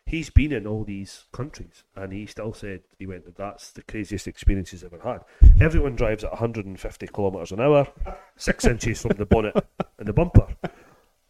[0.06, 4.26] he's been in all these countries, and he still said he went, that's the craziest
[4.26, 5.24] experience he's ever had.
[5.60, 7.88] Everyone drives at 150 kilometres an hour,
[8.36, 9.56] six inches from the bonnet
[9.98, 10.46] and the bumper.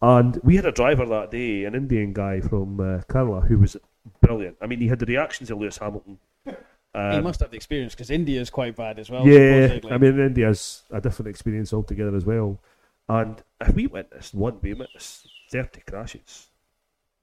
[0.02, 3.77] And we had a driver that day, an Indian guy from uh, Kerala, who was
[4.20, 4.56] brilliant.
[4.61, 6.19] I mean, he had the reactions of Lewis Hamilton.
[6.94, 9.26] He Um, must have the experience because India's quite bad as well.
[9.26, 9.78] yeah.
[9.90, 12.60] I mean, India's a different experience altogether as well.
[13.08, 16.46] And if we witnessed one, we witnessed 30 crashes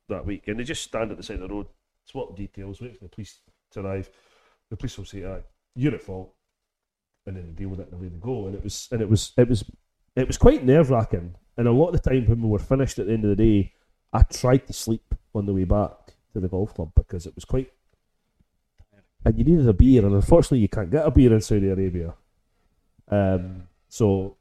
[0.10, 1.68] that week, and they just stand at the side of the road,
[2.06, 3.40] swap details, wait for the police
[3.72, 4.10] to arrive.
[4.70, 5.42] The police will say, "Aye,
[5.76, 6.34] you're at fault,"
[7.26, 8.48] and then they deal with it and away they go.
[8.48, 9.64] And it was, and it was, it was,
[10.16, 11.36] it was quite nerve wracking.
[11.58, 13.36] And a lot of the time when we were finished at the end of the
[13.38, 13.74] day,
[14.14, 15.92] I tried to sleep on the way back
[16.34, 17.72] to the golf club because it was quite.
[19.24, 22.14] And you needed a beer, and unfortunately, you can't get a beer in Saudi Arabia.
[23.08, 24.38] Um, so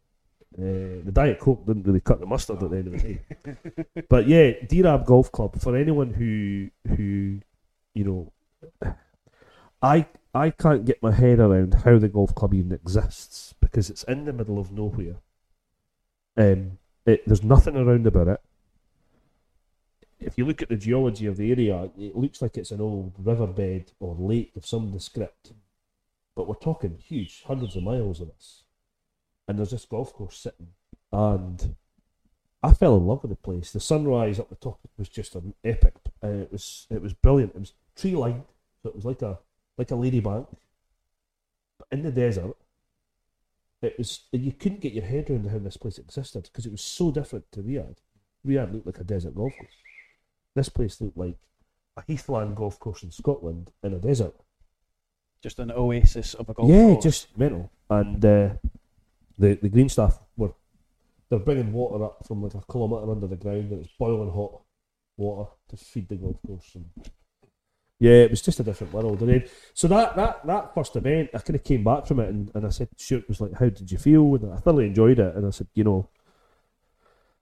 [0.56, 4.04] uh, the Diet Coke didn't really cut the mustard at the end of the day.
[4.08, 7.40] but yeah, Dirab Golf Club for anyone who who
[7.94, 8.92] you know,
[9.82, 14.04] I I can't get my head around how the golf club even exists because it's
[14.04, 15.16] in the middle of nowhere.
[16.36, 18.40] Um, it, there's nothing around about it.
[20.20, 23.14] If you look at the geology of the area, it looks like it's an old
[23.18, 25.52] riverbed or lake of some descript.
[26.36, 28.64] But we're talking huge, hundreds of miles of this.
[29.48, 30.68] And there's this golf course sitting.
[31.10, 31.74] And
[32.62, 33.72] I fell in love with the place.
[33.72, 35.94] The sunrise up the top was just an epic.
[36.22, 37.54] Uh, it was it was brilliant.
[37.54, 38.44] It was tree lined,
[38.82, 39.38] so it was like a
[39.78, 40.46] like a Ladybank,
[41.78, 42.56] but in the desert.
[43.82, 46.82] it was you couldn't get your head around how this place existed because it was
[46.82, 47.96] so different to Riyadh.
[48.46, 49.72] Riyadh looked like a desert golf course.
[50.54, 51.38] This place looked like
[51.96, 54.34] a heathland golf course in Scotland in a desert.
[55.42, 56.96] Just an oasis of a golf yeah, course.
[56.96, 57.70] Yeah, just mental.
[57.88, 58.50] And uh,
[59.38, 60.52] the the green staff were
[61.28, 64.60] they're bringing water up from like a kilometre under the ground, and it's boiling hot
[65.16, 66.74] water to feed the golf course.
[66.74, 66.90] And
[67.98, 69.20] yeah, it was just a different world.
[69.20, 72.28] And then, so that that that first event, I kind of came back from it,
[72.28, 75.18] and, and I said, Stuart was like, "How did you feel?" And I thoroughly enjoyed
[75.18, 75.34] it.
[75.36, 76.08] And I said, you know.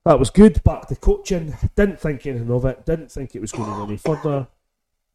[0.09, 0.65] That was good.
[0.65, 1.55] Back to coaching.
[1.77, 2.87] Didn't think anything of it.
[2.87, 4.49] Didn't think it was going any further.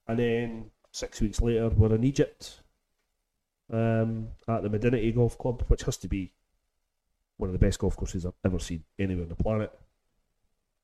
[0.08, 2.60] And then six weeks later, we're in Egypt
[3.72, 6.32] um, at the Madinaty Golf Club, which has to be
[7.38, 9.72] one of the best golf courses I've ever seen anywhere on the planet.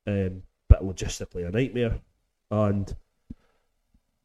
[0.08, 2.00] Um, but logistically a nightmare,
[2.50, 2.96] and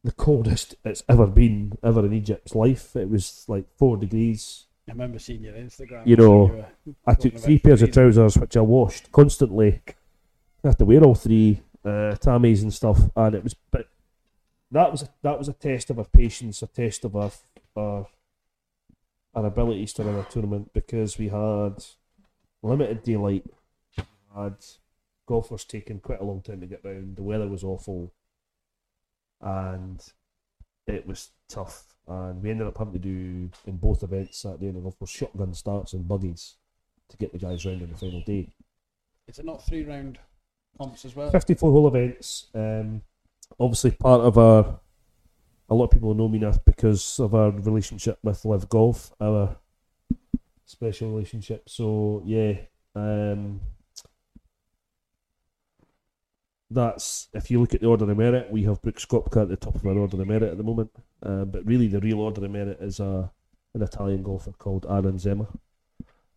[0.03, 2.95] the coldest it's ever been ever in Egypt's life.
[2.95, 4.65] It was like four degrees.
[4.87, 6.05] I remember seeing your Instagram.
[6.05, 6.65] You know, were
[7.07, 9.81] I took three pairs of trousers, which I washed constantly.
[10.63, 13.55] I had to wear all three uh, tammies and stuff, and it was.
[13.71, 13.89] But
[14.71, 17.31] that was a, that was a test of our patience, a test of our
[17.75, 18.07] our,
[19.33, 21.83] our abilities to run a tournament because we had
[22.61, 23.45] limited daylight,
[24.35, 24.55] had
[25.25, 27.15] golfers taking quite a long time to get round.
[27.15, 28.13] The weather was awful,
[29.41, 29.99] and
[30.87, 31.85] it was tough.
[32.07, 35.09] And we ended up having to do in both events at the end of course
[35.09, 36.55] shotgun starts and buggies
[37.09, 38.53] to get the guys round on the final day.
[39.27, 40.19] Is it not three round
[40.77, 41.31] comps as well?
[41.31, 42.47] 54 hole events.
[42.53, 43.01] Um,
[43.59, 44.79] obviously, part of our.
[45.67, 49.55] A lot of people know me now because of our relationship with Live Golf, our
[50.65, 51.67] special relationship.
[51.67, 52.53] So, yeah.
[52.95, 53.61] Um,
[56.75, 59.55] that's if you look at the order of merit, we have Brooks Koepka at the
[59.55, 60.91] top of our order of merit at the moment.
[61.23, 63.31] Uh, but really, the real order of merit is a,
[63.73, 65.47] an Italian golfer called Aron Zemmer.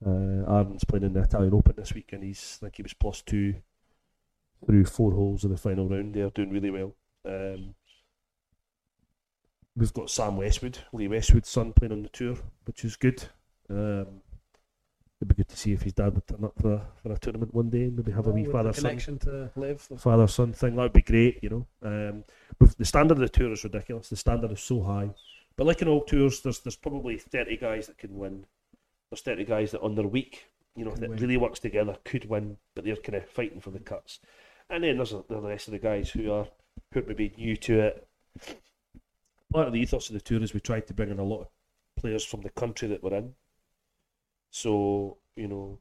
[0.04, 2.94] Uh, Aron's playing in the Italian Open this week, and he's I think he was
[2.94, 3.56] plus two
[4.66, 6.14] through four holes in the final round.
[6.14, 6.94] They're doing really well.
[7.24, 7.74] Um,
[9.76, 13.24] we've got Sam Westwood, Lee Westwood's son, playing on the tour, which is good.
[13.70, 14.22] Um,
[15.20, 17.18] it'd be good to see if his dad would turn up for a, for a
[17.18, 19.80] tournament one day and maybe have a wee With the father son connection to live.
[19.98, 20.76] father son thing.
[20.76, 21.66] That would be great, you know.
[21.82, 22.24] Um,
[22.78, 24.08] the standard of the tour is ridiculous.
[24.08, 25.10] The standard is so high.
[25.56, 28.46] But like in all tours, there's there's probably thirty guys that can win.
[29.10, 30.46] There's thirty guys that on their week,
[30.76, 31.18] you know, Can that win.
[31.18, 34.20] really works together could win, but they're kind of fighting for the cuts.
[34.70, 36.46] And then there's the the rest of the guys who are
[36.92, 38.08] who are maybe new to it.
[39.52, 41.40] Part of the ethos of the tour is we tried to bring in a lot
[41.40, 41.48] of
[41.96, 43.34] players from the country that we're in.
[44.50, 45.78] So you know,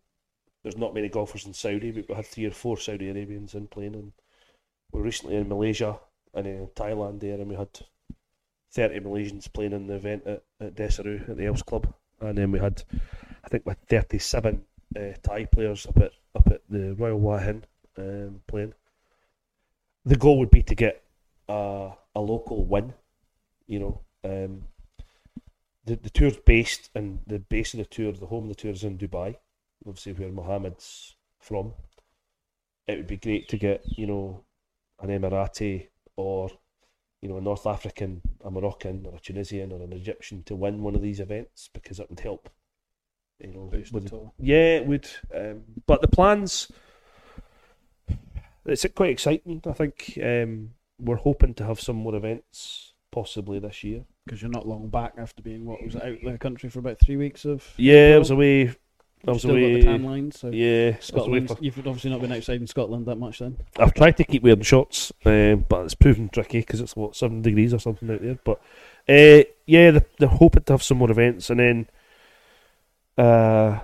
[0.64, 3.68] there's not many golfers in Saudi, but we had three or four Saudi Arabians in
[3.68, 4.12] playing, and
[4.92, 6.00] we're recently in Malaysia
[6.34, 7.70] and in Thailand there, and we had
[8.72, 11.92] 30 Malaysians playing in the event at, at Desaru at the Els Club,
[12.22, 12.84] and then we had,
[13.44, 14.64] I think, we had 37
[14.96, 17.66] uh, Thai players up at up at the Royal Hua Hin
[17.98, 18.74] um, playing.
[20.06, 21.04] The goal would be to get
[21.50, 22.94] a, a local win,
[23.66, 24.02] you know.
[24.24, 24.64] Um,
[25.88, 28.72] the the tour's based, and the base of the tour, the home of the tour
[28.72, 29.36] is in Dubai,
[29.86, 31.74] obviously where Mohammed's from.
[32.88, 34.44] It would be great to get, you know,
[35.02, 36.50] an Emirati or
[37.22, 40.84] you know, a North African, a Moroccan, or a Tunisian, or an Egyptian to win
[40.84, 42.48] one of these events because it would help.
[43.40, 44.34] You know, Boost the with- total.
[44.40, 45.08] yeah, it would.
[45.36, 46.72] Um, but the plans,
[48.66, 49.62] it's quite exciting.
[49.66, 54.06] I think um, we're hoping to have some more events possibly this year.
[54.28, 56.80] Because you're not long back after being what was it, out of the country for
[56.80, 57.66] about three weeks of.
[57.78, 58.76] Yeah, it was away.
[59.28, 59.72] I was away.
[59.74, 61.48] got the tan line, so Yeah, I was away Scotland.
[61.50, 63.58] for- You've obviously not been outside in Scotland that much then.
[63.80, 67.42] I've tried to keep wearing shorts, um, but it's proven tricky because it's what seven
[67.42, 68.38] degrees or something out there.
[68.44, 68.60] But
[69.10, 71.90] uh, yeah, they're, they're hoping to have some more events, and then
[73.18, 73.80] uh,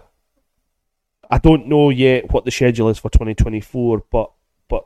[1.32, 4.32] I don't know yet what the schedule is for 2024, but
[4.68, 4.86] but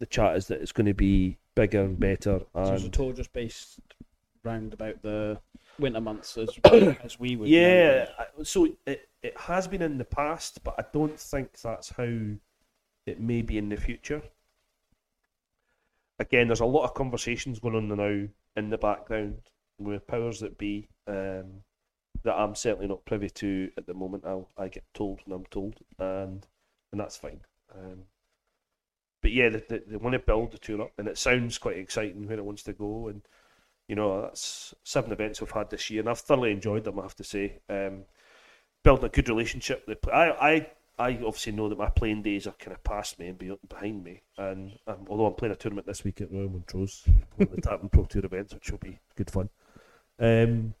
[0.00, 2.40] the chat is that it's going to be bigger and better.
[2.54, 3.80] So it's a And tour just based
[4.44, 5.40] round about the
[5.78, 6.50] winter months as
[7.04, 7.48] as we would.
[7.48, 8.08] yeah.
[8.42, 12.16] So it it has been in the past, but I don't think that's how
[13.06, 14.22] it may be in the future.
[16.18, 19.40] Again, there's a lot of conversations going on now in the background
[19.78, 21.62] with powers that be um,
[22.22, 24.24] that I'm certainly not privy to at the moment.
[24.26, 26.46] I'll, I get told when I'm told, and
[26.92, 27.40] and that's fine.
[27.74, 28.04] Um,
[29.22, 31.78] but yeah, they, they, they want to build the tour up, and it sounds quite
[31.78, 33.08] exciting where it wants to go.
[33.08, 33.22] And
[33.92, 36.98] you know, that's seven events we've had this year, and I've thoroughly enjoyed them.
[36.98, 38.04] I have to say, um,
[38.82, 39.86] building a good relationship.
[40.10, 43.36] I, I, I obviously know that my playing days are kind of past me and
[43.36, 44.22] be- behind me.
[44.38, 47.02] And um, although I'm playing a tournament this week at Royal Montrose,
[47.36, 49.50] one of the Tartan Pro Tour events, which will be good fun.
[50.18, 50.72] Um,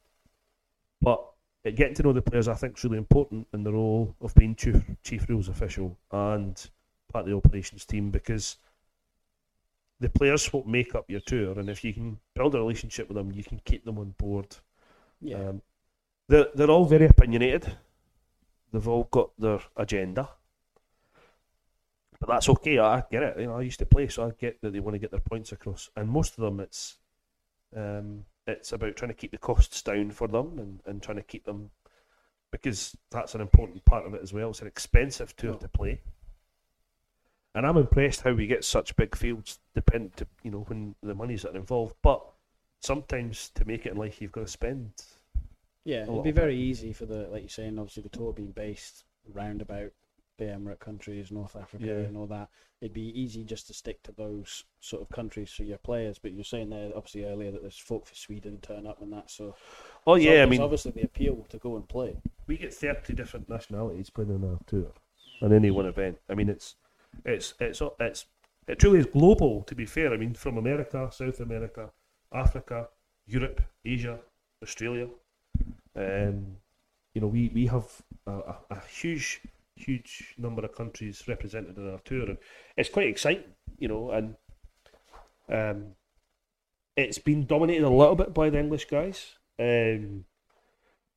[1.02, 1.22] but
[1.64, 4.54] getting to know the players, I think, is really important in the role of being
[4.54, 6.66] chief, chief rules official and
[7.12, 8.56] part of the operations team because
[10.02, 13.16] the players will make up your tour, and if you can build a relationship with
[13.16, 14.56] them, you can keep them on board.
[15.20, 15.36] Yeah.
[15.36, 15.62] Um,
[16.28, 17.76] they're they're all very opinionated.
[18.72, 20.28] They've all got their agenda,
[22.18, 22.78] but that's okay.
[22.78, 23.38] I get it.
[23.38, 25.20] You know, I used to play, so I get that they want to get their
[25.20, 25.88] points across.
[25.96, 26.96] And most of them, it's
[27.76, 31.22] um, it's about trying to keep the costs down for them and, and trying to
[31.22, 31.70] keep them
[32.50, 34.50] because that's an important part of it as well.
[34.50, 36.00] It's an expensive tour to play.
[37.54, 41.14] And I'm impressed how we get such big fields, depend to you know when the
[41.14, 41.94] monies that are involved.
[42.02, 42.22] But
[42.80, 44.92] sometimes to make it in life, you've got to spend
[45.84, 49.04] Yeah, it'd be very easy for the, like you're saying, obviously the tour being based
[49.32, 49.90] round about
[50.38, 51.92] the Emirate countries, North Africa, Yeah.
[51.92, 52.48] and all that.
[52.80, 56.18] It'd be easy just to stick to those sort of countries for your players.
[56.18, 59.30] But you're saying there, obviously earlier, that there's folk for Sweden turn up and that.
[59.30, 59.54] So,
[60.06, 62.16] Oh so yeah, I mean obviously the appeal to go and play.
[62.48, 64.90] we get thirty different nationalities playing on our tour
[65.42, 66.18] on any one event.
[66.28, 66.74] I mean it's
[67.24, 68.26] it's it's it's
[68.68, 69.62] it truly is global.
[69.64, 71.90] To be fair, I mean from America, South America,
[72.32, 72.88] Africa,
[73.26, 74.18] Europe, Asia,
[74.62, 75.08] Australia.
[75.94, 76.56] Um,
[77.14, 77.86] you know, we we have
[78.26, 79.42] a, a, huge
[79.76, 82.38] huge number of countries represented in our tour, and
[82.76, 83.52] it's quite exciting.
[83.78, 84.36] You know, and
[85.48, 85.86] um,
[86.96, 89.36] it's been dominated a little bit by the English guys.
[89.58, 90.24] Um,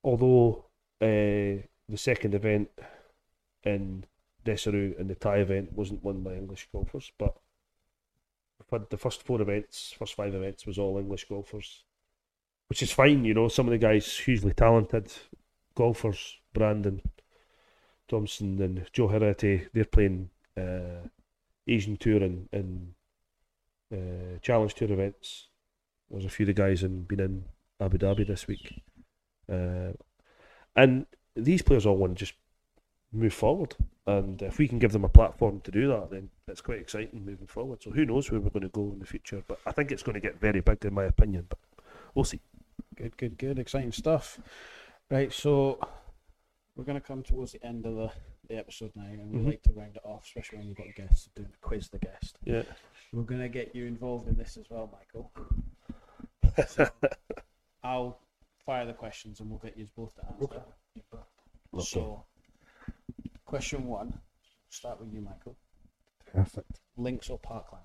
[0.04, 0.66] although
[1.02, 2.70] uh, the second event
[3.64, 4.06] in
[4.46, 7.36] Desaru and the Thai event wasn't won by English golfers, but
[8.72, 11.84] had the first four events, first five events was all English golfers,
[12.68, 13.26] which is fine.
[13.26, 15.12] You know, some of the guys hugely talented
[15.76, 17.02] golfers, Brandon
[18.08, 21.08] Thompson and Joe Heraty, they're playing uh,
[21.68, 22.94] Asian Tour and, and
[23.94, 25.48] uh, Challenge Tour events.
[26.10, 27.46] There's a few of the guys in been in
[27.80, 28.82] Abu Dhabi this week.
[29.52, 29.94] Uh,
[30.76, 31.06] and
[31.36, 32.38] these players all want to just
[33.12, 33.76] move forward.
[34.08, 37.26] And if we can give them a platform to do that, then it's quite exciting
[37.26, 37.82] moving forward.
[37.82, 39.44] So who knows where we're going to go in the future?
[39.48, 41.48] But I think it's going to get very big, in my opinion.
[41.50, 41.58] But
[42.14, 42.40] we'll see.
[42.96, 43.58] Good, good, good.
[43.58, 44.40] Exciting stuff.
[45.10, 45.80] Right, so
[46.76, 48.12] we're going to come towards the end of the,
[48.48, 49.46] the episode now, and we Mhm.
[49.48, 52.38] like to round it off, especially when we've got guests doing a quiz the guest.
[52.44, 52.62] Yeah.
[53.12, 55.32] We're going to get you involved in this as well, Michael.
[56.68, 56.88] So
[57.84, 58.20] I'll
[58.66, 60.44] fire the questions and we'll get you both to answer.
[60.44, 61.84] Okay.
[61.84, 62.24] So,
[63.46, 64.14] question one,
[64.70, 65.56] start with you, Michael.
[66.34, 66.80] Perfect.
[66.98, 67.84] Links or Parkland?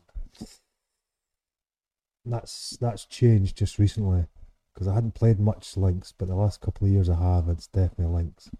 [2.24, 4.27] That's that's changed just recently
[4.74, 7.49] because I hadn't played much links, but the last couple of years I have.
[7.49, 8.51] It's definitely links.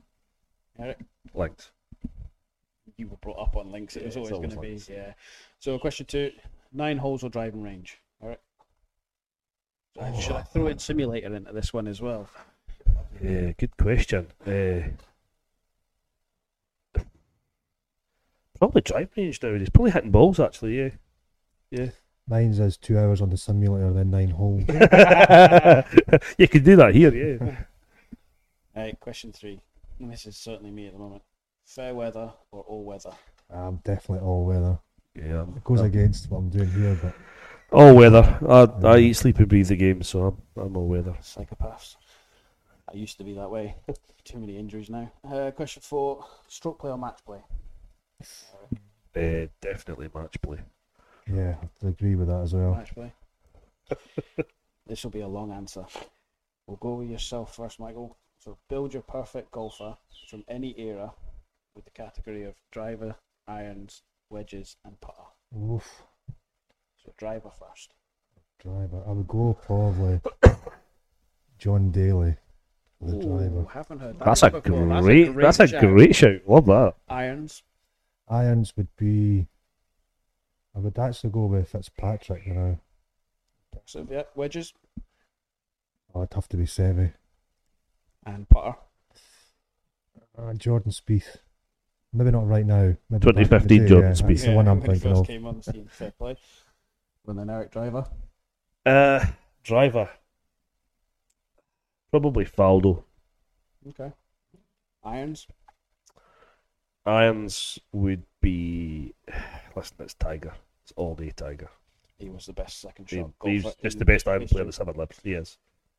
[0.79, 0.99] Eric,
[1.35, 1.73] Linked.
[2.97, 3.97] you were brought up on links.
[3.97, 4.89] It was it's always going to be, links.
[4.89, 5.13] yeah.
[5.59, 6.31] So, question two,
[6.73, 7.99] nine holes or driving range?
[8.23, 8.41] Eric?
[9.97, 12.29] So Should I throw in simulator into this one as well?
[13.23, 14.29] Yeah, good question.
[14.47, 14.89] Uh,
[18.61, 19.71] probably drive range nowadays.
[19.71, 20.91] Probably hitting balls, actually, yeah.
[21.71, 21.89] Yeah.
[22.29, 24.63] Mine's is two hours on the simulator, then nine holes.
[26.39, 27.57] you could do that here, yeah.
[28.77, 29.61] Right, question three.
[29.99, 31.23] And this is certainly me at the moment.
[31.67, 33.11] Fair weather or all weather?
[33.53, 34.79] I'm definitely all weather.
[35.17, 37.15] Yeah, It goes against what I'm doing here, but
[37.73, 38.39] all weather.
[38.49, 41.17] I, I eat, sleep, and breathe the game, so I'm, I'm all weather.
[41.21, 41.97] Psychopaths.
[42.89, 43.75] I used to be that way.
[44.25, 45.11] Too many injuries now.
[45.29, 47.41] Uh, question four: stroke play or match play?
[49.17, 50.59] Uh, definitely match play.
[51.33, 52.75] yeah, I agree with that as well.
[52.75, 53.13] Match play.
[54.87, 55.85] this will be a long answer.
[56.67, 58.17] We'll go with yourself first, Michael.
[58.39, 59.97] So, build your perfect golfer
[60.29, 61.13] from any era
[61.75, 63.17] with the category of driver,
[63.49, 65.25] irons, wedges, and putter.
[65.59, 66.03] Oof,
[67.05, 67.95] So, driver first.
[68.61, 69.03] driver.
[69.07, 70.21] I would go probably
[71.59, 72.37] John Daly,
[73.01, 73.67] the Ooh, driver.
[73.73, 75.03] haven't heard that That's a one before.
[75.03, 75.35] great.
[75.37, 76.41] That's a great shout.
[76.47, 76.95] Love that.
[77.09, 77.63] Irons.
[78.31, 79.49] Irons would be.
[80.75, 82.47] I would actually go with Fitzpatrick.
[82.47, 82.79] You know,
[83.87, 84.73] So, yeah, wedges
[86.15, 87.13] oh, it'd have to be Seve.
[88.25, 88.77] and putter.
[90.39, 91.39] Uh, Jordan Spieth.
[92.13, 92.95] Maybe not right now.
[93.09, 94.27] Maybe back the 2015 day, Jordan yeah, Spieth.
[94.29, 95.27] That's the one I'm when he thinking first of.
[95.27, 96.37] came on the scene, fair play.
[97.25, 98.07] When then Eric Driver.
[98.87, 99.25] Uh,
[99.63, 100.09] driver.
[102.11, 103.05] Probably Faldo.
[103.89, 104.13] Okay.
[105.05, 105.47] Irons.
[107.07, 109.15] Irons would be.
[109.77, 110.53] Listen, it's Tiger.
[110.83, 111.69] It's all day Tiger.
[112.19, 113.77] He was the best second He- shot he's golfer.
[113.83, 114.57] just in the best iron history.
[114.57, 115.21] player that's ever lived.
[115.23, 115.57] He is.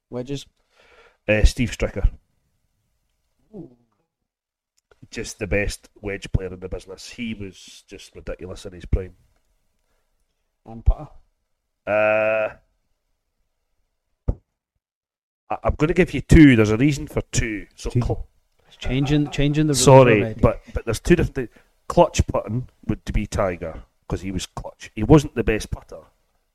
[0.10, 0.46] Wedges.
[1.28, 2.10] Uh, Steve Stricker.
[5.10, 7.10] Just the best wedge player in the business.
[7.10, 9.16] He was just ridiculous in his prime.
[10.66, 11.08] And putter.
[11.88, 12.50] Uh,
[15.50, 16.56] I, I'm going to give you two.
[16.56, 17.66] There's a reason for two.
[17.76, 18.04] So Cheating.
[18.08, 18.28] cl-
[18.82, 20.42] Changing, changing the rules sorry, already.
[20.42, 21.52] but but there's two different.
[21.88, 24.92] Clutch putting would be Tiger because he was clutch.
[24.96, 26.00] He wasn't the best putter,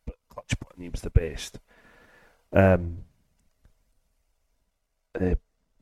[0.04, 1.60] but clutch putting he was the best.
[2.52, 2.98] Um,
[5.20, 5.34] uh,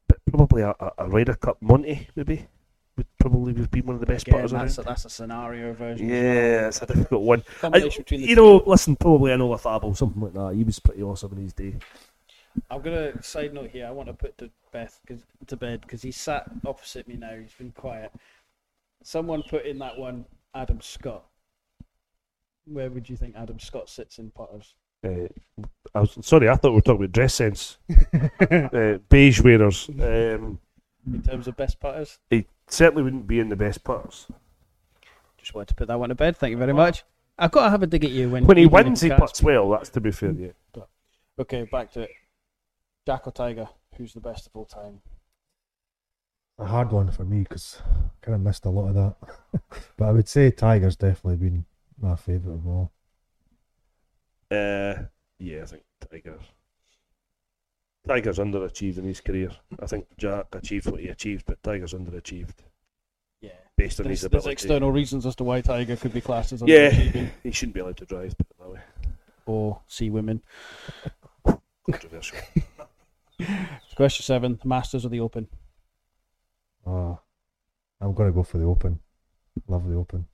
[0.06, 2.46] but probably a, a, a Ryder Cup Monty maybe
[2.96, 6.08] would probably be one of the best Again, putters that's a, that's a scenario version.
[6.08, 7.42] Yeah, it's a difficult one.
[7.58, 8.42] I, Combination between the you two.
[8.42, 10.54] know, listen, probably I an Olazábal, something like that.
[10.54, 11.74] He was pretty awesome in his day.
[12.70, 13.86] I'm gonna side note here.
[13.86, 17.36] I want to put to Beth cause, to bed because he's sat opposite me now.
[17.40, 18.12] He's been quiet.
[19.02, 20.24] Someone put in that one
[20.54, 21.24] Adam Scott.
[22.66, 24.74] Where would you think Adam Scott sits in putters?
[25.04, 25.28] Uh,
[25.94, 27.78] I was sorry, I thought we were talking about dress sense.
[28.50, 29.88] uh, beige wearers.
[29.90, 30.58] Um,
[31.06, 34.26] In terms of best putters, he certainly wouldn't be in the best putters.
[35.36, 36.36] just wanted to put that one to bed.
[36.36, 37.04] Thank you very much.
[37.38, 39.68] I've got to have a dig at you when When he wins, he puts well.
[39.70, 40.32] That's to be fair.
[40.32, 40.48] Yeah.
[40.72, 40.88] But
[41.38, 42.10] Okay, back to it.
[43.06, 43.68] Jack or Tiger?
[43.96, 45.00] Who's the best of all time?
[46.58, 49.16] A hard one for me because I kind of missed a lot of that.
[49.96, 51.64] but I would say Tiger's definitely been
[52.00, 52.92] my favourite of all.
[54.50, 54.94] uh,
[55.38, 56.38] yeah, I think Tiger.
[58.06, 59.50] Tiger's underachieved in his career.
[59.80, 62.54] I think Jack achieved what he achieved, but Tiger's underachieved
[63.40, 63.50] Yeah.
[63.76, 66.62] based on There's, his there's external reasons as to why Tiger could be classed as
[66.62, 66.90] Yeah,
[67.42, 68.36] he shouldn't be allowed to drive.
[68.38, 68.80] Put it that way.
[69.46, 70.42] or see women.
[71.90, 72.38] Controversial.
[73.96, 75.46] Question seven: the Masters or the Open?
[76.86, 77.18] Ah,
[78.00, 79.00] I'm going to go for the Open.
[79.68, 80.26] Love the Open.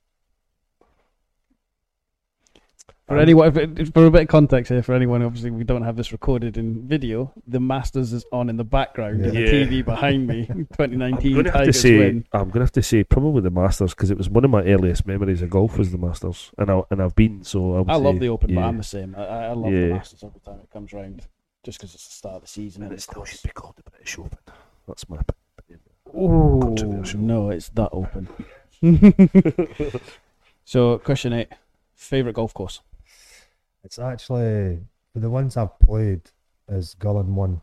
[3.07, 6.13] For anyone, for a bit of context here, for anyone, obviously we don't have this
[6.13, 7.33] recorded in video.
[7.45, 9.47] The Masters is on in the background in the Yeah.
[9.51, 10.45] TV behind me.
[10.47, 12.25] 2019 I'm gonna have to say, win.
[12.31, 15.05] I'm gonna have to say, probably the Masters because it was one of my earliest
[15.05, 17.75] memories of golf was the Masters, and I and I've been so.
[17.75, 18.61] I, would I love the Open, but.
[18.63, 19.13] I'm the same.
[19.17, 19.79] I, I love Yeah.
[19.87, 21.27] the Masters every time it comes round,
[21.63, 22.83] just because it's the start of the season.
[22.83, 24.37] and And it still course- should be called the British Open.
[24.87, 25.17] That's my
[25.57, 25.79] opinion.
[26.13, 26.75] Oh
[27.17, 28.27] no, it's that open.
[30.65, 31.47] so, question eight:
[31.95, 32.81] favorite golf course?
[33.83, 34.79] It's actually
[35.13, 36.21] for the ones I've played
[36.67, 37.61] is Gullane one.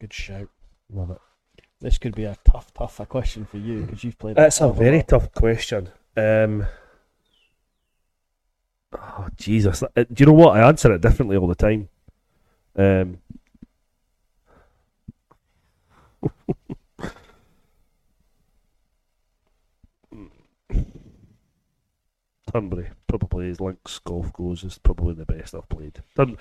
[0.00, 0.48] Good shout.
[0.92, 1.18] Love it.
[1.80, 4.36] This could be a tough, tough a question for you because you've played.
[4.36, 5.88] That's a hell very tough question.
[6.16, 6.66] Um,
[8.92, 9.82] oh Jesus!
[9.82, 10.56] Uh, Do you know what?
[10.56, 11.88] I answer it differently all the time.
[12.76, 13.18] Um,
[22.52, 26.02] Turnberry probably is links golf goes is probably the best I've played.
[26.16, 26.38] Turn,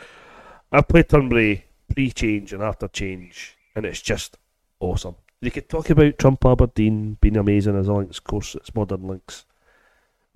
[0.72, 4.38] I've played Turnberry pre-change and after change, and it's just
[4.80, 5.16] awesome.
[5.42, 8.56] You could talk about Trump Aberdeen being amazing as a links course.
[8.56, 9.46] It's modern links.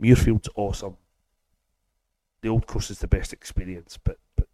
[0.01, 0.97] Muirfield's awesome.
[2.41, 4.47] The old course is the best experience, but but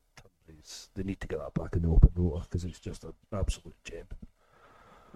[0.95, 3.75] they need to get that back in the open water because it's just an absolute
[3.83, 4.07] gem.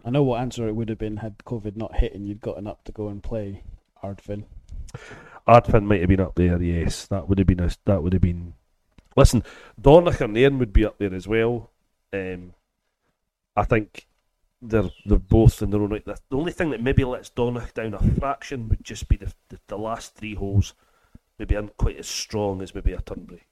[0.05, 2.67] I know what answer it would have been had COVID not hit and you'd gotten
[2.67, 3.63] up to go and play
[4.03, 4.45] Ardfin.
[5.47, 7.07] Ardfin might have been up there, yes.
[7.07, 8.53] That would have been a, that would have been.
[9.15, 9.43] Listen,
[9.79, 11.71] Dornoch and Nairn would be up there as well.
[12.13, 12.53] Um,
[13.55, 14.07] I think
[14.61, 16.05] they're they're both in their own right.
[16.05, 19.59] The only thing that maybe lets Dornoch down a fraction would just be the the,
[19.67, 20.73] the last three holes.
[21.39, 23.43] Maybe aren't quite as strong as maybe a Turnberry.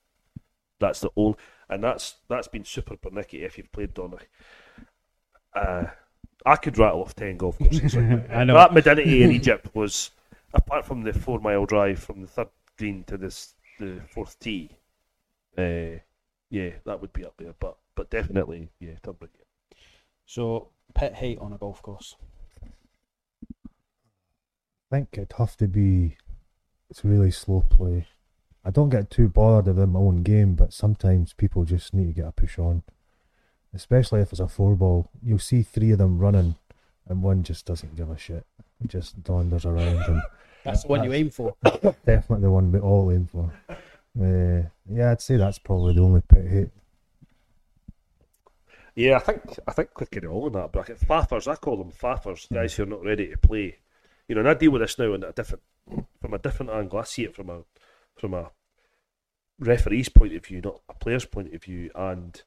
[0.80, 1.38] That's the only,
[1.70, 4.28] and that's that's been super pernickety if you've played Dornoch.
[5.56, 5.86] Uh,
[6.46, 7.96] I could rattle off ten golf courses.
[7.98, 8.40] right now.
[8.40, 8.54] I know.
[8.54, 10.12] That Madinaty in Egypt was,
[10.54, 14.70] apart from the four mile drive from the third green to this the fourth tee.
[15.58, 16.00] Uh,
[16.50, 19.32] yeah, that would be up there, but but definitely, yeah, Turnberry.
[19.38, 19.78] Yeah.
[20.26, 22.16] So, pet hate on a golf course.
[24.92, 26.18] I think it'd have to be
[26.90, 28.08] it's really slow play.
[28.64, 32.14] I don't get too bothered of my own game, but sometimes people just need to
[32.14, 32.84] get a push on.
[33.74, 35.10] Especially if it's a four ball.
[35.24, 36.56] You'll see three of them running
[37.08, 38.46] and one just doesn't give a shit.
[38.84, 40.22] It just donders around and
[40.64, 41.56] That's the one you aim for.
[41.64, 43.52] definitely the one we all aim for.
[43.70, 46.70] Uh, yeah, I'd say that's probably the only pet hate.
[48.96, 51.00] Yeah, I think I think we could all in that bracket.
[51.00, 53.78] Faffers, I call them faffers, guys who are not ready to play.
[54.28, 55.62] You know, and I deal with this now in a different
[56.22, 57.00] from a different angle.
[57.00, 57.64] I see it from a
[58.18, 58.52] from a
[59.60, 62.42] referee's point of view, not a player's point of view, and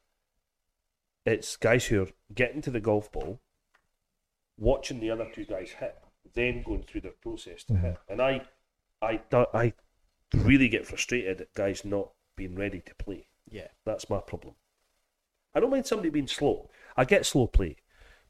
[1.25, 3.39] it's guys who are getting to the golf ball,
[4.57, 5.97] watching the other two guys hit,
[6.33, 7.81] then going through their process to Mhm.
[7.81, 7.97] hit.
[8.09, 8.47] And I,
[9.01, 9.21] I,
[9.53, 9.73] I
[10.33, 13.27] really get frustrated at guys not being ready to play.
[13.49, 13.67] Yeah.
[13.85, 14.55] That's my problem.
[15.53, 16.69] I don't mind somebody being slow.
[16.95, 17.77] I get slow play,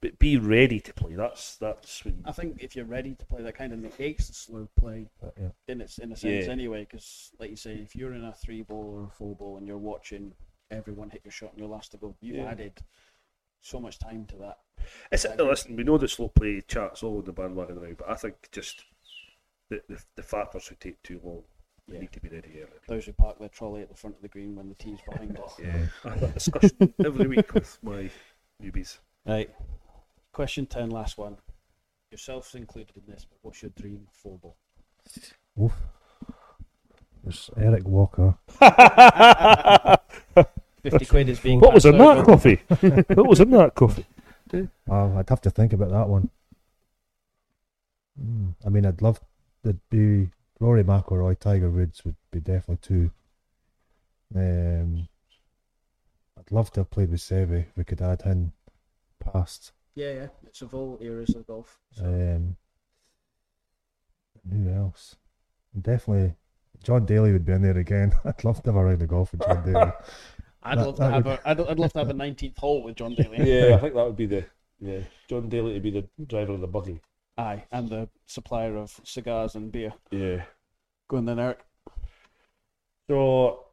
[0.02, 1.14] but be ready to play.
[1.16, 2.22] That's that's when.
[2.26, 5.34] I think if you're ready to play, that kind of negates the slow play But
[5.40, 5.50] yeah.
[5.68, 6.52] in its in a sense Yeah.
[6.52, 6.82] anyway.
[6.90, 9.68] Because, like you say, if you're in a three ball or a four ball and
[9.68, 10.34] you're watching
[10.72, 12.16] everyone hit your shot and you're last to go.
[12.22, 12.46] You've Yeah.
[12.52, 12.82] added
[13.62, 14.58] so much time to that.
[15.12, 18.10] It's, uh, listen, we know that slow play charts all in the bandwagon now, but
[18.10, 18.86] I think just
[19.70, 21.44] the, the, the fappers who take too long
[21.88, 22.02] they Yeah.
[22.02, 22.72] need to be ready early.
[22.88, 25.38] Those who park their trolley at the front of the green when the team's behind
[25.46, 25.54] us.
[25.60, 28.10] Yeah, I have that discussion every week with my
[28.64, 28.98] newbies.
[29.26, 29.54] Right.
[30.32, 31.38] Question 10, last one.
[32.10, 34.56] Yourselves included in this, but what's your dream four ball?
[35.62, 35.74] Oof.
[37.24, 38.36] There's Eric Walker.
[40.84, 41.60] 50 quid is being.
[41.60, 42.62] What was in that coffee?
[42.70, 44.06] what was in that coffee?
[44.90, 46.30] Oh, I'd have to think about that one.
[48.20, 49.20] Hmm, I mean, I'd love
[49.64, 50.30] to be
[50.60, 53.12] Rory McIlroy, Tiger Woods would be definitely two.
[54.36, 55.08] Um,
[56.38, 57.62] I'd love to have played with Seve.
[57.62, 58.54] if We could add him
[59.20, 59.72] past.
[59.96, 60.28] Yeah, yeah.
[60.48, 61.80] It's of all eras of golf.
[61.92, 62.06] So.
[62.06, 62.56] Um,
[64.50, 65.16] who else?
[65.80, 66.36] Definitely,
[66.84, 68.14] John Daly would be in there again.
[68.26, 69.92] I'd love to have a round of golf with John Daly.
[70.64, 71.50] I'd that- love to have would- a.
[71.50, 73.38] I'd, I'd love to have a 19th hole with John Daly.
[73.52, 74.46] Yeah, I think that would be the
[74.80, 75.00] yeah
[75.30, 77.00] John Daly would be the driver of the buggy.
[77.38, 79.94] Aye, and the supplier of cigars and beer.
[80.12, 80.44] Yeah.
[81.08, 81.60] Go on then, Eric.
[83.08, 83.66] So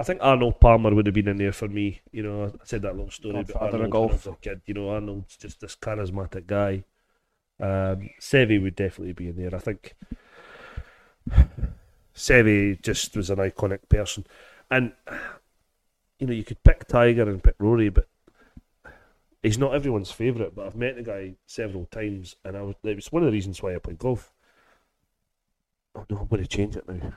[0.00, 2.00] I think Arnold Palmer would have been in there for me.
[2.10, 4.12] You know, I said that long story about Godfather of Arnold I golf.
[4.12, 4.62] was a kid.
[4.64, 6.84] You know, Arnold's just this charismatic guy.
[7.60, 9.54] Um, Seve would definitely be in there.
[9.54, 9.94] I think
[12.16, 14.24] Seve just was an iconic person,
[14.70, 14.92] and
[16.18, 18.08] you know, you could pick Tiger and pick Rory, but
[19.42, 20.54] he's not everyone's favourite.
[20.54, 23.32] But I've met the guy several times, and I was it was one of the
[23.32, 24.32] reasons why I played golf.
[25.94, 27.12] Oh no, I'm going to change it now.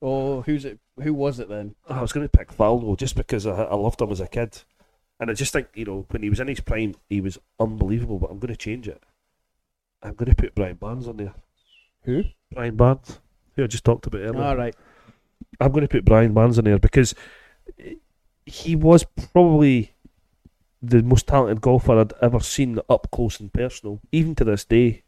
[0.00, 0.78] Oh, who's it?
[1.02, 1.74] Who was it then?
[1.88, 4.28] Oh, I was going to pick Faldo just because I, I loved him as a
[4.28, 4.62] kid,
[5.18, 8.18] and I just think you know when he was in his prime, he was unbelievable.
[8.18, 9.02] But I'm going to change it.
[10.02, 11.34] I'm going to put Brian Barnes on there.
[12.04, 12.24] Who?
[12.52, 13.20] Brian Barnes,
[13.54, 14.42] who I just talked about earlier.
[14.42, 14.74] All right.
[15.60, 17.14] I'm going to put Brian Barnes in there because
[18.46, 19.92] he was probably
[20.82, 25.02] the most talented golfer I'd ever seen up close and personal, even to this day.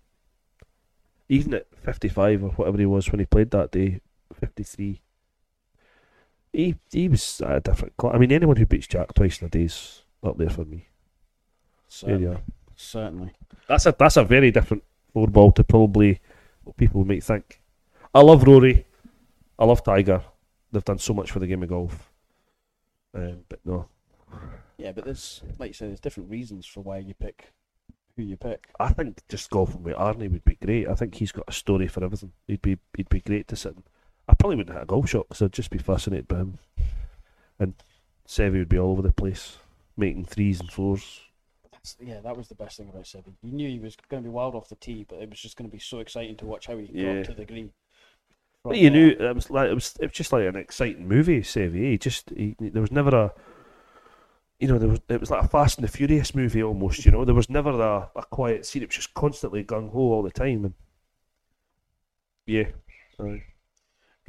[1.28, 4.00] Even at 55 or whatever he was when he played that day,
[4.38, 5.00] 53.
[6.52, 8.14] He he was a different class.
[8.14, 10.88] I mean, anyone who beats Jack twice in a day is up there for me.
[11.88, 12.38] Certainly.
[12.76, 13.32] Certainly.
[13.68, 16.20] That's a that's a very different four ball to probably
[16.64, 17.60] what people might think.
[18.14, 18.86] I love Rory.
[19.58, 20.22] I love Tiger.
[20.70, 22.10] They've done so much for the game of golf.
[23.14, 23.88] Um, but no,
[24.78, 27.52] Yeah, but there's, like you say, there's different reasons for why you pick
[28.16, 28.68] who you pick.
[28.78, 30.88] I think just golfing with Arnie would be great.
[30.88, 32.32] I think he's got a story for everything.
[32.46, 33.74] He'd be he'd be great to sit.
[33.74, 33.82] In.
[34.28, 36.58] I probably wouldn't hit a goal shot because I'd just be fascinated by him.
[37.58, 37.74] And
[38.26, 39.58] Seve would be all over the place,
[39.96, 41.20] making threes and fours.
[41.70, 43.24] That's, yeah, that was the best thing about Seve.
[43.42, 45.56] You knew he was going to be wild off the tee, but it was just
[45.56, 47.14] going to be so exciting to watch how he Yeah.
[47.14, 47.72] got to the green.
[48.64, 48.90] But you there.
[48.90, 51.40] knew uh, it was like it was it was just like an exciting movie.
[51.42, 53.32] Seve, he just he, there was never a.
[54.58, 57.04] You know, there was it was like a Fast and the Furious movie almost.
[57.04, 58.82] You know, there was never a, a quiet scene.
[58.82, 60.74] It was just constantly gung ho all the time, and
[62.46, 62.68] yeah,
[63.18, 63.51] aye.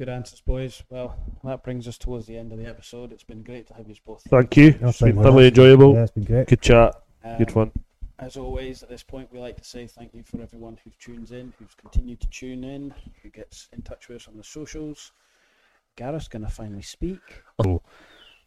[0.04, 0.84] Good answers, boys.
[0.90, 1.16] Well,
[1.46, 3.14] that brings us towards the end of the episode.
[3.14, 4.22] It's been great to have you both.
[4.28, 4.66] Thank you.
[4.82, 5.24] Yeah, It's been thank you.
[5.24, 5.94] thoroughly enjoyable.
[5.94, 6.48] Yeah, it's been great.
[6.50, 6.94] Good chat.
[7.24, 7.72] Um, Good fun.
[8.20, 11.32] As always, at this point, we like to say thank you for everyone who tunes
[11.32, 15.14] in, who's continued to tune in, who gets in touch with us on the socials.
[15.96, 17.22] Gareth's going to finally speak.
[17.66, 17.82] Oh,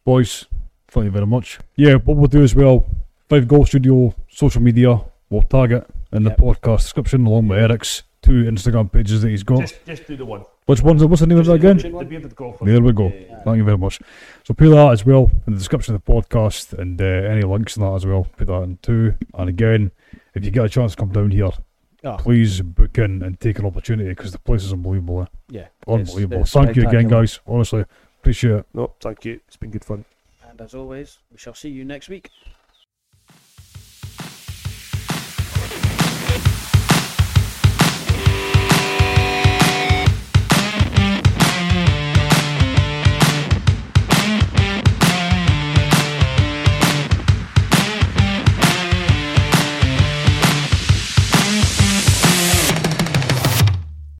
[0.05, 0.45] Boys,
[0.89, 1.57] thank you very much.
[1.75, 2.85] Yeah, what we'll do as well,
[3.29, 5.01] Fife Golf Studio social media,
[5.31, 6.37] we'll tag it in the Yep.
[6.39, 9.61] podcast description along with Eric's two Instagram pages that he's got.
[9.61, 10.45] Just just do the one.
[10.67, 11.77] Which one's what's the name of that again?
[11.77, 12.65] The bearded golfer.
[12.65, 13.07] There we go.
[13.07, 13.41] Yeah.
[13.43, 13.99] Thank you very much.
[14.43, 17.77] So put that as well in the description of the podcast and uh, any links
[17.77, 18.27] in that as well.
[18.37, 19.15] Put that in too.
[19.33, 19.91] And again,
[20.35, 21.49] if you get a chance to come down here,
[22.03, 25.23] Oh, please book in and take an opportunity because the place is unbelievable.
[25.23, 25.25] eh?
[25.49, 25.67] yeah.
[25.87, 26.41] Unbelievable.
[26.41, 27.39] it's Thank you again, guys.
[27.47, 27.85] Honestly,
[28.19, 28.65] appreciate it.
[28.73, 29.39] No, thank you.
[29.47, 30.05] It's been good fun.
[30.47, 32.29] And as always, we shall see you next week.